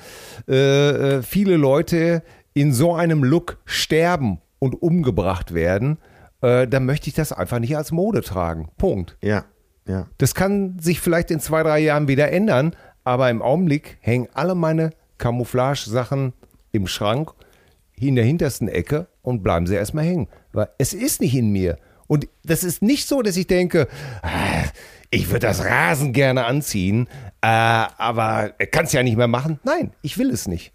äh, 0.47 1.17
äh, 1.17 1.21
viele 1.21 1.57
Leute 1.57 2.23
in 2.53 2.71
so 2.71 2.93
einem 2.93 3.23
Look 3.23 3.57
sterben 3.65 4.39
und 4.59 4.81
umgebracht 4.81 5.53
werden. 5.53 5.97
Äh, 6.41 6.67
dann 6.67 6.85
möchte 6.85 7.09
ich 7.09 7.13
das 7.13 7.33
einfach 7.33 7.59
nicht 7.59 7.75
als 7.75 7.91
Mode 7.91 8.21
tragen. 8.21 8.69
Punkt. 8.77 9.17
ja, 9.21 9.43
ja. 9.89 10.07
Das 10.19 10.35
kann 10.35 10.77
sich 10.79 11.01
vielleicht 11.01 11.31
in 11.31 11.39
zwei, 11.39 11.63
drei 11.63 11.79
Jahren 11.79 12.07
wieder 12.07 12.31
ändern, 12.31 12.75
aber 13.03 13.29
im 13.31 13.41
Augenblick 13.41 13.97
hängen 14.01 14.27
alle 14.33 14.53
meine 14.53 14.91
Camouflage-Sachen 15.17 16.33
im 16.71 16.85
Schrank 16.85 17.31
in 17.95 18.15
der 18.15 18.23
hintersten 18.23 18.67
Ecke 18.67 19.07
und 19.23 19.41
bleiben 19.41 19.65
sie 19.65 19.75
erstmal 19.75 20.05
hängen. 20.05 20.27
Weil 20.53 20.69
es 20.77 20.93
ist 20.93 21.21
nicht 21.21 21.35
in 21.35 21.49
mir. 21.49 21.77
Und 22.05 22.27
das 22.43 22.63
ist 22.63 22.83
nicht 22.83 23.07
so, 23.07 23.23
dass 23.23 23.35
ich 23.35 23.47
denke, 23.47 23.87
ah, 24.21 24.63
ich 25.09 25.27
würde 25.29 25.47
das 25.47 25.65
Rasen 25.65 26.13
gerne 26.13 26.45
anziehen, 26.45 27.07
äh, 27.41 27.47
aber 27.47 28.53
kann 28.71 28.85
es 28.85 28.93
ja 28.93 29.01
nicht 29.01 29.17
mehr 29.17 29.27
machen. 29.27 29.59
Nein, 29.63 29.91
ich 30.03 30.19
will 30.19 30.29
es 30.29 30.47
nicht. 30.47 30.71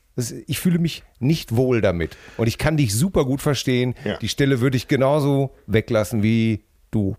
Ich 0.47 0.59
fühle 0.59 0.79
mich 0.81 1.05
nicht 1.21 1.55
wohl 1.55 1.81
damit. 1.81 2.17
Und 2.37 2.49
ich 2.49 2.59
kann 2.59 2.77
dich 2.77 2.95
super 2.95 3.25
gut 3.25 3.43
verstehen. 3.43 3.95
Ja. 4.05 4.17
Die 4.19 4.29
Stelle 4.29 4.61
würde 4.61 4.77
ich 4.77 4.89
genauso 4.89 5.55
weglassen 5.67 6.23
wie 6.23 6.65
du. 6.91 7.17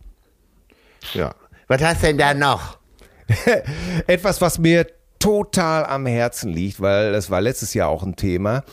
ja. 1.14 1.34
Was 1.68 1.82
hast 1.82 2.03
denn 2.03 2.18
da 2.18 2.34
noch? 2.34 2.78
Etwas, 4.07 4.39
was 4.41 4.59
mir 4.59 4.88
total 5.20 5.86
am 5.86 6.05
Herzen 6.05 6.51
liegt, 6.51 6.80
weil 6.80 7.11
das 7.11 7.30
war 7.32 7.41
letztes 7.41 7.74
Jahr 7.74 7.89
auch 7.89 8.03
ein 8.03 8.16
Thema. 8.16 8.63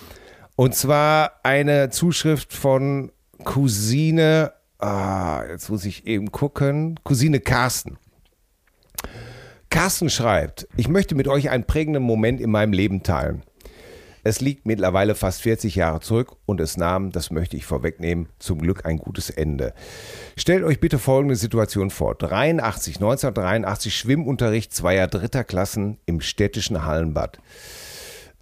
Und 0.56 0.74
zwar 0.74 1.40
eine 1.42 1.88
Zuschrift 1.88 2.52
von 2.52 3.10
Cousine, 3.44 4.52
ah, 4.78 5.42
jetzt 5.48 5.70
muss 5.70 5.84
ich 5.84 6.06
eben 6.06 6.30
gucken, 6.30 7.00
Cousine 7.04 7.40
Carsten. 7.40 7.96
Carsten 9.70 10.10
schreibt, 10.10 10.68
ich 10.76 10.88
möchte 10.88 11.14
mit 11.14 11.28
euch 11.28 11.48
einen 11.48 11.64
prägenden 11.64 12.02
Moment 12.02 12.40
in 12.40 12.50
meinem 12.50 12.74
Leben 12.74 13.02
teilen. 13.02 13.42
Es 14.24 14.40
liegt 14.40 14.66
mittlerweile 14.66 15.16
fast 15.16 15.42
40 15.42 15.74
Jahre 15.74 16.00
zurück 16.00 16.36
und 16.46 16.60
es 16.60 16.76
nahm, 16.76 17.10
das 17.10 17.30
möchte 17.32 17.56
ich 17.56 17.64
vorwegnehmen, 17.64 18.28
zum 18.38 18.60
Glück 18.60 18.86
ein 18.86 18.98
gutes 18.98 19.30
Ende. 19.30 19.74
Stellt 20.36 20.62
euch 20.62 20.78
bitte 20.78 21.00
folgende 21.00 21.34
Situation 21.34 21.90
vor. 21.90 22.14
83, 22.14 22.96
1983 22.96 23.96
Schwimmunterricht 23.96 24.72
zweier 24.72 25.08
dritter 25.08 25.42
Klassen 25.42 25.98
im 26.06 26.20
städtischen 26.20 26.84
Hallenbad. 26.84 27.38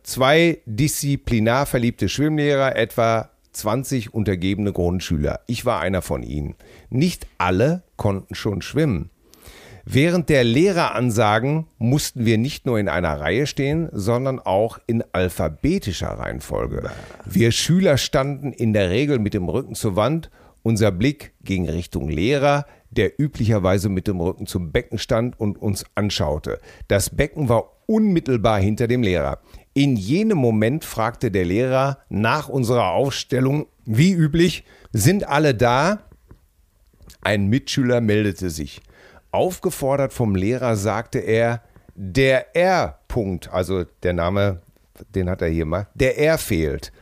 Zwei 0.02 0.58
disziplinar 0.66 1.64
verliebte 1.64 2.08
Schwimmlehrer, 2.08 2.76
etwa 2.76 3.30
20 3.52 4.12
untergebene 4.12 4.72
Grundschüler. 4.72 5.40
Ich 5.46 5.64
war 5.64 5.80
einer 5.80 6.02
von 6.02 6.22
ihnen. 6.22 6.56
Nicht 6.90 7.26
alle 7.38 7.82
konnten 7.96 8.34
schon 8.34 8.62
schwimmen. 8.62 9.10
Während 9.92 10.28
der 10.28 10.44
Lehreransagen 10.44 11.66
mussten 11.78 12.24
wir 12.24 12.38
nicht 12.38 12.64
nur 12.64 12.78
in 12.78 12.88
einer 12.88 13.18
Reihe 13.18 13.48
stehen, 13.48 13.88
sondern 13.90 14.38
auch 14.38 14.78
in 14.86 15.02
alphabetischer 15.10 16.10
Reihenfolge. 16.10 16.92
Wir 17.24 17.50
Schüler 17.50 17.96
standen 17.96 18.52
in 18.52 18.72
der 18.72 18.90
Regel 18.90 19.18
mit 19.18 19.34
dem 19.34 19.48
Rücken 19.48 19.74
zur 19.74 19.96
Wand, 19.96 20.30
unser 20.62 20.92
Blick 20.92 21.32
ging 21.42 21.68
Richtung 21.68 22.08
Lehrer, 22.08 22.66
der 22.90 23.18
üblicherweise 23.18 23.88
mit 23.88 24.06
dem 24.06 24.20
Rücken 24.20 24.46
zum 24.46 24.70
Becken 24.70 25.00
stand 25.00 25.40
und 25.40 25.60
uns 25.60 25.84
anschaute. 25.96 26.60
Das 26.86 27.10
Becken 27.10 27.48
war 27.48 27.72
unmittelbar 27.86 28.60
hinter 28.60 28.86
dem 28.86 29.02
Lehrer. 29.02 29.40
In 29.74 29.96
jenem 29.96 30.38
Moment 30.38 30.84
fragte 30.84 31.32
der 31.32 31.44
Lehrer 31.44 31.98
nach 32.08 32.48
unserer 32.48 32.92
Aufstellung, 32.92 33.66
wie 33.86 34.12
üblich, 34.12 34.62
sind 34.92 35.26
alle 35.26 35.52
da? 35.52 36.04
Ein 37.22 37.48
Mitschüler 37.48 38.00
meldete 38.00 38.50
sich. 38.50 38.82
Aufgefordert 39.32 40.12
vom 40.12 40.34
Lehrer 40.34 40.76
sagte 40.76 41.18
er, 41.18 41.62
der 41.94 42.56
R-Punkt, 42.56 43.52
also 43.52 43.84
der 44.02 44.12
Name, 44.12 44.62
den 45.14 45.28
hat 45.28 45.42
er 45.42 45.48
hier 45.48 45.66
mal, 45.66 45.88
der 45.94 46.18
R 46.18 46.38
fehlt. 46.38 46.92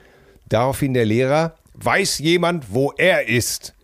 Daraufhin 0.48 0.94
der 0.94 1.04
Lehrer, 1.04 1.54
weiß 1.74 2.18
jemand, 2.18 2.72
wo 2.72 2.92
er 2.96 3.28
ist? 3.28 3.74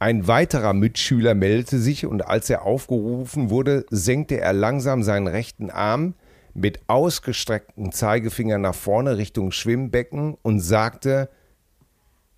Ein 0.00 0.26
weiterer 0.28 0.74
Mitschüler 0.74 1.34
meldete 1.34 1.78
sich 1.78 2.06
und 2.06 2.26
als 2.26 2.48
er 2.50 2.62
aufgerufen 2.62 3.50
wurde, 3.50 3.84
senkte 3.90 4.40
er 4.40 4.52
langsam 4.52 5.02
seinen 5.02 5.26
rechten 5.26 5.70
Arm 5.70 6.14
mit 6.54 6.80
ausgestrecktem 6.88 7.92
Zeigefinger 7.92 8.58
nach 8.58 8.74
vorne 8.74 9.16
Richtung 9.16 9.50
Schwimmbecken 9.50 10.36
und 10.42 10.60
sagte, 10.60 11.30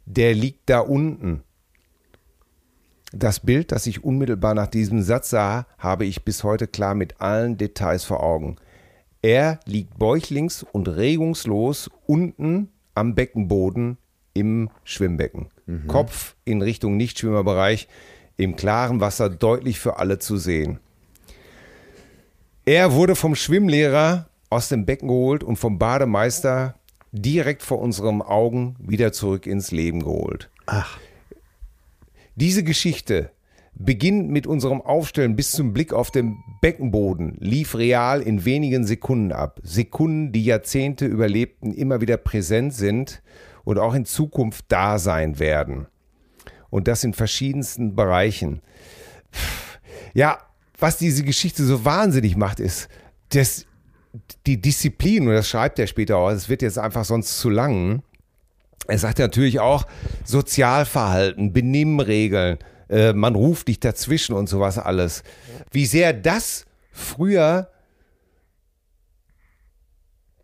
der 0.06 0.34
liegt 0.34 0.70
da 0.70 0.80
unten. 0.80 1.42
Das 3.12 3.40
Bild, 3.40 3.72
das 3.72 3.86
ich 3.86 4.04
unmittelbar 4.04 4.54
nach 4.54 4.68
diesem 4.68 5.02
Satz 5.02 5.30
sah, 5.30 5.66
habe 5.78 6.04
ich 6.04 6.24
bis 6.24 6.44
heute 6.44 6.68
klar 6.68 6.94
mit 6.94 7.20
allen 7.20 7.56
Details 7.56 8.04
vor 8.04 8.22
Augen. 8.22 8.56
Er 9.22 9.58
liegt 9.66 9.98
bäuchlings 9.98 10.62
und 10.62 10.88
regungslos 10.88 11.90
unten 12.06 12.68
am 12.94 13.14
Beckenboden 13.14 13.98
im 14.32 14.70
Schwimmbecken. 14.84 15.48
Kopf 15.88 16.36
in 16.44 16.62
Richtung 16.62 16.96
Nichtschwimmerbereich, 16.96 17.88
im 18.36 18.56
klaren 18.56 19.00
Wasser 19.00 19.28
deutlich 19.28 19.78
für 19.78 19.98
alle 19.98 20.18
zu 20.18 20.36
sehen. 20.36 20.78
Er 22.64 22.92
wurde 22.92 23.16
vom 23.16 23.34
Schwimmlehrer 23.34 24.28
aus 24.48 24.68
dem 24.68 24.86
Becken 24.86 25.08
geholt 25.08 25.44
und 25.44 25.56
vom 25.56 25.78
Bademeister 25.78 26.74
direkt 27.12 27.62
vor 27.62 27.80
unseren 27.80 28.22
Augen 28.22 28.76
wieder 28.78 29.12
zurück 29.12 29.46
ins 29.46 29.70
Leben 29.70 30.00
geholt. 30.00 30.48
Ach, 30.66 30.98
Diese 32.40 32.64
Geschichte 32.64 33.30
Beginnend 33.82 34.30
mit 34.30 34.46
unserem 34.46 34.82
Aufstellen 34.82 35.36
bis 35.36 35.52
zum 35.52 35.72
Blick 35.72 35.92
auf 35.92 36.10
den 36.10 36.42
Beckenboden 36.60 37.36
lief 37.38 37.74
real 37.76 38.20
in 38.20 38.44
wenigen 38.44 38.84
Sekunden 38.84 39.32
ab. 39.32 39.60
Sekunden, 39.62 40.32
die 40.32 40.44
Jahrzehnte 40.44 41.06
überlebten, 41.06 41.72
immer 41.72 42.00
wieder 42.00 42.16
präsent 42.18 42.74
sind 42.74 43.22
und 43.64 43.78
auch 43.78 43.94
in 43.94 44.04
Zukunft 44.04 44.66
da 44.68 44.98
sein 44.98 45.38
werden. 45.38 45.86
Und 46.68 46.88
das 46.88 47.04
in 47.04 47.14
verschiedensten 47.14 47.96
Bereichen. 47.96 48.60
Ja, 50.12 50.38
was 50.78 50.98
diese 50.98 51.24
Geschichte 51.24 51.64
so 51.64 51.84
wahnsinnig 51.84 52.36
macht, 52.36 52.60
ist, 52.60 52.88
dass 53.30 53.64
die 54.46 54.60
Disziplin, 54.60 55.28
und 55.28 55.34
das 55.34 55.48
schreibt 55.48 55.78
er 55.78 55.86
später 55.86 56.16
auch, 56.16 56.30
es 56.30 56.48
wird 56.48 56.62
jetzt 56.62 56.78
einfach 56.78 57.04
sonst 57.04 57.38
zu 57.38 57.48
lang. 57.48 58.02
Er 58.90 58.98
sagt 58.98 59.18
natürlich 59.18 59.60
auch 59.60 59.86
Sozialverhalten, 60.24 61.52
Benimmregeln, 61.52 62.58
äh, 62.88 63.12
man 63.12 63.34
ruft 63.34 63.68
dich 63.68 63.78
dazwischen 63.80 64.34
und 64.34 64.48
sowas 64.48 64.78
alles. 64.78 65.22
Wie 65.70 65.86
sehr 65.86 66.12
das 66.12 66.66
früher 66.92 67.68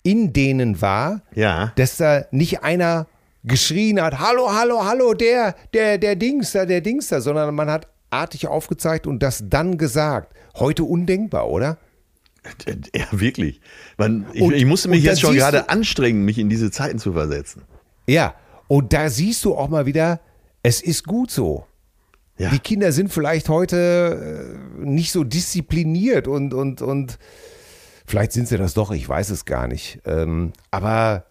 in 0.02 0.32
denen 0.32 0.80
war, 0.80 1.22
Ja. 1.34 1.72
dass 1.76 1.96
da 1.96 2.24
nicht 2.30 2.62
einer 2.62 3.06
geschrien 3.42 4.00
hat, 4.00 4.18
hallo, 4.20 4.52
hallo, 4.54 4.84
hallo, 4.84 5.14
der, 5.14 5.54
der, 5.74 5.98
der 5.98 6.16
Dings 6.16 6.52
da, 6.52 6.64
der 6.66 6.80
Dings 6.80 7.08
da, 7.08 7.20
sondern 7.20 7.54
man 7.54 7.70
hat 7.70 7.88
artig 8.10 8.46
aufgezeigt 8.46 9.06
und 9.06 9.22
das 9.22 9.42
dann 9.48 9.78
gesagt. 9.78 10.32
Heute 10.54 10.84
undenkbar, 10.84 11.48
oder? 11.48 11.78
Ja, 12.94 13.06
wirklich. 13.10 13.60
Man, 13.98 14.26
ich, 14.32 14.40
Und- 14.42 14.54
ich 14.54 14.64
musste 14.64 14.88
mich 14.88 15.02
jetzt 15.02 15.20
schon 15.20 15.34
gerade 15.34 15.68
anstrengen, 15.68 16.24
mich 16.24 16.38
in 16.38 16.48
diese 16.48 16.70
Zeiten 16.70 16.98
zu 17.00 17.12
versetzen. 17.12 17.62
Ja, 18.06 18.34
und 18.68 18.92
da 18.92 19.08
siehst 19.08 19.44
du 19.44 19.56
auch 19.56 19.68
mal 19.68 19.86
wieder, 19.86 20.20
es 20.62 20.80
ist 20.80 21.04
gut 21.04 21.30
so. 21.30 21.66
Ja. 22.38 22.50
Die 22.50 22.58
Kinder 22.58 22.92
sind 22.92 23.12
vielleicht 23.12 23.48
heute 23.48 24.56
äh, 24.80 24.84
nicht 24.84 25.12
so 25.12 25.24
diszipliniert 25.24 26.28
und, 26.28 26.52
und, 26.52 26.82
und 26.82 27.18
vielleicht 28.06 28.32
sind 28.32 28.48
sie 28.48 28.58
das 28.58 28.74
doch, 28.74 28.90
ich 28.90 29.08
weiß 29.08 29.30
es 29.30 29.44
gar 29.44 29.68
nicht. 29.68 30.00
Ähm, 30.04 30.52
aber 30.70 31.24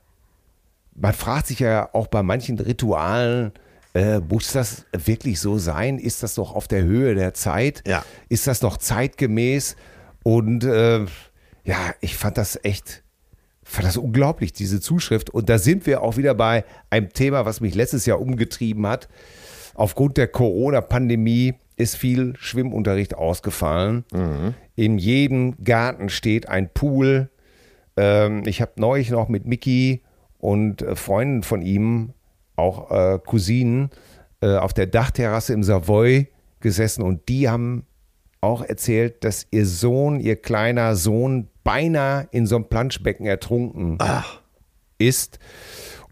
man 0.96 1.14
fragt 1.14 1.48
sich 1.48 1.60
ja 1.60 1.90
auch 1.94 2.08
bei 2.08 2.24
manchen 2.24 2.58
Ritualen, 2.60 3.52
äh, 3.94 4.20
muss 4.20 4.52
das 4.52 4.86
wirklich 4.92 5.40
so 5.40 5.58
sein? 5.58 6.00
Ist 6.00 6.22
das 6.22 6.38
noch 6.38 6.54
auf 6.54 6.68
der 6.68 6.84
Höhe 6.84 7.16
der 7.16 7.34
Zeit? 7.34 7.84
Ja. 7.88 8.04
Ist 8.28 8.48
das 8.48 8.62
noch 8.62 8.78
zeitgemäß? 8.78 9.76
Und 10.24 10.64
äh, 10.64 11.06
ja, 11.64 11.78
ich 12.02 12.18
fand 12.18 12.38
das 12.38 12.60
echt, 12.64 13.04
fand 13.66 13.88
das 13.88 13.98
unglaublich, 13.98 14.54
diese 14.54 14.80
Zuschrift. 14.80 15.30
Und 15.32 15.50
da 15.50 15.58
sind 15.58 15.86
wir 15.86 16.02
auch 16.02 16.16
wieder 16.16 16.34
bei 16.36 16.64
einem 16.90 17.12
Thema, 17.12 17.46
was 17.46 17.60
mich 17.60 17.76
letztes 17.76 18.06
Jahr 18.06 18.22
umgetrieben 18.22 18.88
hat. 18.88 19.10
Aufgrund 19.74 20.16
der 20.18 20.28
Corona-Pandemie 20.28 21.56
ist 21.76 21.98
viel 21.98 22.36
Schwimmunterricht 22.38 23.16
ausgefallen. 23.16 24.06
In 24.76 24.98
jedem 24.98 25.62
Garten 25.64 26.10
steht 26.10 26.48
ein 26.48 26.70
Pool. 26.74 27.30
Ähm, 27.98 28.44
ich 28.46 28.62
habe 28.62 28.74
neulich 28.78 29.10
noch 29.10 29.28
mit 29.28 29.46
Mickey 29.46 30.04
und 30.38 30.82
äh, 30.82 30.96
Freunden 30.96 31.44
von 31.44 31.62
ihm, 31.62 32.14
auch 32.56 32.92
äh, 32.92 33.20
Cousinen, 33.26 33.90
äh, 34.42 34.56
auf 34.56 34.74
der 34.74 34.86
Dachterrasse 34.86 35.54
im 35.54 35.64
Savoy 35.64 36.28
gesessen 36.62 37.02
und 37.02 37.28
die 37.28 37.50
haben 37.50 37.86
auch 38.42 38.64
erzählt, 38.64 39.24
dass 39.24 39.48
ihr 39.52 39.66
Sohn, 39.66 40.20
ihr 40.20 40.36
kleiner 40.36 40.96
Sohn, 40.96 41.50
beinahe 41.66 42.30
in 42.32 42.46
so 42.46 42.56
einem 42.56 42.70
Planschbecken 42.70 43.26
ertrunken 43.26 43.98
ist. 44.98 45.40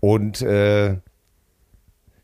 Und 0.01 0.41
äh, 0.41 0.97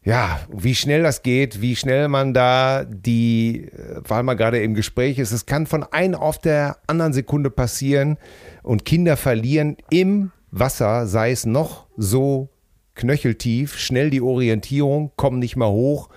ja, 0.04 0.40
wie 0.52 0.76
schnell 0.76 1.04
das 1.04 1.22
geht, 1.24 1.62
wie 1.62 1.76
schnell 1.76 2.08
man 2.10 2.34
da 2.34 2.84
die, 2.84 3.68
äh, 3.72 4.02
weil 4.06 4.24
man 4.24 4.36
gerade 4.36 4.62
im 4.62 4.74
Gespräch 4.74 5.20
ist, 5.20 5.32
es 5.32 5.46
kann 5.46 5.68
von 5.68 5.84
einer 5.84 6.22
auf 6.22 6.40
der 6.40 6.78
anderen 6.88 7.14
Sekunde 7.14 7.50
passieren 7.50 8.18
und 8.64 8.84
Kinder 8.84 9.16
verlieren 9.16 9.78
im 9.90 10.32
Wasser, 10.52 11.06
sei 11.06 11.32
es 11.32 11.46
noch 11.46 11.86
so 11.96 12.50
knöcheltief, 12.96 13.78
schnell 13.78 14.10
die 14.10 14.22
Orientierung, 14.22 15.12
kommen 15.16 15.40
nicht 15.40 15.56
mal 15.56 15.70
hoch, 15.70 16.10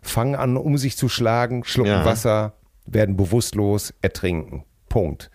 fangen 0.00 0.36
an, 0.36 0.56
um 0.56 0.78
sich 0.78 0.96
zu 0.96 1.08
schlagen, 1.08 1.64
schlucken 1.64 1.90
Ja. 1.90 2.04
Wasser, 2.04 2.54
werden 2.86 3.16
bewusstlos, 3.16 3.92
ertrinken. 4.00 4.64
Punkt. 4.88 5.30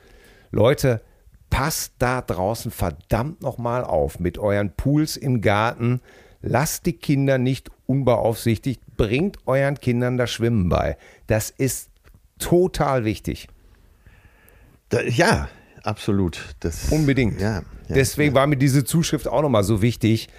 Leute, 0.52 1.02
passt 1.50 1.94
da 2.00 2.22
draußen 2.22 2.72
verdammt 2.72 3.42
nochmal 3.42 3.84
auf 3.84 4.20
mit 4.20 4.38
euren 4.38 4.72
Pools 4.72 5.18
im 5.18 5.42
Garten. 5.42 6.02
Lasst 6.42 6.86
die 6.86 6.94
Kinder 6.94 7.38
nicht 7.38 7.72
unbeaufsichtigt. 7.86 8.82
Bringt 8.98 9.38
euren 9.46 9.80
Kindern 9.80 10.18
das 10.18 10.32
Schwimmen 10.32 10.70
bei. 10.70 10.98
Das 11.28 11.50
ist 11.50 11.90
total 12.40 13.06
wichtig. 13.06 13.48
Da, 14.90 15.02
ja, 15.02 15.50
absolut. 15.84 16.56
Das, 16.60 16.90
Unbedingt. 16.90 17.42
Ja, 17.42 17.64
ja, 17.88 17.96
Deswegen 17.96 18.34
war 18.34 18.48
mir 18.48 18.58
diese 18.58 18.84
Zuschrift 18.84 19.28
auch 19.28 19.42
nochmal 19.42 19.64
so 19.64 19.82
wichtig. 19.82 20.30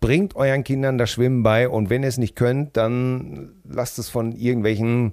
Bringt 0.00 0.34
euren 0.34 0.64
Kindern 0.64 0.96
das 0.98 1.10
Schwimmen 1.10 1.42
bei 1.42 1.68
und 1.68 1.90
wenn 1.90 2.02
ihr 2.02 2.08
es 2.08 2.16
nicht 2.18 2.36
könnt, 2.36 2.76
dann 2.76 3.52
lasst 3.64 3.98
es 3.98 4.08
von 4.08 4.32
irgendwelchen 4.32 5.12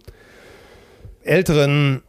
älteren 1.24 2.04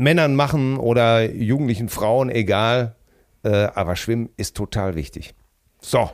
Männern 0.00 0.34
machen 0.34 0.78
oder 0.78 1.30
jugendlichen 1.30 1.88
Frauen, 1.88 2.30
egal. 2.30 2.96
Äh, 3.42 3.68
aber 3.74 3.96
Schwimmen 3.96 4.30
ist 4.36 4.56
total 4.56 4.96
wichtig. 4.96 5.34
So. 5.80 6.10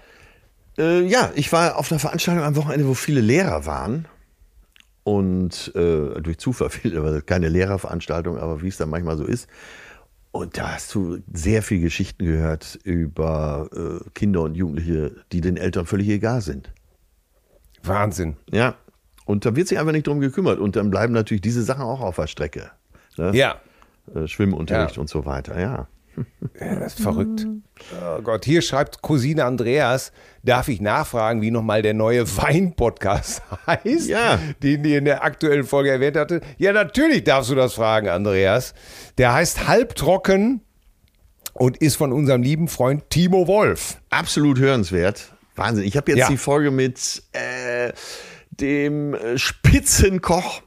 Äh, 0.78 1.06
ja, 1.06 1.30
ich 1.34 1.52
war 1.52 1.78
auf 1.78 1.90
einer 1.90 1.98
Veranstaltung 1.98 2.44
am 2.44 2.56
Wochenende, 2.56 2.86
wo 2.86 2.94
viele 2.94 3.20
Lehrer 3.20 3.64
waren. 3.64 4.06
Und 5.04 5.72
äh, 5.76 6.20
durch 6.20 6.38
Zufall 6.38 6.70
viele, 6.70 7.22
keine 7.22 7.48
Lehrerveranstaltung, 7.48 8.38
aber 8.38 8.60
wie 8.62 8.68
es 8.68 8.76
dann 8.76 8.90
manchmal 8.90 9.16
so 9.16 9.24
ist. 9.24 9.48
Und 10.32 10.58
da 10.58 10.74
hast 10.74 10.94
du 10.94 11.18
sehr 11.32 11.62
viel 11.62 11.80
Geschichten 11.80 12.26
gehört 12.26 12.78
über 12.82 13.70
äh, 13.72 14.10
Kinder 14.14 14.42
und 14.42 14.54
Jugendliche, 14.54 15.12
die 15.32 15.40
den 15.40 15.56
Eltern 15.56 15.86
völlig 15.86 16.08
egal 16.08 16.42
sind. 16.42 16.72
Wahnsinn. 17.82 18.36
Ja. 18.50 18.74
Und 19.24 19.46
da 19.46 19.56
wird 19.56 19.68
sich 19.68 19.78
einfach 19.78 19.92
nicht 19.92 20.06
drum 20.06 20.20
gekümmert. 20.20 20.58
Und 20.58 20.76
dann 20.76 20.90
bleiben 20.90 21.14
natürlich 21.14 21.40
diese 21.40 21.62
Sachen 21.62 21.82
auch 21.82 22.00
auf 22.00 22.16
der 22.16 22.26
Strecke. 22.26 22.70
Ne? 23.16 23.30
Ja. 23.34 23.60
Äh, 24.14 24.26
Schwimmunterricht 24.26 24.96
Ja. 24.96 25.00
und 25.00 25.08
so 25.08 25.24
weiter, 25.26 25.58
ja. 25.60 25.88
Ja, 26.58 26.76
das 26.76 26.94
ist 26.94 27.02
verrückt. 27.02 27.46
Oh 28.00 28.22
Gott, 28.22 28.46
hier 28.46 28.62
schreibt 28.62 29.02
Cousine 29.02 29.44
Andreas, 29.44 30.12
darf 30.42 30.68
ich 30.68 30.80
nachfragen, 30.80 31.42
wie 31.42 31.50
nochmal 31.50 31.82
der 31.82 31.92
neue 31.92 32.24
Wein-Podcast 32.38 33.42
heißt, 33.66 34.08
Ja. 34.08 34.38
den 34.62 34.82
ihr 34.86 34.96
in 34.98 35.04
der 35.04 35.22
aktuellen 35.24 35.64
Folge 35.64 35.90
erwähnt 35.90 36.16
hatte? 36.16 36.40
Ja, 36.56 36.72
natürlich 36.72 37.24
darfst 37.24 37.50
du 37.50 37.54
das 37.54 37.74
fragen, 37.74 38.08
Andreas. 38.08 38.72
Der 39.18 39.34
heißt 39.34 39.68
Halbtrocken 39.68 40.62
und 41.52 41.76
ist 41.78 41.96
von 41.96 42.14
unserem 42.14 42.42
lieben 42.42 42.68
Freund 42.68 43.10
Timo 43.10 43.46
Wolf. 43.46 43.98
Absolut 44.08 44.58
hörenswert. 44.58 45.34
Wahnsinn. 45.54 45.84
Ich 45.84 45.98
habe 45.98 46.10
jetzt 46.12 46.20
Ja. 46.20 46.28
die 46.28 46.38
Folge 46.38 46.70
mit 46.70 47.22
äh, 47.32 47.92
dem 48.50 49.12
äh, 49.12 49.36
Spitzenkoch 49.36 50.62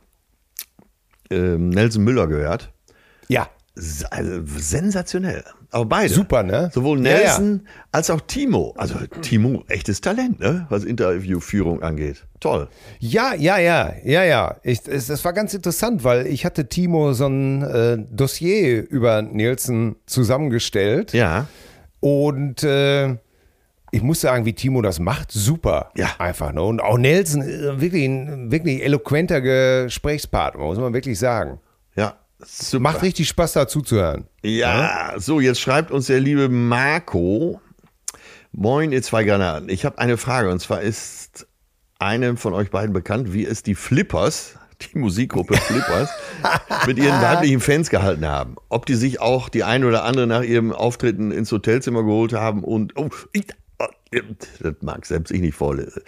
ähm, 1.32 1.70
Nelson 1.70 2.04
Müller 2.04 2.28
gehört. 2.28 2.72
Ja, 3.30 3.48
Also 4.10 4.42
sensationell. 4.58 5.44
Aber 5.72 5.86
beide. 5.86 6.14
Super, 6.14 6.44
ne? 6.44 6.70
Sowohl 6.74 7.06
Ja, 7.06 7.12
ja. 7.12 7.18
Nelson 7.20 7.68
als 7.92 8.10
auch 8.10 8.22
Timo. 8.22 8.74
Also 8.76 8.96
Timo, 9.22 9.64
echtes 9.68 10.02
Talent, 10.02 10.40
ne? 10.40 10.66
was 10.70 10.84
Interviewführung 10.84 11.84
angeht. 11.84 12.26
Toll. 12.40 12.68
Ja, 13.00 13.34
ja, 13.36 13.58
ja, 13.60 13.94
ja, 14.04 14.24
ja. 14.24 14.56
Ich, 14.64 14.80
es, 14.88 15.08
das 15.08 15.24
war 15.24 15.34
ganz 15.34 15.54
interessant, 15.54 16.04
weil 16.04 16.26
ich 16.28 16.44
hatte 16.44 16.68
Timo 16.68 17.14
so 17.14 17.28
ein 17.28 17.62
äh, 17.62 17.98
Dossier 18.12 18.90
über 18.90 19.22
Nielsen 19.22 19.96
zusammengestellt. 20.08 21.14
Ja. 21.14 21.46
Und 22.00 22.64
äh, 22.64 23.18
ich 23.92 24.02
muss 24.02 24.22
sagen, 24.22 24.46
wie 24.46 24.54
Timo 24.54 24.82
das 24.82 25.00
macht, 25.00 25.32
super. 25.32 25.92
Ja. 25.96 26.10
Einfach. 26.18 26.52
Ne? 26.52 26.64
Und 26.64 26.82
auch 26.82 26.98
Nelson, 26.98 27.44
äh, 27.44 27.80
wirklich 27.80 28.06
ein 28.06 28.52
wirklich 28.52 28.84
eloquenter 28.84 29.42
Gesprächspartner, 29.42 30.64
muss 30.64 30.80
man 30.80 30.94
wirklich 30.94 31.20
sagen. 31.20 31.60
Ja. 31.96 32.18
Super. 32.46 32.82
Macht 32.82 33.02
richtig 33.02 33.28
Spaß, 33.28 33.54
da 33.54 33.68
zuzuhören. 33.68 34.26
Ja, 34.44 35.14
so, 35.18 35.40
jetzt 35.40 35.60
schreibt 35.60 35.92
uns 35.92 36.08
der 36.08 36.22
liebe 36.22 36.48
Marco. 36.48 37.60
Moin, 38.52 38.92
ihr 38.92 39.04
zwei 39.04 39.24
Granaten. 39.26 39.70
Ich 39.70 39.86
habe 39.86 40.00
eine 40.00 40.18
Frage 40.18 40.50
und 40.50 40.60
zwar 40.60 40.82
ist 40.82 41.48
einem 42.00 42.38
von 42.38 42.54
euch 42.54 42.72
beiden 42.72 42.94
bekannt, 42.94 43.34
wie 43.34 43.46
es 43.46 43.62
die 43.62 43.76
Flippers, 43.76 44.58
die 44.82 44.98
Musikgruppe 44.98 45.56
Flippers, 45.58 46.10
mit 46.88 46.98
ihren 46.98 47.22
weiblichen 47.22 47.60
Fans 47.60 47.90
gehalten 47.90 48.26
haben. 48.26 48.56
Ob 48.70 48.86
die 48.86 48.96
sich 48.96 49.20
auch 49.20 49.50
die 49.50 49.66
ein 49.66 49.84
oder 49.84 50.06
andere 50.06 50.26
nach 50.26 50.42
ihrem 50.42 50.72
Auftreten 50.72 51.32
ins 51.32 51.52
Hotelzimmer 51.52 52.04
geholt 52.04 52.34
haben 52.34 52.64
und, 52.64 52.94
oh, 52.96 53.10
ich, 53.34 53.48
das 54.60 54.76
mag 54.82 55.06
selbst 55.06 55.32
ich 55.32 55.42
nicht 55.42 55.56
vorlesen. 55.56 56.02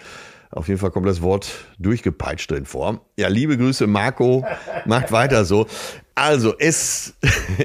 Auf 0.52 0.68
jeden 0.68 0.78
Fall 0.78 0.90
kommt 0.90 1.06
das 1.06 1.22
Wort 1.22 1.50
durchgepeitscht 1.78 2.50
drin 2.50 2.66
vor. 2.66 3.00
Ja, 3.16 3.28
liebe 3.28 3.56
Grüße, 3.56 3.86
Marco. 3.86 4.44
Macht 4.84 5.10
weiter 5.10 5.46
so. 5.46 5.66
Also, 6.14 6.54
es, 6.58 7.14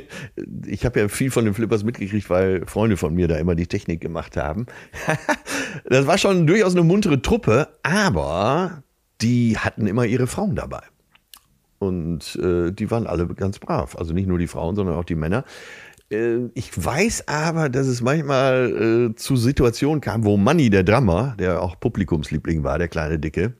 ich 0.65 0.85
habe 0.85 1.01
ja 1.01 1.09
viel 1.09 1.29
von 1.29 1.43
den 1.43 1.53
Flippers 1.53 1.83
mitgekriegt, 1.83 2.29
weil 2.29 2.65
Freunde 2.65 2.95
von 2.95 3.13
mir 3.13 3.27
da 3.27 3.35
immer 3.35 3.55
die 3.55 3.67
Technik 3.67 3.99
gemacht 3.99 4.37
haben. 4.37 4.67
das 5.85 6.07
war 6.07 6.17
schon 6.17 6.47
durchaus 6.47 6.75
eine 6.75 6.83
muntere 6.83 7.21
Truppe, 7.21 7.67
aber 7.83 8.83
die 9.19 9.57
hatten 9.57 9.85
immer 9.85 10.05
ihre 10.05 10.27
Frauen 10.27 10.55
dabei. 10.55 10.81
Und 11.79 12.37
äh, 12.41 12.71
die 12.71 12.89
waren 12.89 13.05
alle 13.05 13.27
ganz 13.27 13.59
brav. 13.59 13.97
Also 13.97 14.13
nicht 14.13 14.27
nur 14.27 14.39
die 14.39 14.47
Frauen, 14.47 14.75
sondern 14.75 14.95
auch 14.95 15.03
die 15.03 15.15
Männer. 15.15 15.43
Äh, 16.11 16.49
ich 16.53 16.71
weiß 16.75 17.27
aber, 17.27 17.69
dass 17.69 17.87
es 17.87 18.01
manchmal 18.01 19.11
äh, 19.11 19.15
zu 19.15 19.35
Situationen 19.35 20.01
kam, 20.01 20.23
wo 20.23 20.37
Manny, 20.37 20.69
der 20.69 20.83
Drummer, 20.83 21.35
der 21.39 21.61
auch 21.61 21.79
Publikumsliebling 21.79 22.63
war, 22.63 22.77
der 22.77 22.87
kleine 22.87 23.19
Dicke, 23.19 23.53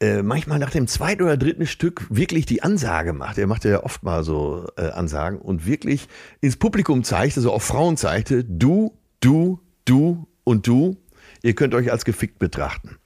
äh, 0.00 0.22
manchmal 0.22 0.60
nach 0.60 0.70
dem 0.70 0.86
zweiten 0.86 1.22
oder 1.22 1.36
dritten 1.36 1.66
Stück 1.66 2.06
wirklich 2.08 2.46
die 2.46 2.62
Ansage 2.62 3.12
macht. 3.12 3.36
Er 3.38 3.48
machte 3.48 3.68
ja 3.68 3.82
oft 3.82 4.04
mal 4.04 4.22
so 4.22 4.68
äh, 4.76 4.90
Ansagen 4.90 5.40
und 5.40 5.66
wirklich 5.66 6.08
ins 6.40 6.56
Publikum 6.56 7.02
zeigte, 7.02 7.40
so 7.40 7.52
auf 7.52 7.64
Frauen 7.64 7.96
zeigte, 7.96 8.44
du, 8.44 8.96
du, 9.20 9.60
du 9.84 10.28
und 10.44 10.68
du, 10.68 10.96
ihr 11.42 11.54
könnt 11.54 11.74
euch 11.74 11.90
als 11.90 12.04
gefickt 12.04 12.38
betrachten. 12.38 12.96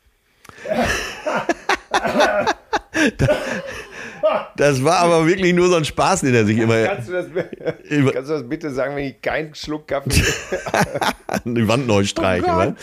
Das 3.16 3.30
war 4.85 4.99
aber 4.99 5.26
wirklich 5.26 5.55
nur 5.55 5.68
so 5.68 5.76
ein 5.76 5.85
Spaß, 5.85 6.22
den 6.22 6.35
er 6.35 6.45
sich 6.45 6.59
immer. 6.59 6.85
Kannst 6.85 7.09
du 7.09 7.12
das, 7.12 7.26
kannst 7.33 8.30
du 8.30 8.35
das 8.35 8.49
bitte 8.49 8.70
sagen, 8.70 8.97
wenn 8.97 9.05
ich 9.05 9.22
keinen 9.22 9.55
Schluck 9.55 9.89
Kaffee. 9.89 10.11
die 11.45 11.68
Wand 11.68 11.87
neu 11.87 12.05
streichen, 12.05 12.76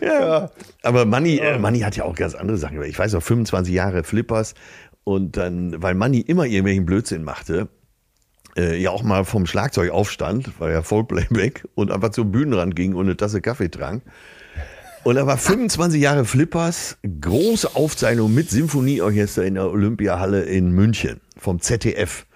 oh 0.00 0.04
ja. 0.04 0.50
Aber 0.82 1.04
Manni, 1.04 1.38
äh, 1.38 1.58
Manni 1.58 1.80
hat 1.80 1.96
ja 1.96 2.04
auch 2.04 2.14
ganz 2.14 2.34
andere 2.34 2.56
Sachen. 2.56 2.82
Ich 2.84 2.98
weiß 2.98 3.12
noch, 3.12 3.22
25 3.22 3.74
Jahre 3.74 4.04
Flippers 4.04 4.54
und 5.04 5.36
dann, 5.36 5.82
weil 5.82 5.94
Manni 5.94 6.20
immer 6.20 6.44
irgendwelchen 6.44 6.86
Blödsinn 6.86 7.22
machte, 7.22 7.68
äh, 8.56 8.76
ja 8.76 8.90
auch 8.90 9.02
mal 9.02 9.24
vom 9.24 9.46
Schlagzeug 9.46 9.90
aufstand, 9.90 10.58
war 10.60 10.70
ja 10.70 10.82
Vollplayback 10.82 11.64
und 11.74 11.90
einfach 11.90 12.10
zum 12.10 12.32
Bühnenrand 12.32 12.74
ging 12.74 12.94
und 12.94 13.06
eine 13.06 13.16
Tasse 13.16 13.40
Kaffee 13.40 13.68
trank. 13.68 14.02
Und 15.06 15.16
er 15.16 15.28
war 15.28 15.38
25 15.38 16.02
Jahre 16.02 16.24
Flippers, 16.24 16.98
große 17.20 17.76
Aufzeichnung 17.76 18.34
mit 18.34 18.50
Symphonieorchester 18.50 19.44
in 19.44 19.54
der 19.54 19.70
Olympiahalle 19.70 20.42
in 20.42 20.72
München 20.72 21.20
vom 21.36 21.60
ZDF. 21.60 22.26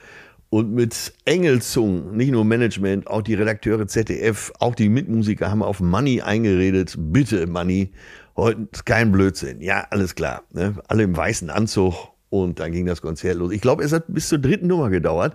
Und 0.50 0.72
mit 0.72 1.12
Engelzungen, 1.24 2.16
nicht 2.16 2.30
nur 2.30 2.44
Management, 2.44 3.08
auch 3.08 3.22
die 3.22 3.34
Redakteure 3.34 3.88
ZDF, 3.88 4.52
auch 4.60 4.76
die 4.76 4.88
Mitmusiker 4.88 5.50
haben 5.50 5.64
auf 5.64 5.80
Money 5.80 6.22
eingeredet. 6.22 6.94
Bitte, 6.96 7.48
Money, 7.48 7.90
heute 8.36 8.68
kein 8.84 9.10
Blödsinn. 9.10 9.60
Ja, 9.60 9.88
alles 9.90 10.14
klar. 10.14 10.44
Ne? 10.52 10.74
Alle 10.86 11.02
im 11.02 11.16
weißen 11.16 11.50
Anzug 11.50 12.12
und 12.28 12.60
dann 12.60 12.70
ging 12.70 12.86
das 12.86 13.02
Konzert 13.02 13.34
los. 13.34 13.50
Ich 13.50 13.62
glaube, 13.62 13.82
es 13.82 13.90
hat 13.90 14.04
bis 14.06 14.28
zur 14.28 14.38
dritten 14.38 14.68
Nummer 14.68 14.90
gedauert 14.90 15.34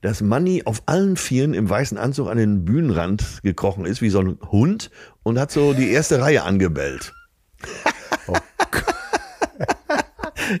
dass 0.00 0.22
Manny 0.22 0.62
auf 0.64 0.82
allen 0.86 1.16
Vieren 1.16 1.54
im 1.54 1.68
weißen 1.68 1.98
Anzug 1.98 2.28
an 2.28 2.38
den 2.38 2.64
Bühnenrand 2.64 3.40
gekrochen 3.42 3.84
ist, 3.84 4.00
wie 4.00 4.10
so 4.10 4.20
ein 4.20 4.38
Hund, 4.50 4.90
und 5.22 5.38
hat 5.38 5.50
so 5.52 5.72
die 5.72 5.90
erste 5.90 6.20
Reihe 6.20 6.42
angebellt. 6.42 7.12
Oh 8.26 8.36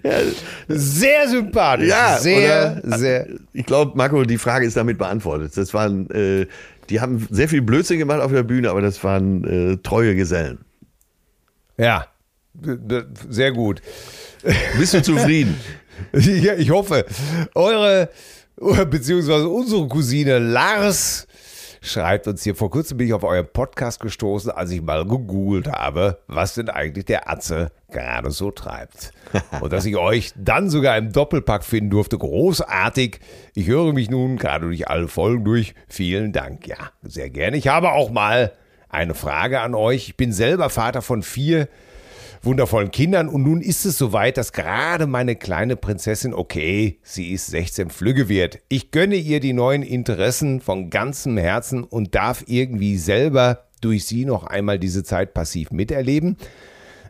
ja, 0.02 0.18
sehr 0.68 1.28
sympathisch. 1.28 1.88
Ja, 1.88 2.18
sehr, 2.18 2.80
oder, 2.84 2.98
sehr. 2.98 3.26
Ich 3.52 3.66
glaube, 3.66 3.96
Marco, 3.96 4.24
die 4.24 4.38
Frage 4.38 4.66
ist 4.66 4.76
damit 4.76 4.98
beantwortet. 4.98 5.56
Das 5.56 5.74
waren, 5.74 6.08
äh, 6.10 6.46
die 6.88 7.00
haben 7.00 7.26
sehr 7.30 7.48
viel 7.48 7.62
Blödsinn 7.62 7.98
gemacht 7.98 8.20
auf 8.20 8.32
der 8.32 8.42
Bühne, 8.42 8.70
aber 8.70 8.80
das 8.80 9.02
waren 9.04 9.44
äh, 9.44 9.76
treue 9.78 10.14
Gesellen. 10.14 10.58
Ja, 11.76 12.06
sehr 13.28 13.52
gut. 13.52 13.80
Bist 14.78 14.94
du 14.94 15.02
zufrieden? 15.02 15.58
ja, 16.12 16.54
ich 16.54 16.70
hoffe. 16.70 17.04
Eure 17.54 18.10
beziehungsweise 18.90 19.48
unsere 19.48 19.88
Cousine 19.88 20.38
Lars 20.38 21.26
schreibt 21.80 22.26
uns 22.26 22.42
hier, 22.42 22.54
vor 22.54 22.70
kurzem 22.70 22.98
bin 22.98 23.06
ich 23.06 23.12
auf 23.12 23.24
euren 23.24 23.46
Podcast 23.46 24.00
gestoßen, 24.00 24.50
als 24.50 24.70
ich 24.70 24.82
mal 24.82 25.04
gegoogelt 25.04 25.68
habe, 25.68 26.18
was 26.26 26.54
denn 26.54 26.68
eigentlich 26.68 27.06
der 27.06 27.28
Atze 27.28 27.72
gerade 27.90 28.30
so 28.30 28.50
treibt. 28.50 29.12
Und 29.60 29.72
dass 29.72 29.84
ich 29.84 29.96
euch 29.96 30.32
dann 30.36 30.70
sogar 30.70 30.96
im 30.96 31.12
Doppelpack 31.12 31.64
finden 31.64 31.90
durfte, 31.90 32.18
großartig. 32.18 33.20
Ich 33.54 33.66
höre 33.66 33.92
mich 33.92 34.10
nun 34.10 34.36
gerade 34.36 34.66
durch 34.66 34.88
alle 34.88 35.08
Folgen 35.08 35.44
durch. 35.44 35.74
Vielen 35.88 36.32
Dank. 36.32 36.66
Ja, 36.66 36.90
sehr 37.02 37.30
gerne. 37.30 37.56
Ich 37.56 37.68
habe 37.68 37.92
auch 37.92 38.10
mal 38.10 38.52
eine 38.88 39.14
Frage 39.14 39.60
an 39.60 39.74
euch. 39.74 40.08
Ich 40.08 40.16
bin 40.16 40.32
selber 40.32 40.70
Vater 40.70 41.02
von 41.02 41.22
vier 41.22 41.68
wundervollen 42.42 42.90
Kindern. 42.90 43.28
Und 43.28 43.42
nun 43.42 43.60
ist 43.60 43.84
es 43.84 43.98
soweit, 43.98 44.36
dass 44.36 44.52
gerade 44.52 45.06
meine 45.06 45.36
kleine 45.36 45.76
Prinzessin, 45.76 46.34
okay, 46.34 46.98
sie 47.02 47.32
ist 47.32 47.48
16 47.48 47.90
Flügge 47.90 48.28
wird. 48.28 48.60
Ich 48.68 48.90
gönne 48.90 49.16
ihr 49.16 49.40
die 49.40 49.52
neuen 49.52 49.82
Interessen 49.82 50.60
von 50.60 50.90
ganzem 50.90 51.36
Herzen 51.36 51.84
und 51.84 52.14
darf 52.14 52.44
irgendwie 52.46 52.96
selber 52.96 53.66
durch 53.80 54.06
sie 54.06 54.24
noch 54.24 54.44
einmal 54.44 54.78
diese 54.78 55.04
Zeit 55.04 55.34
passiv 55.34 55.70
miterleben. 55.70 56.36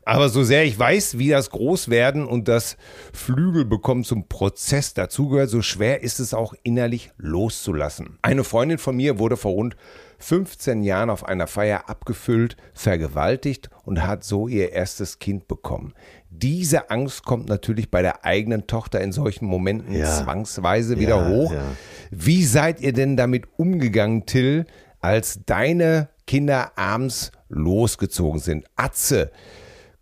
Aber 0.04 0.28
so 0.28 0.42
sehr 0.42 0.64
ich 0.64 0.78
weiß, 0.78 1.18
wie 1.18 1.28
das 1.28 1.50
Großwerden 1.50 2.26
und 2.26 2.48
das 2.48 2.76
Flügel 3.12 3.64
bekommen 3.64 4.02
zum 4.02 4.28
Prozess 4.28 4.94
dazugehört, 4.94 5.50
so 5.50 5.62
schwer 5.62 6.02
ist 6.02 6.20
es 6.20 6.32
auch 6.34 6.54
innerlich 6.62 7.12
loszulassen. 7.18 8.18
Eine 8.22 8.42
Freundin 8.42 8.78
von 8.78 8.96
mir 8.96 9.18
wurde 9.18 9.36
vor 9.36 9.52
rund 9.52 9.76
15 10.20 10.82
Jahren 10.82 11.10
auf 11.10 11.24
einer 11.24 11.46
Feier 11.46 11.88
abgefüllt, 11.88 12.56
vergewaltigt 12.72 13.70
und 13.84 14.06
hat 14.06 14.22
so 14.22 14.48
ihr 14.48 14.72
erstes 14.72 15.18
Kind 15.18 15.48
bekommen. 15.48 15.94
Diese 16.30 16.90
Angst 16.90 17.24
kommt 17.24 17.48
natürlich 17.48 17.90
bei 17.90 18.02
der 18.02 18.24
eigenen 18.24 18.66
Tochter 18.66 19.00
in 19.00 19.12
solchen 19.12 19.46
Momenten 19.46 19.94
ja. 19.94 20.06
zwangsweise 20.06 20.98
wieder 20.98 21.16
ja, 21.16 21.28
hoch. 21.28 21.52
Ja. 21.52 21.62
Wie 22.10 22.44
seid 22.44 22.80
ihr 22.80 22.92
denn 22.92 23.16
damit 23.16 23.46
umgegangen, 23.56 24.26
Till, 24.26 24.66
als 25.00 25.40
deine 25.46 26.08
Kinder 26.26 26.78
abends 26.78 27.32
losgezogen 27.48 28.40
sind? 28.40 28.66
Atze, 28.76 29.32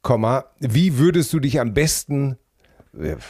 Komma, 0.03 0.45
wie 0.59 0.99
würdest 0.99 1.33
du 1.33 1.41
dich 1.41 1.61
am 1.61 1.75
besten 1.75 2.37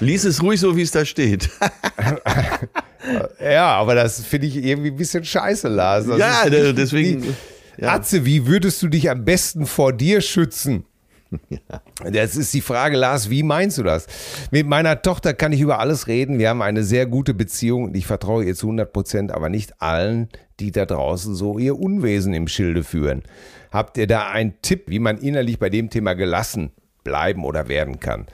Lies 0.01 0.25
es 0.25 0.43
ruhig 0.43 0.61
so, 0.61 0.77
wie 0.77 0.83
es 0.83 0.93
da 0.93 1.05
steht. 1.05 1.51
ja, 3.43 3.67
aber 3.77 3.95
das 3.95 4.25
finde 4.25 4.47
ich 4.47 4.57
irgendwie 4.57 4.91
ein 4.91 4.97
bisschen 4.97 5.25
scheiße, 5.25 5.69
Lars. 5.69 6.07
Das 6.07 6.19
ja, 6.19 6.49
deswegen. 6.73 7.25
Wie, 7.25 7.35
ja. 7.79 7.95
Atze, 7.95 8.25
wie 8.25 8.47
würdest 8.47 8.83
du 8.83 8.89
dich 8.89 9.09
am 9.11 9.25
besten 9.25 9.67
vor 9.67 9.93
dir 9.93 10.21
schützen? 10.21 10.85
Ja. 11.51 12.11
Das 12.11 12.37
ist 12.37 12.55
die 12.55 12.63
Frage, 12.63 12.97
Lars, 12.97 13.29
wie 13.29 13.43
meinst 13.43 13.77
du 13.77 13.83
das? 13.83 14.07
Mit 14.51 14.67
meiner 14.67 15.03
Tochter 15.03 15.35
kann 15.35 15.53
ich 15.53 15.61
über 15.61 15.79
alles 15.79 16.07
reden. 16.07 16.39
Wir 16.39 16.49
haben 16.49 16.63
eine 16.63 16.85
sehr 16.85 17.05
gute 17.05 17.35
Beziehung 17.35 17.85
und 17.85 17.97
ich 17.97 18.07
vertraue 18.07 18.45
ihr 18.45 18.55
zu 18.55 18.67
100 18.67 18.91
Prozent, 18.91 19.33
aber 19.33 19.51
nicht 19.51 19.83
allen, 19.83 20.29
die 20.59 20.71
da 20.71 20.87
draußen 20.87 21.35
so 21.35 21.59
ihr 21.59 21.79
Unwesen 21.79 22.33
im 22.33 22.49
Schilde 22.49 22.83
führen. 22.83 23.25
Habt 23.71 23.99
ihr 23.99 24.07
da 24.07 24.29
einen 24.31 24.55
Tipp, 24.63 24.85
wie 24.87 24.99
man 24.99 25.19
innerlich 25.19 25.59
bei 25.59 25.69
dem 25.69 25.91
Thema 25.91 26.15
gelassen 26.15 26.71
bleiben 27.05 27.45
oder 27.45 27.69
werden 27.69 28.01
kann? 28.01 28.27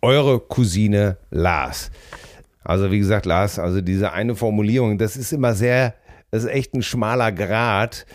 Eure 0.00 0.40
Cousine 0.40 1.18
Lars. 1.30 1.90
Also 2.64 2.90
wie 2.90 2.98
gesagt, 2.98 3.26
Lars, 3.26 3.58
also 3.58 3.80
diese 3.80 4.12
eine 4.12 4.34
Formulierung, 4.34 4.98
das 4.98 5.16
ist 5.16 5.32
immer 5.32 5.54
sehr, 5.54 5.94
das 6.30 6.44
ist 6.44 6.50
echt 6.50 6.74
ein 6.74 6.82
schmaler 6.82 7.32
Grad, 7.32 8.06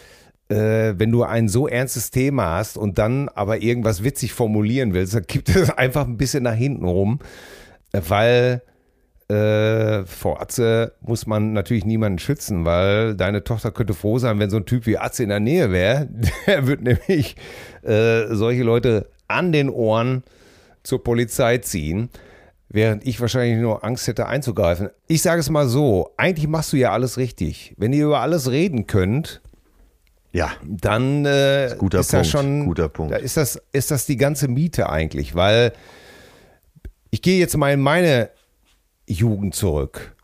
äh, 0.49 0.93
wenn 0.97 1.11
du 1.11 1.23
ein 1.23 1.49
so 1.49 1.67
ernstes 1.67 2.11
Thema 2.11 2.57
hast 2.57 2.77
und 2.77 2.97
dann 2.97 3.29
aber 3.29 3.61
irgendwas 3.61 4.03
witzig 4.03 4.33
formulieren 4.33 4.93
willst, 4.93 5.13
dann 5.13 5.23
gibt 5.27 5.49
es 5.55 5.69
einfach 5.69 6.07
ein 6.07 6.17
bisschen 6.17 6.43
nach 6.43 6.55
hinten 6.55 6.85
rum, 6.85 7.19
weil 7.91 8.61
äh, 9.29 10.05
vor 10.05 10.41
Atze 10.41 10.93
muss 11.01 11.27
man 11.27 11.51
natürlich 11.51 11.83
niemanden 11.83 12.19
schützen, 12.19 12.63
weil 12.63 13.15
deine 13.15 13.43
Tochter 13.43 13.71
könnte 13.71 13.93
froh 13.93 14.19
sein, 14.19 14.39
wenn 14.39 14.49
so 14.49 14.55
ein 14.55 14.65
Typ 14.65 14.85
wie 14.85 14.97
Atze 14.97 15.23
in 15.23 15.29
der 15.29 15.41
Nähe 15.41 15.71
wäre. 15.71 16.07
Der 16.47 16.65
wird 16.67 16.81
nämlich 16.81 17.35
äh, 17.81 18.27
solche 18.29 18.63
Leute 18.63 19.09
an 19.27 19.51
den 19.51 19.69
Ohren 19.69 20.23
zur 20.83 21.03
Polizei 21.03 21.57
ziehen 21.57 22.09
während 22.69 23.05
ich 23.05 23.19
wahrscheinlich 23.21 23.59
nur 23.59 23.83
Angst 23.83 24.07
hätte 24.07 24.27
einzugreifen. 24.27 24.89
Ich 25.07 25.21
sage 25.21 25.39
es 25.39 25.49
mal 25.49 25.67
so, 25.67 26.13
eigentlich 26.17 26.47
machst 26.47 26.73
du 26.73 26.77
ja 26.77 26.91
alles 26.91 27.17
richtig. 27.17 27.73
Wenn 27.77 27.93
ihr 27.93 28.05
über 28.05 28.19
alles 28.19 28.51
reden 28.51 28.87
könnt, 28.87 29.41
ja, 30.33 30.51
dann 30.63 31.25
äh, 31.25 31.67
ist, 31.67 31.77
guter 31.77 31.99
ist 31.99 32.11
Punkt, 32.11 32.25
das 32.25 32.31
schon, 32.31 32.65
guter 32.65 32.89
Punkt. 32.89 33.13
Da 33.13 33.17
ist 33.17 33.37
das, 33.37 33.61
ist 33.71 33.91
das 33.91 34.05
die 34.05 34.17
ganze 34.17 34.47
Miete 34.47 34.89
eigentlich, 34.89 35.35
weil 35.35 35.73
ich 37.09 37.21
gehe 37.21 37.39
jetzt 37.39 37.55
mal 37.57 37.71
in 37.71 37.81
meine 37.81 38.29
Jugend 39.07 39.55
zurück. 39.55 40.15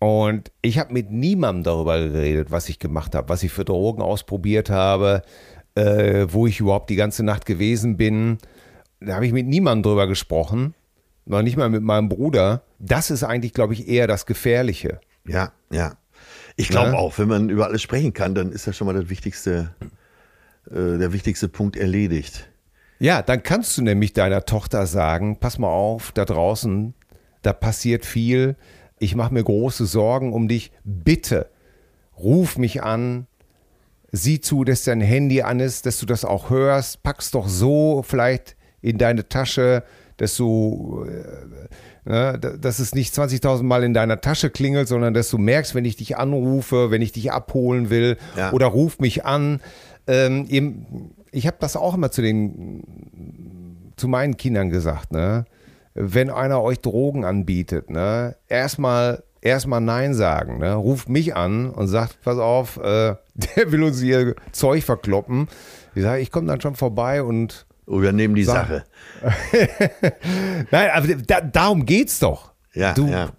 Und 0.00 0.50
ich 0.62 0.78
habe 0.78 0.92
mit 0.92 1.10
niemandem 1.10 1.62
darüber 1.62 1.98
geredet, 1.98 2.50
was 2.50 2.68
ich 2.68 2.78
gemacht 2.78 3.14
habe, 3.14 3.28
was 3.28 3.42
ich 3.42 3.52
für 3.52 3.64
Drogen 3.64 4.02
ausprobiert 4.02 4.70
habe, 4.70 5.22
äh, 5.74 6.26
wo 6.30 6.46
ich 6.46 6.58
überhaupt 6.58 6.90
die 6.90 6.96
ganze 6.96 7.22
Nacht 7.22 7.46
gewesen 7.46 7.96
bin. 7.96 8.38
Da 9.00 9.14
habe 9.14 9.26
ich 9.26 9.32
mit 9.32 9.46
niemandem 9.46 9.82
drüber 9.82 10.06
gesprochen 10.06 10.74
noch 11.30 11.42
nicht 11.42 11.56
mal 11.56 11.68
mit 11.68 11.82
meinem 11.82 12.08
Bruder. 12.08 12.62
Das 12.78 13.10
ist 13.10 13.22
eigentlich, 13.22 13.52
glaube 13.52 13.74
ich, 13.74 13.88
eher 13.88 14.06
das 14.06 14.26
Gefährliche. 14.26 15.00
Ja, 15.26 15.52
ja. 15.70 15.94
Ich 16.56 16.68
glaube 16.68 16.90
ja? 16.90 16.96
auch, 16.96 17.18
wenn 17.18 17.28
man 17.28 17.48
über 17.48 17.66
alles 17.66 17.82
sprechen 17.82 18.12
kann, 18.12 18.34
dann 18.34 18.52
ist 18.52 18.66
das 18.66 18.76
schon 18.76 18.86
mal 18.86 18.94
das 18.94 19.08
wichtigste, 19.08 19.74
äh, 20.70 20.98
der 20.98 21.12
wichtigste 21.12 21.48
Punkt 21.48 21.76
erledigt. 21.76 22.50
Ja, 22.98 23.22
dann 23.22 23.42
kannst 23.42 23.78
du 23.78 23.82
nämlich 23.82 24.12
deiner 24.12 24.44
Tochter 24.44 24.86
sagen, 24.86 25.38
pass 25.38 25.58
mal 25.58 25.68
auf, 25.68 26.12
da 26.12 26.26
draußen, 26.26 26.92
da 27.40 27.54
passiert 27.54 28.04
viel, 28.04 28.56
ich 28.98 29.14
mache 29.14 29.32
mir 29.32 29.42
große 29.42 29.86
Sorgen 29.86 30.34
um 30.34 30.48
dich, 30.48 30.72
bitte 30.84 31.48
ruf 32.18 32.58
mich 32.58 32.82
an, 32.82 33.26
sieh 34.12 34.40
zu, 34.40 34.64
dass 34.64 34.84
dein 34.84 35.00
Handy 35.00 35.40
an 35.42 35.60
ist, 35.60 35.86
dass 35.86 35.98
du 35.98 36.06
das 36.06 36.24
auch 36.24 36.50
hörst, 36.50 37.02
pack's 37.02 37.30
doch 37.30 37.48
so 37.48 38.02
vielleicht 38.06 38.56
in 38.82 38.98
deine 38.98 39.28
Tasche, 39.28 39.84
dass 40.20 40.36
du, 40.36 41.06
äh, 41.08 42.08
ne, 42.08 42.38
da- 42.40 42.56
dass 42.56 42.78
es 42.78 42.94
nicht 42.94 43.14
20.000 43.14 43.62
Mal 43.66 43.84
in 43.84 43.94
deiner 43.94 44.20
Tasche 44.20 44.50
klingelt, 44.50 44.86
sondern 44.88 45.14
dass 45.14 45.30
du 45.30 45.38
merkst, 45.38 45.74
wenn 45.74 45.84
ich 45.86 45.96
dich 45.96 46.16
anrufe, 46.18 46.90
wenn 46.90 47.00
ich 47.02 47.12
dich 47.12 47.32
abholen 47.32 47.88
will 47.88 48.16
Ja. 48.36 48.52
oder 48.52 48.66
ruf 48.66 48.98
mich 48.98 49.24
an. 49.24 49.60
Ähm, 50.06 50.46
eben, 50.48 51.14
ich 51.32 51.46
habe 51.46 51.56
das 51.60 51.76
auch 51.76 51.94
immer 51.94 52.10
zu 52.10 52.20
den, 52.22 53.92
zu 53.96 54.08
meinen 54.08 54.36
Kindern 54.36 54.68
gesagt, 54.70 55.12
ne? 55.12 55.44
Wenn 55.94 56.30
einer 56.30 56.62
euch 56.62 56.80
Drogen 56.80 57.24
anbietet, 57.24 57.90
ne? 57.90 58.36
Erstmal 58.48 59.22
erstmal 59.40 59.80
Nein 59.80 60.12
sagen, 60.14 60.58
ne? 60.58 60.74
Ruft 60.74 61.08
mich 61.08 61.34
an 61.34 61.70
und 61.70 61.88
sagt, 61.88 62.20
pass 62.22 62.38
auf, 62.38 62.76
äh, 62.78 63.14
der 63.56 63.72
will 63.72 63.82
uns 63.84 64.00
hier 64.00 64.34
Zeug 64.52 64.84
verkloppen. 64.84 65.48
Ich 65.94 66.02
sage, 66.02 66.20
ich 66.22 66.30
komme 66.30 66.46
dann 66.46 66.60
schon 66.60 66.74
vorbei 66.76 67.22
und 67.22 67.66
Übernehmen 67.98 68.34
die 68.34 68.44
Sag- 68.44 68.68
Sache. 68.68 68.84
Nein, 70.70 70.90
aber 70.92 71.06
da, 71.16 71.40
darum 71.40 71.84
geht's 71.84 72.18
doch. 72.18 72.52
Ja, 72.72 72.92
du, 72.94 73.08
ja. 73.08 73.30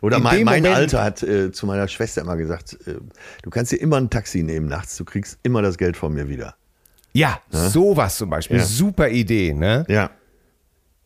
Oder 0.00 0.18
in 0.18 0.22
mein, 0.22 0.44
mein 0.44 0.62
Moment- 0.62 0.76
Alter 0.76 1.04
hat 1.04 1.22
äh, 1.22 1.50
zu 1.52 1.66
meiner 1.66 1.88
Schwester 1.88 2.20
immer 2.22 2.36
gesagt, 2.36 2.78
äh, 2.86 2.94
du 3.42 3.50
kannst 3.50 3.72
dir 3.72 3.76
immer 3.80 3.96
ein 3.96 4.10
Taxi 4.10 4.42
nehmen 4.42 4.66
nachts, 4.66 4.96
du 4.96 5.04
kriegst 5.04 5.38
immer 5.42 5.60
das 5.62 5.76
Geld 5.76 5.96
von 5.96 6.12
mir 6.14 6.28
wieder. 6.28 6.54
Ja, 7.12 7.40
sowas 7.50 8.16
zum 8.16 8.30
Beispiel. 8.30 8.58
Ja. 8.58 8.64
Super 8.64 9.08
Idee, 9.08 9.52
ne? 9.54 9.84
Ja. 9.88 10.10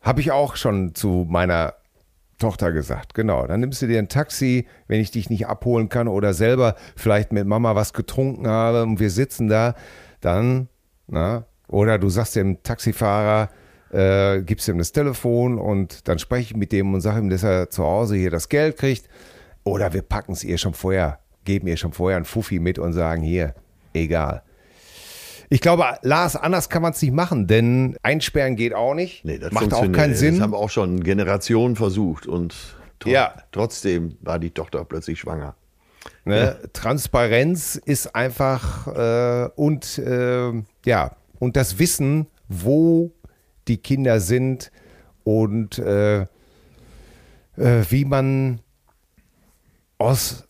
Habe 0.01 0.21
ich 0.21 0.31
auch 0.31 0.55
schon 0.57 0.93
zu 0.93 1.25
meiner 1.27 1.73
Tochter 2.37 2.71
gesagt. 2.71 3.13
Genau. 3.13 3.47
Dann 3.47 3.61
nimmst 3.61 3.81
du 3.81 3.87
dir 3.87 3.99
ein 3.99 4.09
Taxi, 4.09 4.67
wenn 4.87 4.99
ich 4.99 5.11
dich 5.11 5.29
nicht 5.29 5.47
abholen 5.47 5.87
kann 5.89 6.07
oder 6.07 6.33
selber 6.33 6.75
vielleicht 6.95 7.31
mit 7.31 7.47
Mama 7.47 7.73
was 7.75 7.93
getrunken 7.93 8.47
habe 8.47 8.83
und 8.83 8.99
wir 8.99 9.09
sitzen 9.09 9.47
da, 9.47 9.75
dann, 10.19 10.67
na, 11.07 11.45
oder 11.67 11.97
du 11.97 12.09
sagst 12.09 12.35
dem 12.35 12.61
Taxifahrer, 12.63 13.49
äh, 13.91 14.41
gibst 14.41 14.67
ihm 14.67 14.77
das 14.77 14.91
Telefon 14.91 15.59
und 15.59 16.07
dann 16.07 16.19
spreche 16.19 16.51
ich 16.51 16.57
mit 16.57 16.71
dem 16.71 16.93
und 16.93 17.01
sage 17.01 17.19
ihm, 17.19 17.29
dass 17.29 17.43
er 17.43 17.69
zu 17.69 17.83
Hause 17.83 18.15
hier 18.15 18.31
das 18.31 18.49
Geld 18.49 18.77
kriegt. 18.77 19.07
Oder 19.63 19.93
wir 19.93 20.01
packen 20.01 20.33
es 20.33 20.43
ihr 20.43 20.57
schon 20.57 20.73
vorher, 20.73 21.19
geben 21.45 21.67
ihr 21.67 21.77
schon 21.77 21.93
vorher 21.93 22.17
ein 22.17 22.25
Fuffi 22.25 22.59
mit 22.59 22.79
und 22.79 22.93
sagen, 22.93 23.21
hier, 23.21 23.53
egal. 23.93 24.43
Ich 25.49 25.61
glaube, 25.61 25.85
Lars, 26.01 26.35
anders 26.35 26.69
kann 26.69 26.81
man 26.81 26.93
es 26.93 27.01
nicht 27.01 27.13
machen, 27.13 27.45
denn 27.47 27.95
einsperren 28.01 28.55
geht 28.55 28.73
auch 28.73 28.95
nicht. 28.95 29.23
Nee, 29.23 29.37
das 29.37 29.51
Macht 29.51 29.73
auch 29.73 29.89
keinen. 29.91 30.15
Sinn. 30.15 30.35
Das 30.35 30.41
haben 30.43 30.55
auch 30.55 30.69
schon 30.69 31.03
Generationen 31.03 31.75
versucht 31.75 32.25
und 32.25 32.55
tro 32.99 33.09
Ja. 33.11 33.35
trotzdem 33.51 34.17
war 34.21 34.39
die 34.39 34.49
Tochter 34.51 34.83
plötzlich 34.83 35.19
schwanger. 35.19 35.55
Ne? 36.25 36.57
Transparenz 36.73 37.75
ist 37.75 38.15
einfach 38.15 38.87
äh, 38.87 39.49
und 39.55 39.97
äh, 39.99 40.51
ja 40.85 41.11
und 41.43 41.57
das 41.57 41.77
Wissen, 41.77 42.27
wo 42.47 43.11
die 43.67 43.77
Kinder 43.77 44.21
sind 44.21 44.71
und 45.25 45.77
äh, 45.77 46.21
äh, 46.21 46.27
wie 47.89 48.05
man 48.05 48.61
aus 49.97 50.47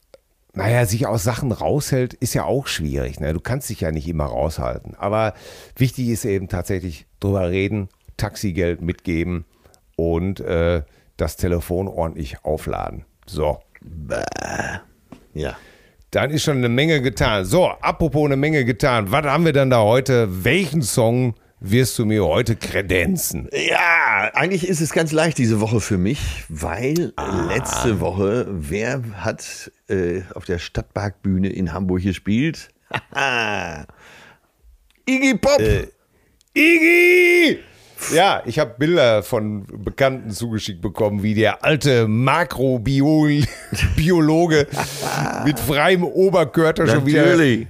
naja, 0.55 0.85
sich 0.85 1.07
aus 1.07 1.23
Sachen 1.23 1.51
raushält, 1.51 2.13
ist 2.13 2.35
ja 2.35 2.43
auch 2.43 2.67
schwierig. 2.67 3.19
Ne? 3.19 3.33
Du 3.33 3.39
kannst 3.39 3.71
dich 3.71 3.81
ja 3.81 3.91
nicht 3.91 4.07
immer 4.07 4.25
raushalten. 4.25 4.93
Aber 4.93 5.33
wichtig 5.75 6.09
ist 6.09 6.25
eben 6.25 6.47
tatsächlich 6.47 7.07
drüber 7.19 7.49
reden, 7.49 7.89
Taxigeld 8.17 8.79
mitgeben 8.83 9.45
und 9.95 10.41
äh, 10.41 10.83
das 11.17 11.37
Telefon 11.37 11.87
ordentlich 11.87 12.45
aufladen. 12.45 13.05
So. 13.25 13.57
Ja. 15.33 15.57
Dann 16.13 16.29
ist 16.29 16.43
schon 16.43 16.57
eine 16.57 16.69
Menge 16.69 17.01
getan. 17.01 17.43
So, 17.43 17.65
apropos 17.69 18.25
eine 18.25 18.35
Menge 18.35 18.65
getan. 18.65 19.09
Was 19.11 19.25
haben 19.25 19.45
wir 19.45 19.51
denn 19.53 19.71
da 19.71 19.81
heute? 19.81 20.43
Welchen 20.45 20.83
Song 20.83 21.33
wirst 21.59 21.97
du 21.97 22.05
mir 22.05 22.23
heute 22.23 22.55
kredenzen? 22.55 23.49
Ja, 23.51 24.29
eigentlich 24.35 24.67
ist 24.67 24.79
es 24.79 24.91
ganz 24.93 25.11
leicht 25.11 25.39
diese 25.39 25.59
Woche 25.59 25.81
für 25.81 25.97
mich, 25.97 26.19
weil 26.49 27.13
Ah. 27.15 27.47
letzte 27.51 27.99
Woche, 27.99 28.45
wer 28.47 29.01
hat 29.21 29.71
äh, 29.89 30.21
auf 30.35 30.45
der 30.45 30.59
Stadtparkbühne 30.59 31.49
in 31.49 31.73
Hamburg 31.73 32.03
gespielt? 32.03 32.69
Iggy 35.09 35.33
Pop! 35.39 35.59
Äh. 35.59 35.87
Iggy! 36.53 37.57
Ja, 38.11 38.43
ich 38.45 38.59
habe 38.59 38.75
Bilder 38.77 39.23
von 39.23 39.65
Bekannten 39.83 40.31
zugeschickt 40.31 40.81
bekommen, 40.81 41.23
wie 41.23 41.33
der 41.33 41.63
alte 41.63 42.07
Makrobiologe 42.07 43.47
mit 45.45 45.59
freiem 45.59 46.03
Oberkörper 46.03 46.87
schon 46.87 47.05
wieder 47.05 47.25
Natürlich. 47.25 47.67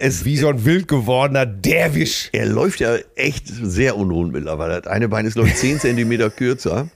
Es, 0.00 0.24
wie 0.24 0.36
so 0.36 0.48
ein 0.48 0.64
wild 0.64 0.86
gewordener 0.88 1.46
Derwisch. 1.46 2.28
er 2.32 2.46
läuft 2.46 2.80
ja 2.80 2.96
echt 3.16 3.46
sehr 3.46 3.96
unrund 3.96 4.32
mittlerweile. 4.32 4.80
Das 4.82 4.92
eine 4.92 5.08
Bein 5.08 5.26
ist, 5.26 5.34
glaube 5.34 5.48
ich, 5.48 5.56
10 5.56 5.80
Zentimeter 5.80 6.30
kürzer. 6.30 6.88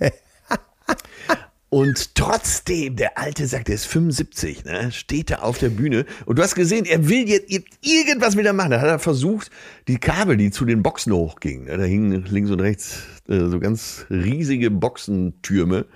Und 1.73 2.15
trotzdem, 2.17 2.97
der 2.97 3.17
Alte 3.17 3.47
sagt, 3.47 3.71
er 3.71 3.77
ist 3.77 3.87
75, 3.87 4.67
ne, 4.67 4.93
steht 4.93 5.31
da 5.31 5.37
auf 5.37 5.57
der 5.57 5.71
Bühne. 5.71 6.05
Und 6.27 6.39
du 6.39 6.43
hast 6.43 6.55
gesehen, 6.55 6.85
er 6.85 7.09
will 7.09 7.27
jetzt 7.27 7.51
irgendwas 7.81 8.37
wieder 8.37 8.53
machen. 8.53 8.73
Da 8.73 8.81
hat 8.83 8.89
er 8.89 8.99
versucht, 8.99 9.51
die 9.89 9.97
Kabel, 9.97 10.37
die 10.37 10.51
zu 10.51 10.67
den 10.67 10.83
Boxen 10.83 11.15
hochgingen, 11.15 11.65
ne, 11.65 11.79
da 11.79 11.85
hingen 11.85 12.27
links 12.29 12.51
und 12.51 12.61
rechts 12.61 13.05
äh, 13.27 13.47
so 13.49 13.59
ganz 13.59 14.05
riesige 14.11 14.71
Boxentürme. 14.71 15.87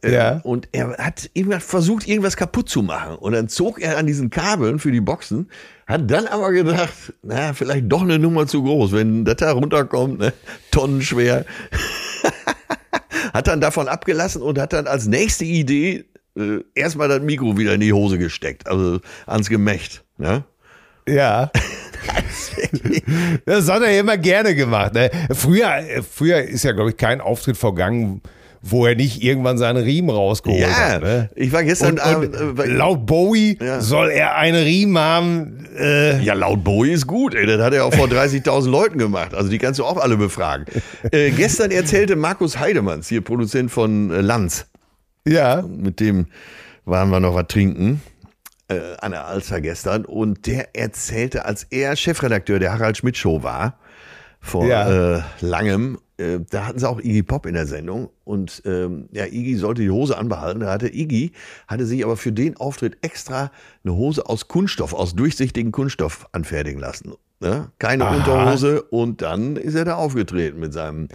Äh, 0.00 0.14
Ja. 0.14 0.40
Und 0.42 0.70
er 0.72 0.96
hat 0.96 1.28
irgendwas 1.34 1.64
versucht, 1.64 2.08
irgendwas 2.08 2.38
kaputt 2.38 2.70
zu 2.70 2.82
machen. 2.82 3.16
Und 3.16 3.34
dann 3.34 3.50
zog 3.50 3.82
er 3.82 3.98
an 3.98 4.06
diesen 4.06 4.30
Kabeln 4.30 4.78
für 4.78 4.90
die 4.90 5.02
Boxen, 5.02 5.50
hat 5.86 6.10
dann 6.10 6.26
aber 6.26 6.50
gedacht, 6.52 7.12
na, 7.22 7.52
vielleicht 7.52 7.92
doch 7.92 8.00
eine 8.00 8.18
Nummer 8.18 8.46
zu 8.46 8.62
groß, 8.62 8.92
wenn 8.92 9.26
das 9.26 9.36
da 9.36 9.52
runterkommt, 9.52 10.18
ne, 10.18 10.32
tonnenschwer. 10.70 11.44
hat 13.34 13.48
dann 13.48 13.60
davon 13.60 13.88
abgelassen 13.88 14.40
und 14.40 14.58
hat 14.58 14.72
dann 14.72 14.86
als 14.86 15.06
nächste 15.06 15.44
Idee 15.44 16.04
äh, 16.38 16.60
erstmal 16.74 17.08
das 17.08 17.20
Mikro 17.20 17.58
wieder 17.58 17.74
in 17.74 17.80
die 17.80 17.92
Hose 17.92 18.16
gesteckt, 18.16 18.68
also 18.68 19.00
ans 19.26 19.50
Gemächt. 19.50 20.04
Ne? 20.16 20.44
Ja. 21.06 21.50
Das 23.46 23.68
hat 23.68 23.82
er 23.82 23.98
immer 23.98 24.18
gerne 24.18 24.54
gemacht. 24.54 24.92
Ne? 24.94 25.10
Früher, 25.32 25.82
früher 26.08 26.42
ist 26.42 26.64
ja, 26.64 26.72
glaube 26.72 26.90
ich, 26.90 26.96
kein 26.96 27.20
Auftritt 27.20 27.56
vergangen, 27.56 28.20
wo 28.66 28.86
er 28.86 28.94
nicht 28.94 29.22
irgendwann 29.22 29.58
seinen 29.58 29.84
Riemen 29.84 30.08
rausgeholt 30.10 30.60
Ja, 30.62 30.68
hat. 30.94 31.02
Ne? 31.02 31.28
ich 31.36 31.52
war 31.52 31.62
gestern 31.64 31.92
Und, 31.92 32.00
Abend. 32.00 32.34
und 32.40 32.58
äh, 32.58 32.64
laut 32.66 33.04
Bowie 33.04 33.58
Ja. 33.60 33.80
soll 33.82 34.08
er 34.08 34.36
einen 34.36 34.62
Riemen 34.64 34.96
haben. 34.98 35.66
Äh, 35.78 36.22
Ja, 36.22 36.32
laut 36.32 36.64
Bowie 36.64 36.92
ist 36.92 37.06
gut, 37.06 37.34
ey. 37.34 37.44
Das 37.46 37.60
hat 37.60 37.74
er 37.74 37.84
auch 37.84 37.92
vor 37.92 38.06
30.000 38.08 38.70
Leuten 38.70 38.96
gemacht. 38.98 39.34
Also 39.34 39.50
die 39.50 39.58
kannst 39.58 39.78
du 39.80 39.84
auch 39.84 39.98
alle 39.98 40.16
befragen. 40.16 40.64
Äh, 41.12 41.30
gestern 41.32 41.70
erzählte 41.72 42.16
Markus 42.16 42.58
Heidemanns, 42.58 43.08
hier 43.08 43.20
Produzent 43.20 43.70
von 43.70 44.10
äh, 44.10 44.20
Lanz, 44.22 44.66
ja. 45.28 45.62
mit 45.62 46.00
dem 46.00 46.26
waren 46.86 47.10
wir 47.10 47.20
noch 47.20 47.34
was 47.34 47.46
trinken 47.48 48.00
äh, 48.68 48.78
an 49.00 49.12
der 49.12 49.26
Alster 49.26 49.60
gestern. 49.60 50.06
Und 50.06 50.46
der 50.46 50.74
erzählte, 50.74 51.44
als 51.44 51.64
er 51.64 51.96
Chefredakteur 51.96 52.58
der 52.58 52.72
Harald 52.72 52.96
Schmidt 52.96 53.16
Show 53.18 53.42
war, 53.42 53.78
vor 54.44 54.66
Ja. 54.66 55.16
äh, 55.16 55.22
langem, 55.40 55.98
äh, 56.18 56.38
da 56.50 56.66
hatten 56.66 56.78
sie 56.78 56.88
auch 56.88 57.00
Iggy 57.00 57.22
Pop 57.22 57.46
in 57.46 57.54
der 57.54 57.66
Sendung. 57.66 58.10
Und 58.24 58.62
ähm, 58.66 59.08
ja, 59.10 59.24
Iggy 59.24 59.56
sollte 59.56 59.82
die 59.82 59.90
Hose 59.90 60.16
anbehalten. 60.16 60.60
Da 60.60 60.70
hatte 60.70 60.88
Iggy, 60.94 61.32
hatte 61.66 61.86
sich 61.86 62.04
aber 62.04 62.16
für 62.16 62.30
den 62.30 62.56
Auftritt 62.56 62.98
extra 63.02 63.50
eine 63.84 63.94
Hose 63.94 64.26
aus 64.28 64.46
Kunststoff, 64.46 64.92
aus 64.92 65.14
durchsichtigen 65.16 65.72
Kunststoff 65.72 66.28
anfertigen 66.32 66.78
lassen. 66.78 67.14
Ne? 67.40 67.70
Keine 67.78 68.04
Aha. 68.06 68.16
Unterhose. 68.16 68.82
Und 68.82 69.22
dann 69.22 69.56
ist 69.56 69.74
er 69.74 69.84
da 69.86 69.94
aufgetreten 69.96 70.60
mit 70.60 70.72
seinem 70.72 71.08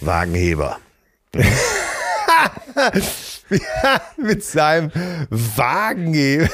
Wagenheber. 0.00 0.78
Mit 4.16 4.44
seinem 4.44 4.90
Wagen. 5.30 6.14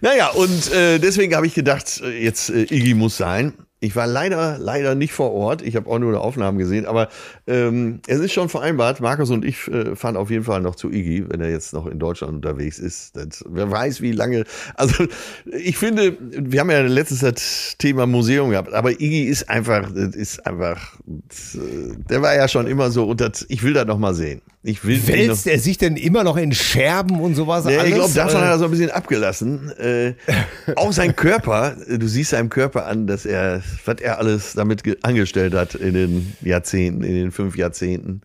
Naja, 0.00 0.28
und 0.30 0.72
äh, 0.72 0.98
deswegen 0.98 1.34
habe 1.34 1.46
ich 1.46 1.54
gedacht, 1.54 2.00
äh, 2.02 2.22
jetzt 2.22 2.50
äh, 2.50 2.62
Iggy 2.62 2.94
muss 2.94 3.16
sein. 3.16 3.54
Ich 3.82 3.96
war 3.96 4.06
leider, 4.06 4.58
leider 4.60 4.94
nicht 4.94 5.12
vor 5.12 5.32
Ort. 5.32 5.60
Ich 5.60 5.74
habe 5.74 5.90
auch 5.90 5.98
nur 5.98 6.20
Aufnahmen 6.20 6.56
gesehen, 6.56 6.86
aber 6.86 7.08
ähm, 7.48 7.98
es 8.06 8.20
ist 8.20 8.32
schon 8.32 8.48
vereinbart. 8.48 9.00
Markus 9.00 9.30
und 9.30 9.44
ich 9.44 9.66
äh, 9.66 9.96
fahren 9.96 10.16
auf 10.16 10.30
jeden 10.30 10.44
Fall 10.44 10.60
noch 10.60 10.76
zu 10.76 10.88
Iggy, 10.88 11.24
wenn 11.28 11.40
er 11.40 11.50
jetzt 11.50 11.72
noch 11.72 11.88
in 11.88 11.98
Deutschland 11.98 12.32
unterwegs 12.32 12.78
ist. 12.78 13.16
Das, 13.16 13.44
wer 13.48 13.72
weiß, 13.72 14.00
wie 14.00 14.12
lange. 14.12 14.44
Also 14.76 15.06
ich 15.46 15.78
finde, 15.78 16.16
wir 16.20 16.60
haben 16.60 16.70
ja 16.70 16.82
letztens 16.82 17.22
das 17.22 17.74
Thema 17.76 18.06
Museum 18.06 18.50
gehabt, 18.50 18.72
aber 18.72 18.92
Iggy 18.92 19.24
ist 19.24 19.50
einfach, 19.50 19.92
ist 19.92 20.46
einfach, 20.46 20.94
äh, 21.08 21.96
der 22.08 22.22
war 22.22 22.36
ja 22.36 22.46
schon 22.46 22.68
immer 22.68 22.92
so 22.92 23.14
das, 23.14 23.44
ich 23.48 23.64
will 23.64 23.72
das 23.72 23.86
noch 23.86 23.98
mal 23.98 24.14
sehen. 24.14 24.42
Ich 24.64 24.84
will 24.84 25.04
Wälzt 25.08 25.48
er 25.48 25.58
sich 25.58 25.76
denn 25.76 25.96
immer 25.96 26.22
noch 26.22 26.36
in 26.36 26.52
Scherben 26.52 27.18
und 27.20 27.34
sowas? 27.34 27.64
ja, 27.64 27.78
alles? 27.80 27.88
ich 27.88 27.94
glaube, 27.96 28.14
davon 28.14 28.40
Äh, 28.40 28.44
hat 28.44 28.50
er 28.50 28.58
so 28.58 28.64
ein 28.66 28.70
bisschen 28.70 28.90
abgelassen. 28.90 29.70
Äh, 29.76 30.14
auch 30.76 30.92
sein 30.92 31.16
Körper, 31.16 31.76
äh, 31.88 31.98
du 31.98 32.06
siehst 32.06 32.30
seinem 32.30 32.48
Körper 32.48 32.86
an, 32.86 33.08
dass 33.08 33.26
er, 33.26 33.60
was 33.84 33.96
er 34.00 34.18
alles 34.18 34.52
damit 34.54 34.84
ge- 34.84 34.98
angestellt 35.02 35.54
hat 35.54 35.74
in 35.74 35.94
den 35.94 36.32
Jahrzehnten, 36.42 37.02
in 37.02 37.14
den 37.14 37.30
fünf 37.32 37.56
Jahrzehnten. 37.56 38.20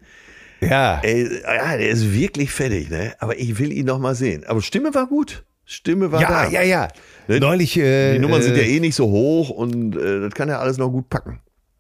ja. 0.62 1.00
Ey, 1.04 1.28
ja, 1.44 1.76
der 1.78 1.90
ist 1.90 2.14
wirklich 2.14 2.52
fertig, 2.52 2.90
ne? 2.92 3.14
Aber 3.18 3.40
ich 3.40 3.58
will 3.58 3.72
ihn 3.72 3.88
noch 3.88 3.98
mal 4.00 4.14
sehen. 4.14 4.44
Aber 4.46 4.62
Stimme 4.62 4.94
war 4.94 5.08
gut. 5.08 5.44
Stimme 5.66 6.12
war 6.12 6.22
Ja, 6.22 6.30
da. 6.46 6.50
ja, 6.50 6.62
ja. 6.62 6.88
Ne? 7.28 7.40
Neulich. 7.40 7.76
Äh, 7.78 8.14
Die 8.14 8.20
Nummern 8.20 8.42
sind 8.44 8.56
ja 8.56 8.64
äh, 8.64 8.76
eh 8.76 8.80
nicht 8.80 8.96
so 8.96 9.08
hoch 9.08 9.50
und 9.50 9.96
äh, 9.98 10.20
das 10.22 10.34
kann 10.36 10.50
er 10.50 10.60
alles 10.62 10.78
noch 10.78 10.90
gut 10.90 11.10
packen. 11.10 11.40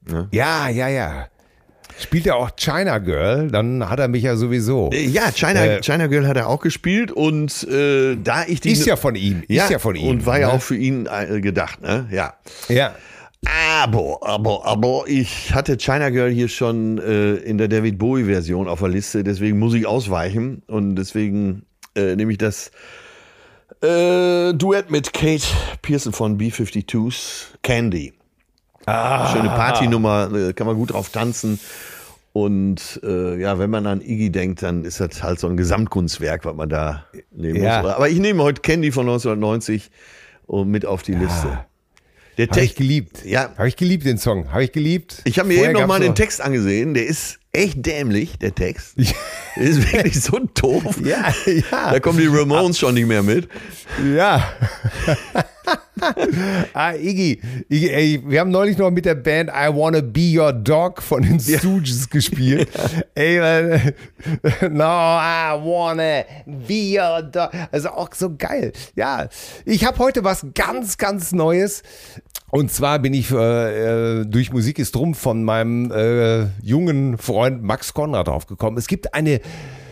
Ne? 0.09 0.27
Ja, 0.31 0.67
ja, 0.67 0.87
ja. 0.87 1.27
Spielt 1.99 2.25
er 2.25 2.35
auch 2.35 2.51
China 2.55 2.97
Girl, 2.99 3.49
dann 3.49 3.89
hat 3.89 3.99
er 3.99 4.07
mich 4.07 4.23
ja 4.23 4.35
sowieso. 4.35 4.89
Äh, 4.91 5.05
Ja, 5.05 5.31
China, 5.31 5.65
Äh, 5.65 5.81
China 5.81 6.07
Girl 6.07 6.27
hat 6.27 6.37
er 6.37 6.47
auch 6.47 6.61
gespielt 6.61 7.11
und 7.11 7.63
äh, 7.69 8.15
da 8.15 8.45
ich 8.47 8.61
die. 8.61 8.71
Ist 8.71 8.85
ja 8.85 8.95
von 8.95 9.15
ihm. 9.15 9.43
Ist 9.47 9.69
ja 9.69 9.79
von 9.79 9.95
ihm. 9.95 10.07
Und 10.07 10.25
war 10.25 10.39
ja 10.39 10.47
ne? 10.47 10.53
auch 10.53 10.61
für 10.61 10.75
ihn 10.75 11.07
äh, 11.07 11.41
gedacht, 11.41 11.81
ne? 11.81 12.07
Ja. 12.11 12.33
Ja. 12.69 12.95
Aber, 13.81 14.19
aber, 14.23 14.65
aber 14.65 15.03
ich 15.07 15.53
hatte 15.53 15.77
China 15.77 16.09
Girl 16.09 16.31
hier 16.31 16.47
schon 16.47 16.97
äh, 16.97 17.35
in 17.35 17.57
der 17.57 17.67
David 17.67 17.97
Bowie-Version 17.97 18.67
auf 18.67 18.79
der 18.79 18.89
Liste, 18.89 19.23
deswegen 19.23 19.59
muss 19.59 19.73
ich 19.73 19.85
ausweichen 19.85 20.63
und 20.67 20.95
deswegen 20.95 21.63
äh, 21.95 22.15
nehme 22.15 22.31
ich 22.31 22.39
das 22.39 22.71
äh, 23.81 24.53
Duett 24.53 24.89
mit 24.89 25.13
Kate 25.13 25.45
Pearson 25.81 26.13
von 26.13 26.37
B-52s 26.37 27.47
Candy. 27.61 28.13
Ah. 28.87 29.31
Schöne 29.33 29.49
Partynummer, 29.49 30.33
äh, 30.33 30.53
kann 30.53 30.65
man 30.65 30.75
gut 30.75 30.93
drauf 30.93 31.09
tanzen. 31.09 31.59
Und 32.33 32.99
äh, 33.03 33.39
ja, 33.39 33.57
wenn 33.59 33.69
man 33.69 33.85
an 33.87 33.99
Iggy 34.01 34.29
denkt, 34.29 34.61
dann 34.63 34.85
ist 34.85 34.99
das 34.99 35.23
halt 35.23 35.39
so 35.39 35.47
ein 35.47 35.57
Gesamtkunstwerk, 35.57 36.45
was 36.45 36.55
man 36.55 36.69
da 36.69 37.05
nehmen 37.31 37.61
Ja. 37.61 37.81
muss. 37.81 37.91
Aber 37.91 38.09
ich 38.09 38.19
nehme 38.19 38.43
heute 38.43 38.61
Candy 38.61 38.91
von 38.91 39.07
1990 39.07 39.89
und 40.45 40.69
mit 40.69 40.85
auf 40.85 41.03
die 41.03 41.13
Liste. 41.15 41.59
Der 42.37 42.45
Habe 42.47 42.59
ich 42.59 42.67
Text, 42.67 42.75
geliebt. 42.77 43.25
Ja. 43.25 43.49
Habe 43.57 43.67
ich 43.67 43.75
geliebt, 43.75 44.05
den 44.05 44.19
Song. 44.19 44.51
Habe 44.51 44.63
ich 44.63 44.71
geliebt. 44.71 45.21
ich 45.25 45.39
habe 45.39 45.47
mir 45.47 45.55
Vorher 45.55 45.71
eben 45.71 45.79
noch 45.81 45.87
mal 45.87 45.95
gab's 45.95 46.05
den 46.05 46.15
Text 46.15 46.39
angesehen. 46.39 46.93
Der 46.93 47.07
ist 47.07 47.39
echt 47.51 47.83
dämlich, 47.83 48.37
der 48.37 48.53
Text. 48.53 48.95
Der 49.55 49.63
ist 49.63 49.91
wirklich 49.91 50.21
so 50.21 50.39
doof. 50.53 50.83
Ja, 51.03 51.33
ja. 51.47 51.91
Da 51.91 51.99
kommen 51.99 52.19
die 52.19 52.27
Ramones 52.27 52.77
schon 52.77 52.93
nicht 52.93 53.07
mehr 53.07 53.23
mit. 53.23 53.49
Ja. 54.15 54.47
ah, 56.73 56.93
Iggy, 56.93 57.41
Iggy 57.69 57.89
ey, 57.89 58.23
wir 58.25 58.39
haben 58.39 58.51
neulich 58.51 58.77
noch 58.77 58.91
mit 58.91 59.05
der 59.05 59.15
Band 59.15 59.49
I 59.49 59.67
Wanna 59.73 60.01
Be 60.01 60.37
Your 60.37 60.53
Dog 60.53 61.01
von 61.01 61.21
den 61.21 61.39
Stooges 61.39 62.09
gespielt. 62.09 62.69
Ey, 63.15 63.41
weil, 63.41 63.95
no, 64.71 64.83
I 64.83 65.57
wanna 65.59 66.23
be 66.45 66.97
your 66.97 67.21
dog. 67.23 67.51
Also 67.71 67.89
auch 67.89 68.09
so 68.13 68.35
geil. 68.35 68.71
Ja, 68.95 69.27
ich 69.65 69.85
habe 69.85 69.97
heute 69.99 70.23
was 70.23 70.45
ganz, 70.53 70.97
ganz 70.97 71.31
Neues. 71.31 71.83
Und 72.49 72.71
zwar 72.71 72.99
bin 72.99 73.13
ich 73.13 73.31
äh, 73.31 74.21
äh, 74.21 74.25
durch 74.25 74.53
Musik 74.53 74.79
ist 74.79 74.95
drum 74.95 75.15
von 75.15 75.43
meinem 75.43 75.91
äh, 75.91 76.45
jungen 76.61 77.17
Freund 77.17 77.61
Max 77.63 77.93
Konrad 77.93 78.27
draufgekommen. 78.27 78.77
Es 78.77 78.87
gibt 78.87 79.13
eine 79.13 79.41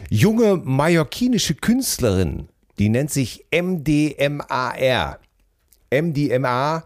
junge 0.10 0.62
mallorquinische 0.64 1.56
Künstlerin, 1.56 2.48
die 2.80 2.90
nennt 2.90 3.12
sich 3.12 3.46
MDMAR. 3.52 5.20
MDMA. 6.02 6.84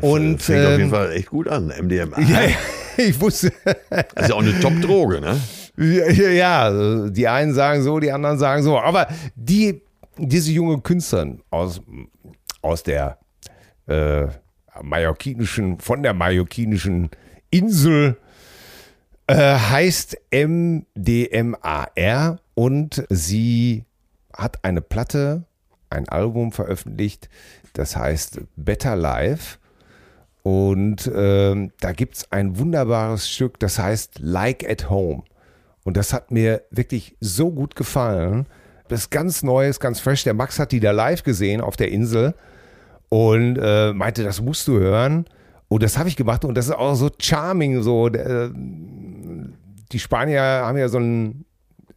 Und 0.00 0.40
Fängt 0.42 0.64
auf 0.64 0.70
jeden 0.72 0.82
ähm, 0.82 0.90
Fall 0.90 1.12
echt 1.12 1.30
gut 1.30 1.48
an, 1.48 1.66
MDMA. 1.68 2.20
ja, 2.20 2.40
ich 2.96 3.20
wusste, 3.20 3.52
Das 3.64 4.04
ist 4.16 4.28
ja 4.28 4.34
auch 4.34 4.42
eine 4.42 4.58
Top-Droge, 4.60 5.20
ne? 5.20 5.40
ja, 5.76 6.10
ja, 6.10 6.30
ja, 6.30 7.08
die 7.08 7.26
einen 7.26 7.54
sagen 7.54 7.82
so, 7.82 7.98
die 7.98 8.12
anderen 8.12 8.38
sagen 8.38 8.62
so. 8.62 8.78
Aber 8.78 9.08
die, 9.34 9.82
diese 10.16 10.52
junge 10.52 10.80
Künstlerin 10.80 11.40
aus, 11.50 11.80
aus 12.62 12.82
der 12.82 13.18
äh, 13.86 14.26
mallorquinischen, 14.82 15.78
von 15.80 16.02
der 16.02 16.14
mallorquinischen 16.14 17.10
Insel 17.50 18.16
äh, 19.26 19.56
heißt 19.56 20.16
MDMAR 20.32 21.88
und 22.54 23.04
sie 23.08 23.84
hat 24.32 24.64
eine 24.64 24.80
Platte, 24.80 25.44
ein 25.88 26.08
Album 26.08 26.52
veröffentlicht, 26.52 27.28
das 27.72 27.96
heißt 27.96 28.40
Better 28.56 28.96
Life. 28.96 29.58
Und 30.42 31.10
ähm, 31.14 31.72
da 31.80 31.92
gibt 31.92 32.16
es 32.16 32.32
ein 32.32 32.58
wunderbares 32.58 33.28
Stück, 33.28 33.58
das 33.58 33.78
heißt 33.78 34.20
Like 34.20 34.68
at 34.68 34.88
Home. 34.88 35.22
Und 35.84 35.96
das 35.96 36.12
hat 36.12 36.30
mir 36.30 36.62
wirklich 36.70 37.16
so 37.20 37.50
gut 37.50 37.74
gefallen. 37.74 38.46
Das 38.88 39.00
ist 39.00 39.10
ganz 39.10 39.42
Neues, 39.42 39.80
ganz 39.80 40.00
fresh. 40.00 40.24
Der 40.24 40.34
Max 40.34 40.58
hat 40.58 40.72
die 40.72 40.80
da 40.80 40.90
live 40.90 41.22
gesehen 41.22 41.60
auf 41.60 41.76
der 41.76 41.90
Insel 41.90 42.34
und 43.08 43.56
äh, 43.60 43.92
meinte, 43.92 44.24
das 44.24 44.40
musst 44.40 44.66
du 44.66 44.78
hören. 44.78 45.26
Und 45.68 45.82
das 45.82 45.98
habe 45.98 46.08
ich 46.08 46.16
gemacht 46.16 46.44
und 46.44 46.56
das 46.56 46.66
ist 46.66 46.74
auch 46.74 46.94
so 46.94 47.10
charming. 47.18 47.82
So, 47.82 48.08
äh, 48.08 48.50
die 49.92 49.98
Spanier 49.98 50.40
haben 50.40 50.78
ja 50.78 50.88
so 50.88 50.98
einen 50.98 51.44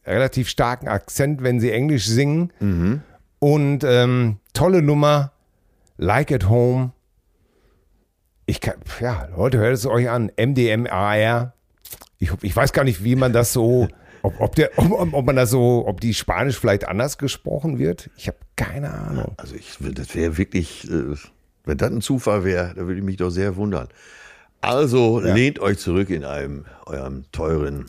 relativ 0.06 0.50
starken 0.50 0.88
Akzent, 0.88 1.44
wenn 1.44 1.60
sie 1.60 1.72
Englisch 1.72 2.06
singen. 2.06 2.52
Und 3.40 3.84
ähm, 3.84 4.38
tolle 4.54 4.82
Nummer, 4.82 5.33
Like 5.98 6.32
at 6.32 6.50
Home. 6.50 6.92
Ich 8.46 8.60
kann, 8.62 8.76
ja, 9.00 9.28
Leute, 9.36 9.58
hört 9.58 9.74
es 9.74 9.86
euch 9.86 10.10
an. 10.10 10.32
MDMAR. 10.38 11.54
Ich, 12.18 12.32
ich 12.42 12.56
weiß 12.56 12.74
gar 12.74 12.84
nicht, 12.84 13.04
wie 13.04 13.16
man 13.16 13.34
das 13.34 13.54
so, 13.54 13.88
ob, 14.22 14.40
ob, 14.40 14.56
der, 14.56 14.72
ob, 14.78 15.14
ob 15.14 15.26
man 15.26 15.36
das 15.36 15.50
so, 15.50 15.86
ob 15.88 16.02
die 16.02 16.14
Spanisch 16.14 16.58
vielleicht 16.58 16.88
anders 16.88 17.18
gesprochen 17.18 17.80
wird. 17.80 18.10
Ich 18.18 18.28
habe 18.28 18.38
keine 18.56 18.92
Ahnung. 18.92 19.34
Also 19.38 19.56
ich, 19.56 19.78
das 19.80 20.16
wäre 20.16 20.38
wirklich, 20.38 20.90
äh, 20.90 21.16
wenn 21.66 21.78
das 21.78 21.92
ein 21.92 22.02
Zufall 22.02 22.44
wäre, 22.44 22.74
da 22.76 22.82
würde 22.88 23.00
ich 23.00 23.04
mich 23.04 23.18
doch 23.18 23.30
sehr 23.30 23.56
wundern. 23.56 23.88
Also 24.62 25.20
lehnt 25.20 25.60
euch 25.60 25.80
zurück 25.80 26.10
in 26.10 26.24
einem 26.24 26.66
eurem 26.86 27.26
teuren 27.34 27.88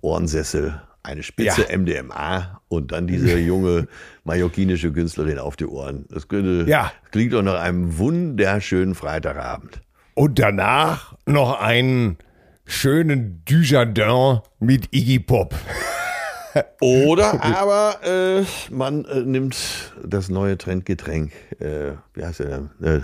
Ohrensessel, 0.00 0.82
eine 1.04 1.22
Spitze 1.22 1.66
Ja. 1.70 1.76
MDMA 1.78 2.60
und 2.68 2.90
dann 2.92 3.06
diese 3.06 3.38
junge 3.38 3.86
mallorquinische 4.24 4.92
Künstlerin 4.92 5.38
auf 5.38 5.54
die 5.56 5.66
Ohren. 5.66 6.06
Das 6.10 6.26
könnte, 6.28 6.68
Ja. 6.68 6.90
klingt 7.12 7.32
doch 7.32 7.42
nach 7.42 7.60
einem 7.60 7.98
wunderschönen 7.98 8.94
Freitagabend. 8.94 9.80
Und 10.14 10.38
danach 10.38 11.14
noch 11.26 11.60
einen 11.60 12.18
schönen 12.66 13.42
Dujardin 13.44 14.40
mit 14.60 14.88
Iggy 14.94 15.18
Pop. 15.20 15.54
Oder 16.80 17.42
aber 17.42 17.96
äh, 18.04 18.44
man 18.70 19.04
äh, 19.06 19.20
nimmt 19.22 19.56
das 20.04 20.28
neue 20.28 20.56
Trendgetränk, 20.56 21.32
äh, 21.60 21.92
wie 22.14 22.24
heißt 22.24 22.40
der? 22.40 22.70
Äh, 22.80 23.00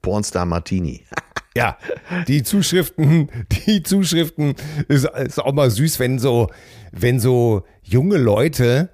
Pornstar 0.00 0.46
Martini. 0.46 1.04
Ja, 1.56 1.78
die 2.26 2.42
Zuschriften, 2.42 3.30
die 3.66 3.82
Zuschriften 3.82 4.54
ist, 4.88 5.04
ist 5.04 5.38
auch 5.38 5.52
mal 5.52 5.70
süß, 5.70 6.00
wenn 6.00 6.18
so, 6.18 6.50
wenn 6.90 7.20
so 7.20 7.62
junge 7.82 8.16
Leute, 8.16 8.90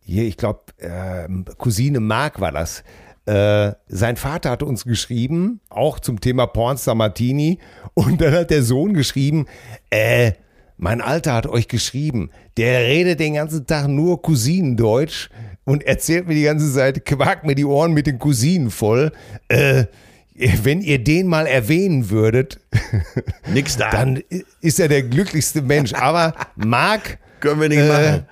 hier, 0.00 0.24
ich 0.24 0.36
glaube, 0.36 0.60
äh, 0.78 1.28
Cousine 1.56 2.00
Mark 2.00 2.40
war 2.40 2.50
das, 2.50 2.82
äh, 3.26 3.72
sein 3.86 4.16
Vater 4.16 4.50
hat 4.50 4.64
uns 4.64 4.84
geschrieben, 4.84 5.60
auch 5.68 6.00
zum 6.00 6.20
Thema 6.20 6.46
Pornstar 6.46 6.96
Martini, 6.96 7.60
und 7.94 8.20
dann 8.20 8.34
hat 8.34 8.50
der 8.50 8.64
Sohn 8.64 8.92
geschrieben, 8.94 9.46
äh, 9.90 10.32
mein 10.76 11.00
Alter 11.02 11.34
hat 11.34 11.46
euch 11.46 11.68
geschrieben, 11.68 12.30
der 12.56 12.80
redet 12.80 13.20
den 13.20 13.34
ganzen 13.34 13.66
Tag 13.66 13.86
nur 13.86 14.20
Cousinendeutsch 14.20 15.28
und 15.64 15.84
erzählt 15.84 16.26
mir 16.26 16.34
die 16.34 16.42
ganze 16.42 16.72
Zeit, 16.72 17.04
quakt 17.04 17.44
mir 17.44 17.54
die 17.54 17.66
Ohren 17.66 17.92
mit 17.92 18.06
den 18.06 18.18
Cousinen 18.18 18.70
voll. 18.70 19.12
Äh, 19.48 19.84
wenn 20.62 20.80
ihr 20.80 20.98
den 21.02 21.26
mal 21.26 21.46
erwähnen 21.46 22.10
würdet, 22.10 22.60
Nix 23.52 23.76
da. 23.76 23.90
dann 23.90 24.22
ist 24.60 24.80
er 24.80 24.88
der 24.88 25.02
glücklichste 25.02 25.62
Mensch. 25.62 25.92
Aber 25.94 26.34
Marc, 26.56 27.18
Können 27.40 27.60
wir 27.60 27.68
nicht 27.68 27.78
äh, 27.78 27.88
machen. 27.88 28.26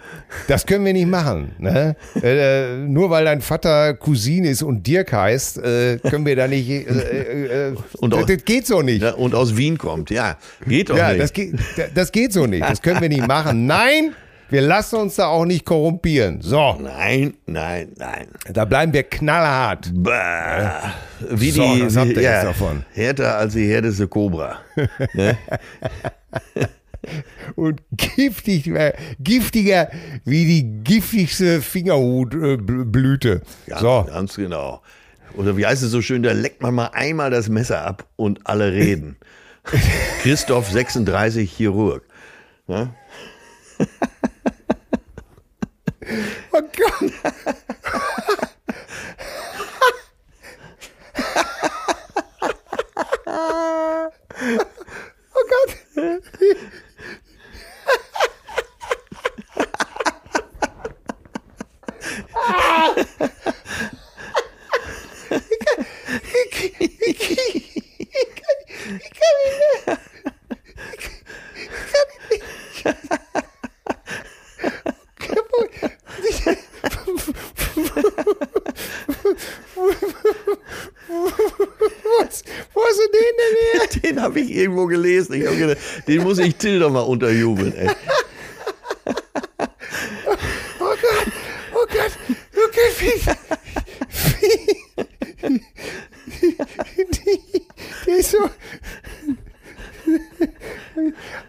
das 0.48 0.66
können 0.66 0.84
wir 0.84 0.92
nicht 0.92 1.08
machen. 1.08 1.52
Ne? 1.58 1.96
Äh, 2.22 2.76
nur 2.86 3.08
weil 3.10 3.24
dein 3.24 3.40
Vater 3.40 3.94
Cousine 3.94 4.50
ist 4.50 4.62
und 4.62 4.86
Dirk 4.86 5.12
heißt, 5.12 5.58
äh, 5.58 5.98
können 5.98 6.26
wir 6.26 6.36
da 6.36 6.46
nicht. 6.48 6.68
Äh, 6.68 6.82
äh, 6.82 7.68
äh, 7.70 7.76
Und 7.98 8.12
das, 8.12 8.22
auch- 8.22 8.26
das 8.26 8.44
geht 8.44 8.66
so 8.66 8.82
nicht. 8.82 9.02
Ja, 9.02 9.12
und 9.14 9.34
aus 9.34 9.56
Wien 9.56 9.78
kommt, 9.78 10.10
ja. 10.10 10.36
Geht 10.66 10.90
doch 10.90 10.96
Ja, 10.96 11.08
nicht. 11.10 11.20
das 11.22 11.32
geht, 11.32 11.54
das 11.94 12.12
geht 12.12 12.32
so 12.32 12.46
nicht. 12.46 12.62
Das 12.62 12.82
können 12.82 13.00
wir 13.00 13.08
nicht 13.08 13.26
machen. 13.26 13.66
Nein, 13.66 14.12
wir 14.50 14.62
lassen 14.62 14.96
uns 14.96 15.16
da 15.16 15.26
auch 15.26 15.44
nicht 15.44 15.64
korrumpieren. 15.64 16.40
So, 16.40 16.74
nein, 16.80 17.34
nein, 17.46 17.92
nein. 17.96 18.28
da 18.52 18.64
bleiben 18.64 18.92
wir 18.92 19.02
knallhart. 19.02 19.90
Bah. 19.94 20.94
Wie 21.30 21.50
So, 21.50 21.74
die, 21.74 21.80
das 21.80 21.96
habt 21.96 22.10
ihr 22.10 22.16
wie, 22.16 22.22
jetzt 22.22 22.44
davon. 22.44 22.84
Härter 22.92 23.36
als 23.36 23.54
die 23.54 23.68
härteste 23.68 24.08
Cobra. 24.08 24.58
Und 27.56 27.80
giftig, 27.92 28.66
äh, 28.68 28.92
giftiger 29.20 29.90
wie 30.24 30.44
die 30.44 30.82
giftigste 30.84 31.60
Fingerhutblüte. 31.62 33.42
Ja, 33.66 33.78
So, 33.78 34.06
ganz 34.08 34.34
genau. 34.34 34.82
Oder 35.34 35.56
wie 35.56 35.66
heißt 35.66 35.82
es 35.82 35.90
so 35.90 36.02
schön, 36.02 36.22
da 36.22 36.32
leckt 36.32 36.62
man 36.62 36.74
mal 36.74 36.90
einmal 36.92 37.30
das 37.30 37.48
Messer 37.48 37.86
ab 37.86 38.06
und 38.16 38.46
alle 38.46 38.72
reden. 38.72 39.16
Christoph 40.22 40.70
36 40.70 41.52
Chirurg. 41.52 42.02
Ja? 42.66 42.94
oh 46.52 46.62
Gott. 46.76 47.12
oh 55.34 55.44
Gott. 55.50 55.76
Ich 65.40 65.58
kann 65.58 66.16
nicht 66.80 67.00
mehr. 67.00 67.38
Ich 68.14 68.34
kann 68.34 68.56
nicht 68.62 69.28
Habe 84.28 84.40
ich 84.40 84.50
irgendwo 84.50 84.86
gelesen. 84.86 85.34
Ich 85.34 85.46
hab 85.46 85.47
gedacht, 85.58 85.78
den 86.06 86.22
muss 86.22 86.38
ich 86.38 86.56
Till 86.56 86.80
doch 86.80 86.90
mal 86.90 87.00
unterjubeln. 87.00 87.74
Ey. 87.74 87.90
Oh 90.80 90.94
Gott, 91.00 91.32
oh 91.74 91.86
Gott, 91.86 92.12
Gott, 92.54 93.00
wie, 93.00 93.12
wie, 96.96 97.04
die, 97.10 98.10
ist 98.10 98.30
so, 98.30 98.50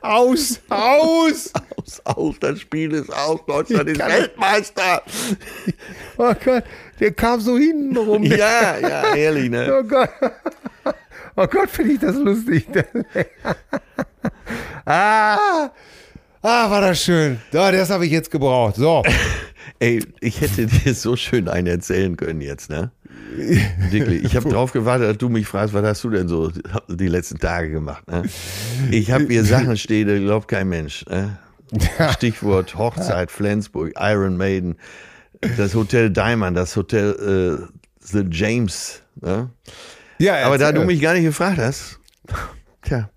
aus, 0.02 0.60
aus, 0.70 1.52
Aus, 1.76 2.02
aus, 2.06 2.36
das 2.40 2.60
Spiel 2.60 2.94
ist 2.94 3.12
aus. 3.12 3.40
Deutschland 3.48 3.90
ist 3.90 4.00
Weltmeister. 4.00 5.02
oh 6.18 6.34
Gott, 6.44 6.64
der 7.00 7.12
kam 7.14 7.40
so 7.40 7.58
hinten 7.58 7.98
rum. 7.98 8.24
Ja, 8.24 8.78
ja, 8.78 9.16
ehrlich, 9.16 9.50
ne? 9.50 9.80
Oh 9.80 9.84
Gott. 9.84 10.10
Oh 11.42 11.48
Gott, 11.48 11.70
finde 11.70 11.94
ich 11.94 12.00
das 12.00 12.18
lustig. 12.18 12.68
ah, 14.86 15.70
ah, 16.42 16.70
war 16.70 16.82
das 16.82 17.02
schön. 17.02 17.40
Ja, 17.54 17.72
das 17.72 17.90
habe 17.90 18.06
ich 18.06 18.12
jetzt 18.12 18.30
gebraucht. 18.30 18.76
So. 18.76 19.04
Ey, 19.80 20.04
ich 20.20 20.42
hätte 20.42 20.66
dir 20.66 20.94
so 20.94 21.16
schön 21.16 21.48
einen 21.48 21.68
erzählen 21.68 22.18
können 22.18 22.42
jetzt, 22.42 22.70
ne? 22.70 22.92
Wirklich. 23.90 24.26
Ich 24.26 24.36
habe 24.36 24.50
drauf 24.54 24.74
gewartet, 24.74 25.12
dass 25.12 25.18
du 25.18 25.30
mich 25.30 25.48
fragst, 25.48 25.74
was 25.74 25.86
hast 25.86 26.04
du 26.04 26.10
denn 26.10 26.28
so 26.28 26.52
die 26.90 27.08
letzten 27.08 27.40
Tage 27.40 27.72
gemacht, 27.72 28.06
ne? 28.12 28.24
Ich 28.92 29.10
habe 29.12 29.28
hier 29.30 29.46
Sachen 29.46 29.78
stehen, 29.78 30.10
da 30.10 30.18
glaubt 30.18 30.50
kein 30.50 30.68
Mensch, 30.68 31.06
ne? 31.06 31.40
Stichwort 32.16 32.76
Hochzeit, 32.78 33.32
Flensburg, 33.32 33.94
Iron 33.98 34.36
Maiden, 34.36 34.76
das 35.56 35.74
Hotel 35.74 36.10
Diamond, 36.10 36.58
das 36.58 36.76
Hotel 36.76 37.62
äh, 37.62 37.66
The 38.02 38.26
James, 38.30 39.02
ne? 39.22 39.50
Ja, 40.20 40.46
Aber 40.46 40.58
da 40.58 40.72
du 40.72 40.82
mich 40.84 41.02
gar 41.02 41.14
nicht 41.14 41.24
gefragt 41.24 41.58
hast, 41.58 42.00
tja. 42.84 43.10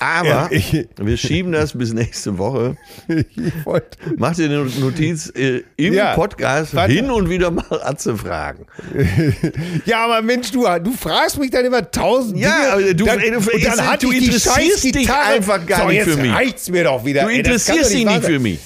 Aber 0.00 0.26
Ja, 0.28 0.48
ich- 0.50 0.88
wir 1.00 1.16
schieben 1.16 1.52
das 1.52 1.76
bis 1.78 1.92
nächste 1.92 2.36
Woche. 2.36 2.76
ich 3.08 3.52
wollte. 3.64 3.96
Mach 4.16 4.34
dir 4.34 4.46
eine 4.46 4.64
Notiz 4.64 5.30
äh, 5.36 5.62
im 5.76 5.94
Ja, 5.94 6.14
Podcast 6.14 6.74
warte. 6.74 6.92
hin 6.92 7.10
und 7.12 7.28
wieder 7.30 7.50
mal 7.52 7.64
Atze 7.82 8.16
fragen. 8.16 8.66
Ja, 9.86 10.04
aber 10.04 10.20
Mensch, 10.22 10.50
du, 10.50 10.66
du 10.82 10.92
fragst 10.92 11.38
mich 11.38 11.50
dann 11.50 11.64
immer 11.64 11.88
tausend 11.90 12.38
Ja, 12.38 12.50
Dinge. 12.50 12.72
aber 12.72 12.94
du- 12.94 13.04
dann, 13.04 13.20
ey, 13.20 13.30
du- 13.30 13.36
und 13.36 13.64
dann 13.64 13.86
hatte 13.86 14.06
du 14.06 14.12
interessierst 14.12 14.82
dich 14.84 15.08
einfach 15.12 15.64
gar 15.64 15.82
so, 15.82 15.88
nicht 15.88 16.02
für 16.02 16.16
mich. 16.16 16.32
reicht's 16.32 16.68
mir 16.70 16.84
doch 16.84 17.04
wieder. 17.04 17.22
Du 17.22 17.28
interessierst 17.28 17.92
dich 17.92 18.04
nicht 18.04 18.22
sein. 18.22 18.22
für 18.22 18.38
mich. 18.40 18.58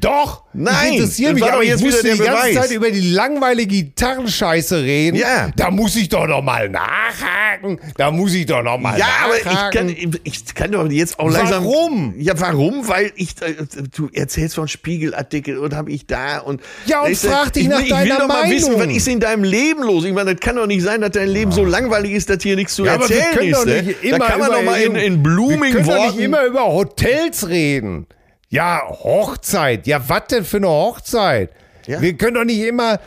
Doch, 0.00 0.44
Nein, 0.54 0.74
ich 0.86 0.92
interessiere 1.00 1.32
das 1.32 1.34
mich, 1.40 1.44
doch 1.48 1.52
aber 1.52 1.62
ich 1.64 1.68
jetzt 1.68 1.82
musste 1.82 2.02
wieder 2.04 2.12
die 2.14 2.18
ganze 2.20 2.32
Beweis. 2.48 2.54
Zeit 2.54 2.70
über 2.70 2.90
die 2.90 3.10
langweilige 3.12 3.76
Gitarrenscheiße 3.84 4.82
reden. 4.82 5.16
Ja. 5.16 5.50
Da 5.54 5.70
muss 5.70 5.96
ich 5.96 6.08
doch 6.08 6.26
noch 6.26 6.40
mal 6.42 6.68
nachhaken. 6.68 7.78
Da 7.98 8.10
muss 8.10 8.32
ich 8.32 8.46
doch 8.46 8.62
noch 8.62 8.78
mal 8.78 8.98
Ja, 8.98 9.06
aber 9.24 9.34
nachhaken. 9.52 9.88
ich 9.90 10.00
kann, 10.02 10.20
ich 10.24 10.54
kann 10.54 10.72
doch 10.72 10.88
jetzt 10.90 11.18
auch 11.18 11.30
langsam. 11.30 11.64
Warum? 11.64 12.14
Ja, 12.18 12.38
warum? 12.40 12.88
Weil 12.88 13.12
ich, 13.16 13.30
äh, 13.42 13.54
du 13.94 14.08
erzählst 14.12 14.54
von 14.54 14.66
Spiegelartikel 14.66 15.58
und 15.58 15.74
habe 15.74 15.90
ich 15.92 16.06
da 16.06 16.38
und. 16.38 16.62
Ja, 16.86 17.02
und 17.02 17.10
Ich- 17.12 17.18
frag 17.18 17.52
dich 17.52 17.64
ich, 17.64 17.68
nach 17.68 17.80
ich 17.80 17.90
deiner 17.90 18.02
will 18.04 18.18
doch 18.20 18.28
mal 18.28 18.50
wissen, 18.50 18.72
was 18.72 18.78
Meinung. 18.78 18.94
ist 18.96 19.08
in 19.08 19.20
deinem 19.20 19.44
Leben 19.44 19.82
los? 19.82 20.04
Ich 20.04 20.12
meine, 20.12 20.32
das 20.34 20.40
kann 20.40 20.56
doch 20.56 20.66
nicht 20.66 20.82
sein, 20.82 21.02
dass 21.02 21.10
dein 21.10 21.28
Leben 21.28 21.52
so 21.52 21.64
langweilig 21.64 22.12
ist, 22.12 22.30
dass 22.30 22.42
hier 22.42 22.56
nichts 22.56 22.74
zu 22.74 22.84
Ja, 22.86 22.94
aber 22.94 23.08
wir 23.08 23.16
erzählen 23.16 23.34
können 23.36 23.50
ist. 23.50 23.58
doch 23.58 23.66
ne? 23.66 23.82
nicht 23.82 24.04
immer 24.04 24.18
da 24.20 24.26
kann 24.26 24.40
man 24.40 24.50
doch 24.52 24.62
mal 24.62 24.80
in, 24.80 24.94
in 24.96 25.12
Wir 25.16 25.22
blooming 25.22 25.72
können 25.72 25.86
doch 25.86 25.96
Worten. 25.96 26.16
nicht 26.16 26.24
immer 26.24 26.44
über 26.44 26.66
Hotels 26.66 27.48
reden. 27.48 28.06
Ja, 28.52 28.82
Hochzeit. 28.86 29.86
Ja, 29.86 30.02
was 30.08 30.26
denn 30.30 30.44
für 30.44 30.58
eine 30.58 30.68
Hochzeit? 30.68 31.50
Ja. 31.86 32.00
Wir 32.00 32.12
können 32.16 32.34
doch 32.34 32.44
nicht 32.44 32.60
immer. 32.60 33.00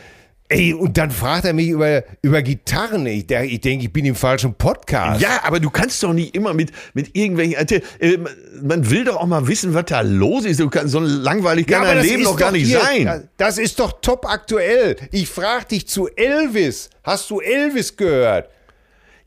Ey, 0.48 0.74
und 0.74 0.96
dann 0.98 1.10
fragt 1.10 1.46
er 1.46 1.54
mich 1.54 1.70
über, 1.70 2.04
über 2.22 2.42
Gitarren. 2.44 3.06
Ich, 3.08 3.26
der- 3.26 3.46
ich 3.46 3.62
denke, 3.62 3.86
ich 3.86 3.94
bin 3.94 4.06
im 4.06 4.14
falschen 4.16 4.54
Podcast. 4.54 5.20
Ja, 5.22 5.42
aber 5.44 5.60
du 5.60 5.72
kannst 5.72 6.04
doch 6.04 6.14
nicht 6.14 6.36
immer 6.36 6.54
mit, 6.54 6.72
mit 6.94 7.16
irgendwelchen. 7.16 7.56
Äh, 8.00 8.18
Man 8.62 8.90
will 8.92 9.06
doch 9.06 9.18
auch 9.18 9.26
mal 9.26 9.48
wissen, 9.48 9.74
was 9.74 9.86
da 9.86 10.02
los 10.02 10.46
ist. 10.46 10.60
Du 10.60 10.70
kannst, 10.70 10.92
so 10.92 11.00
langweilig 11.00 11.66
kann 11.68 11.82
aber 11.84 11.96
dein 11.96 12.04
Leben 12.06 12.24
doch 12.24 12.38
gar 12.38 12.52
nicht 12.52 12.68
hier- 12.68 12.80
sein. 12.80 13.28
Das 13.38 13.58
ist 13.58 13.80
doch 13.80 14.02
top 14.02 14.28
aktuell. 14.28 14.98
Ich 15.12 15.28
frage 15.30 15.66
dich 15.66 15.88
zu 15.88 16.08
Elvis. 16.10 16.90
Hast 17.04 17.30
du 17.32 17.40
Elvis 17.40 17.96
gehört? 17.98 18.50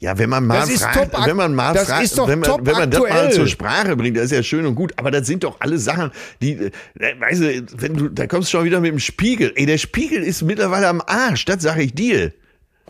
Ja, 0.00 0.16
wenn 0.16 0.30
man 0.30 0.46
mal 0.46 0.60
Das 0.60 0.70
ist 0.70 0.84
fragt, 0.84 1.26
wenn 1.26 1.36
man 1.36 1.54
mal 1.54 1.74
das 1.74 1.88
fragt, 1.88 2.04
ist 2.04 2.18
doch 2.18 2.28
wenn 2.28 2.38
man, 2.38 2.48
top 2.48 2.60
wenn 2.64 2.74
man 2.74 2.90
das 2.90 3.00
mal 3.00 3.10
aktuell. 3.10 3.32
zur 3.32 3.46
Sprache 3.48 3.96
bringt, 3.96 4.16
das 4.16 4.26
ist 4.26 4.30
ja 4.32 4.42
schön 4.44 4.64
und 4.64 4.76
gut. 4.76 4.92
Aber 4.96 5.10
das 5.10 5.26
sind 5.26 5.42
doch 5.42 5.56
alle 5.60 5.76
Sachen, 5.78 6.12
die, 6.40 6.52
äh, 6.52 6.70
weißt 7.18 7.40
du, 7.40 7.66
wenn 7.78 7.94
du, 7.94 8.08
da 8.08 8.28
kommst 8.28 8.52
du 8.52 8.58
schon 8.58 8.64
wieder 8.64 8.80
mit 8.80 8.92
dem 8.92 9.00
Spiegel. 9.00 9.52
Ey, 9.56 9.66
der 9.66 9.78
Spiegel 9.78 10.22
ist 10.22 10.42
mittlerweile 10.42 10.86
am 10.86 11.02
Arsch, 11.04 11.44
das 11.46 11.62
sage 11.62 11.82
ich 11.82 11.94
dir. 11.94 12.32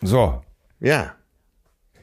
So. 0.02 0.42
Ja. 0.80 1.14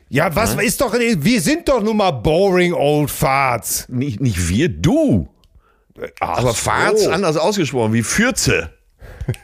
Ja, 0.09 0.35
was 0.35 0.55
ist 0.55 0.81
doch. 0.81 0.93
Wir 0.93 1.41
sind 1.41 1.67
doch 1.67 1.83
nun 1.83 1.97
mal 1.97 2.11
boring 2.11 2.73
old 2.73 3.11
farts. 3.11 3.87
Nicht, 3.89 4.21
nicht 4.21 4.49
wir, 4.49 4.69
du. 4.69 5.27
Ach 6.19 6.39
Aber 6.39 6.49
so. 6.49 6.55
Farz 6.55 7.05
anders 7.07 7.37
ausgesprochen, 7.37 7.93
wie 7.93 8.03
Fürze. 8.03 8.71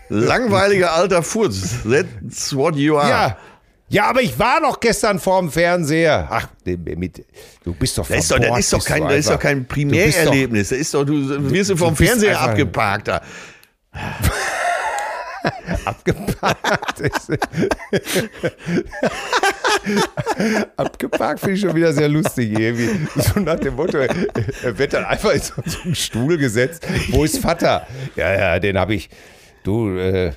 Langweiliger 0.10 0.94
alter 0.94 1.24
Furz. 1.24 1.78
That's 1.84 2.56
what 2.56 2.76
you 2.76 2.98
are. 2.98 3.10
Ja. 3.10 3.38
Ja, 3.92 4.06
aber 4.06 4.22
ich 4.22 4.40
war 4.40 4.62
doch 4.62 4.80
gestern 4.80 5.20
vorm 5.20 5.52
Fernseher. 5.52 6.26
Ach, 6.30 6.48
mit, 6.66 7.26
du 7.62 7.74
bist 7.74 7.98
doch 7.98 8.08
Das 8.08 8.20
ist 8.20 8.32
doch, 8.32 8.40
das 8.40 8.60
ist 8.60 8.72
doch 8.72 8.86
kein, 8.86 9.04
das 9.04 9.18
ist 9.18 9.30
doch 9.30 9.38
kein 9.38 9.68
Du 9.68 9.74
bist 9.74 9.74
Primärerlebnis. 9.74 10.70
Das 10.70 10.78
ist 10.78 10.94
doch, 10.94 11.04
du 11.04 11.52
wirst 11.52 11.72
du 11.72 11.76
vom 11.76 11.94
Fernseher 11.94 12.40
abgeparkt 12.40 13.10
da. 13.10 13.22
abgeparkt. 15.86 17.02
abgeparkt 20.78 21.42
finde 21.42 21.56
ich 21.56 21.62
schon 21.62 21.76
wieder 21.76 21.92
sehr 21.92 22.08
lustig 22.08 22.58
irgendwie. 22.58 23.08
So 23.18 23.42
nach 23.42 23.60
dem 23.60 23.76
Motto, 23.76 23.98
er 23.98 24.78
wird 24.78 24.94
dann 24.94 25.04
einfach 25.04 25.32
in 25.32 25.42
so 25.42 25.56
so 25.66 25.80
einen 25.84 25.96
Stuhl 25.96 26.38
gesetzt. 26.38 26.88
Wo 27.10 27.26
ist 27.26 27.40
Vater? 27.40 27.86
Ja, 28.16 28.34
ja, 28.34 28.58
den 28.60 28.80
habe 28.80 28.96
ich. 28.96 29.10
Du, 29.64 29.98
äh, 29.98 30.32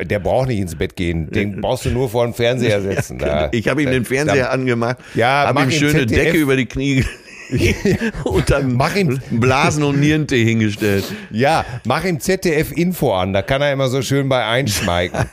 der 0.00 0.18
braucht 0.18 0.48
nicht 0.48 0.58
ins 0.60 0.74
Bett 0.76 0.96
gehen. 0.96 1.30
Den 1.30 1.60
brauchst 1.60 1.84
du 1.84 1.90
nur 1.90 2.08
vor 2.10 2.24
den 2.26 2.34
Fernseher 2.34 2.80
setzen. 2.82 3.18
Da- 3.18 3.48
Ich 3.52 3.68
habe 3.68 3.82
ihm 3.82 3.90
den 3.90 4.04
Fernseher 4.04 4.44
da- 4.44 4.50
angemacht, 4.50 4.98
Ja, 5.14 5.46
habe 5.46 5.62
ihm 5.62 5.70
schöne 5.70 6.00
ZDF. 6.06 6.24
Decke 6.24 6.36
über 6.38 6.56
die 6.56 6.66
Knie 6.66 7.04
und 8.24 8.50
dann 8.50 8.74
Mach 8.74 8.94
ihm- 8.94 9.20
Blasen 9.30 9.82
und 9.82 10.00
Nierentee 10.00 10.44
hingestellt. 10.44 11.04
Ja, 11.30 11.64
mach 11.86 12.04
ihm 12.04 12.20
ZDF-Info 12.20 13.14
an, 13.14 13.32
da 13.32 13.40
kann 13.42 13.62
er 13.62 13.72
immer 13.72 13.88
so 13.88 14.02
schön 14.02 14.28
bei 14.28 14.44
einschmeiken. 14.44 15.26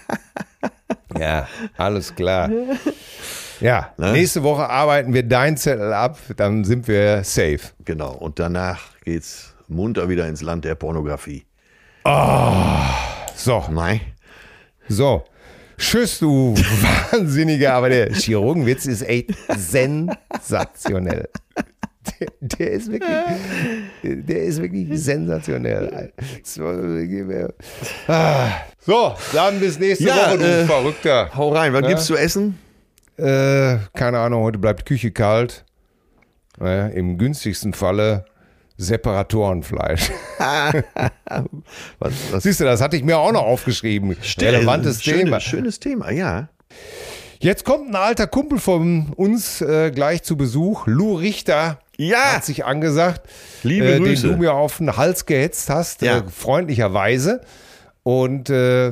ja, 1.20 1.48
alles 1.78 2.16
klar. 2.16 2.50
Ja, 3.62 3.94
Ne? 3.98 4.12
nächste 4.14 4.44
Woche 4.44 4.70
arbeiten 4.70 5.14
wir 5.14 5.24
dein 5.24 5.58
Zettel 5.58 5.94
ab, 5.94 6.18
dann 6.38 6.64
sind 6.66 6.88
wir 6.88 7.24
safe. 7.24 7.60
Genau. 7.86 8.12
Und 8.14 8.40
danach 8.40 8.82
geht's 9.04 9.54
munter 9.68 10.08
wieder 10.10 10.28
ins 10.28 10.42
Land 10.42 10.64
der 10.66 10.76
Pornografie. 10.76 11.46
So, 13.36 13.64
Nein. 13.72 14.02
So. 14.88 15.24
Tschüss, 15.78 16.20
du 16.20 16.56
Wahnsinniger, 17.12 17.74
aber 17.74 17.90
der 17.90 18.14
Chirurgenwitz 18.14 18.86
ist 18.86 19.02
echt 19.02 19.32
sensationell. 19.58 21.28
Der, 22.20 22.28
der 22.40 22.72
ist 22.72 22.92
wirklich, 22.92 23.10
der 24.04 24.44
ist 24.44 24.62
wirklich 24.62 24.88
sensationell. 25.02 26.14
So, 26.44 26.64
dann 29.34 29.60
bis 29.60 29.80
nächste 29.80 30.06
Ja, 30.06 30.30
Woche, 30.30 30.38
du 30.38 30.44
äh, 30.46 30.66
Verrückter. 30.66 31.32
Hau 31.36 31.52
rein. 31.52 31.74
Was 31.74 31.82
Ja. 31.82 31.88
gibt's 31.90 32.06
zu 32.06 32.16
essen? 32.16 32.58
Äh, 33.18 33.78
keine 33.96 34.20
Ahnung, 34.20 34.44
heute 34.44 34.60
bleibt 34.60 34.86
Küche 34.86 35.12
kalt. 35.12 35.66
Naja, 36.60 36.88
Im 36.88 37.18
günstigsten 37.18 37.74
Falle 37.74 38.26
Separatorenfleisch. 38.78 40.12
Was, 42.00 42.14
was 42.32 42.44
Siehst 42.44 42.60
du, 42.60 42.66
das 42.66 42.82
hatte 42.82 42.98
ich 42.98 43.04
mir 43.04 43.18
auch 43.18 43.32
noch 43.32 43.44
aufgeschrieben. 43.44 44.16
Relevantes 44.40 45.04
schöne, 45.04 45.24
Thema. 45.24 45.40
Schönes 45.40 45.80
Thema, 45.80 46.12
ja. 46.12 46.50
Jetzt 47.40 47.66
kommt 47.66 47.90
ein 47.90 47.96
alter 47.96 48.28
Kumpel 48.28 48.60
von 48.60 49.12
uns 49.16 49.62
äh, 49.62 49.92
gleich 49.92 50.24
zu 50.24 50.36
Besuch. 50.38 50.88
Lou 50.88 51.16
Richter 51.16 51.80
Ja. 51.98 52.34
hat 52.36 52.46
sich 52.46 52.66
angesagt, 52.66 53.28
Liebe 53.64 53.86
äh, 53.88 53.94
den 53.96 54.04
Grüße. 54.06 54.28
du 54.30 54.38
mir 54.38 54.54
auf 54.54 54.78
den 54.78 54.96
Hals 54.98 55.26
gehetzt 55.26 55.70
hast, 55.70 56.02
Ja. 56.02 56.20
äh, 56.20 56.24
freundlicherweise. 56.30 57.42
Und 58.04 58.50
äh, 58.50 58.92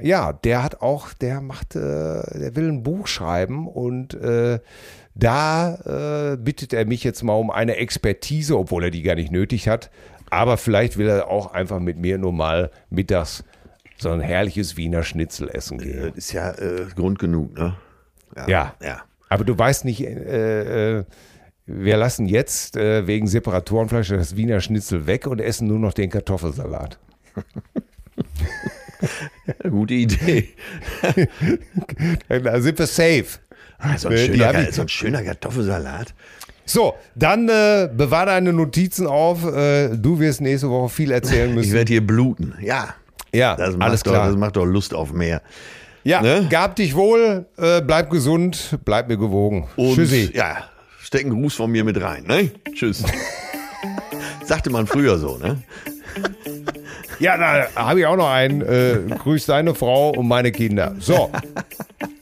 ja, 0.00 0.32
der 0.32 0.62
hat 0.62 0.80
auch, 0.82 1.12
der 1.12 1.40
macht, 1.40 1.76
äh, 1.76 1.78
der 1.78 2.56
will 2.56 2.68
ein 2.68 2.82
Buch 2.82 3.06
schreiben 3.06 3.68
und 3.68 4.14
äh, 4.14 4.58
da 5.14 6.32
äh, 6.32 6.36
bittet 6.36 6.72
er 6.72 6.86
mich 6.86 7.04
jetzt 7.04 7.22
mal 7.22 7.34
um 7.34 7.50
eine 7.50 7.76
Expertise, 7.76 8.58
obwohl 8.58 8.84
er 8.84 8.90
die 8.90 9.02
gar 9.02 9.14
nicht 9.14 9.30
nötig 9.30 9.68
hat. 9.68 9.90
Aber 10.30 10.56
vielleicht 10.56 10.96
will 10.96 11.08
er 11.08 11.28
auch 11.28 11.52
einfach 11.52 11.78
mit 11.78 11.98
mir 11.98 12.16
nur 12.16 12.32
mal 12.32 12.70
mittags 12.88 13.44
so 13.98 14.10
ein 14.10 14.20
herrliches 14.20 14.76
Wiener 14.76 15.02
Schnitzel 15.02 15.48
essen 15.48 15.78
gehen. 15.78 16.08
Das 16.08 16.16
ist 16.16 16.32
ja 16.32 16.52
äh, 16.52 16.86
Grund 16.94 17.18
genug, 17.18 17.54
ne? 17.54 17.76
Ja. 18.48 18.74
Ja. 18.82 19.02
Aber 19.28 19.44
du 19.44 19.58
weißt 19.58 19.84
nicht, 19.84 20.02
äh, 20.02 20.98
äh, 20.98 21.04
wir 21.66 21.96
lassen 21.96 22.26
jetzt 22.26 22.76
äh, 22.76 23.06
wegen 23.06 23.26
Separatorenfleisch 23.26 24.08
das 24.08 24.36
Wiener 24.36 24.60
Schnitzel 24.60 25.06
weg 25.06 25.26
und 25.26 25.40
essen 25.40 25.68
nur 25.68 25.78
noch 25.78 25.92
den 25.92 26.10
Kartoffelsalat. 26.10 26.98
Gute 29.68 29.94
Idee. 29.94 30.48
Da 32.28 32.60
sind 32.60 32.78
wir 32.78 32.86
safe. 32.86 33.38
Ah, 33.84 33.98
so, 33.98 34.08
ein 34.08 34.14
die 34.16 34.26
schöner, 34.26 34.68
ich- 34.68 34.74
so 34.74 34.82
ein 34.82 34.88
schöner 34.88 35.22
Kartoffelsalat. 35.22 36.14
So, 36.64 36.94
dann 37.16 37.48
äh, 37.48 37.88
bewahr 37.92 38.26
deine 38.26 38.52
Notizen 38.52 39.06
auf. 39.08 39.44
Äh, 39.44 39.88
du 39.96 40.20
wirst 40.20 40.40
nächste 40.40 40.70
Woche 40.70 40.88
viel 40.88 41.10
erzählen 41.10 41.50
Ich 41.50 41.54
müssen. 41.56 41.72
werde 41.72 41.92
hier 41.92 42.06
bluten. 42.06 42.54
Ja. 42.62 42.94
Ja, 43.34 43.56
Das 43.56 43.74
alles 43.80 44.02
doch, 44.04 44.12
klar. 44.12 44.28
das 44.28 44.36
macht 44.36 44.56
doch 44.56 44.64
Lust 44.64 44.94
auf 44.94 45.12
mehr. 45.12 45.42
ja, 46.04 46.20
ne? 46.22 46.46
gab 46.50 46.76
dich 46.76 46.94
wohl, 46.94 47.46
äh, 47.56 47.80
bleib 47.80 48.10
gesund, 48.10 48.78
bleib 48.84 49.08
mir 49.08 49.16
gewogen. 49.16 49.66
Und 49.76 49.94
Tschüssi. 49.96 50.30
ja, 50.34 50.64
steck 51.00 51.22
einen 51.24 51.32
Gruß 51.40 51.54
von 51.56 51.70
mir 51.70 51.82
mit 51.82 52.00
rein. 52.00 52.24
Ne? 52.28 52.50
Tschüss. 52.74 53.02
Sagte 54.44 54.70
man 54.70 54.86
früher 54.86 55.18
so, 55.18 55.38
ne? 55.38 55.62
Ja, 57.18 57.36
da 57.38 57.66
habe 57.74 58.00
ich 58.00 58.06
auch 58.06 58.16
noch 58.16 58.30
einen. 58.30 58.60
Äh, 58.62 58.98
grüß 59.18 59.46
deine 59.46 59.74
Frau 59.74 60.10
und 60.10 60.28
meine 60.28 60.52
Kinder. 60.52 60.94
So, 60.98 61.30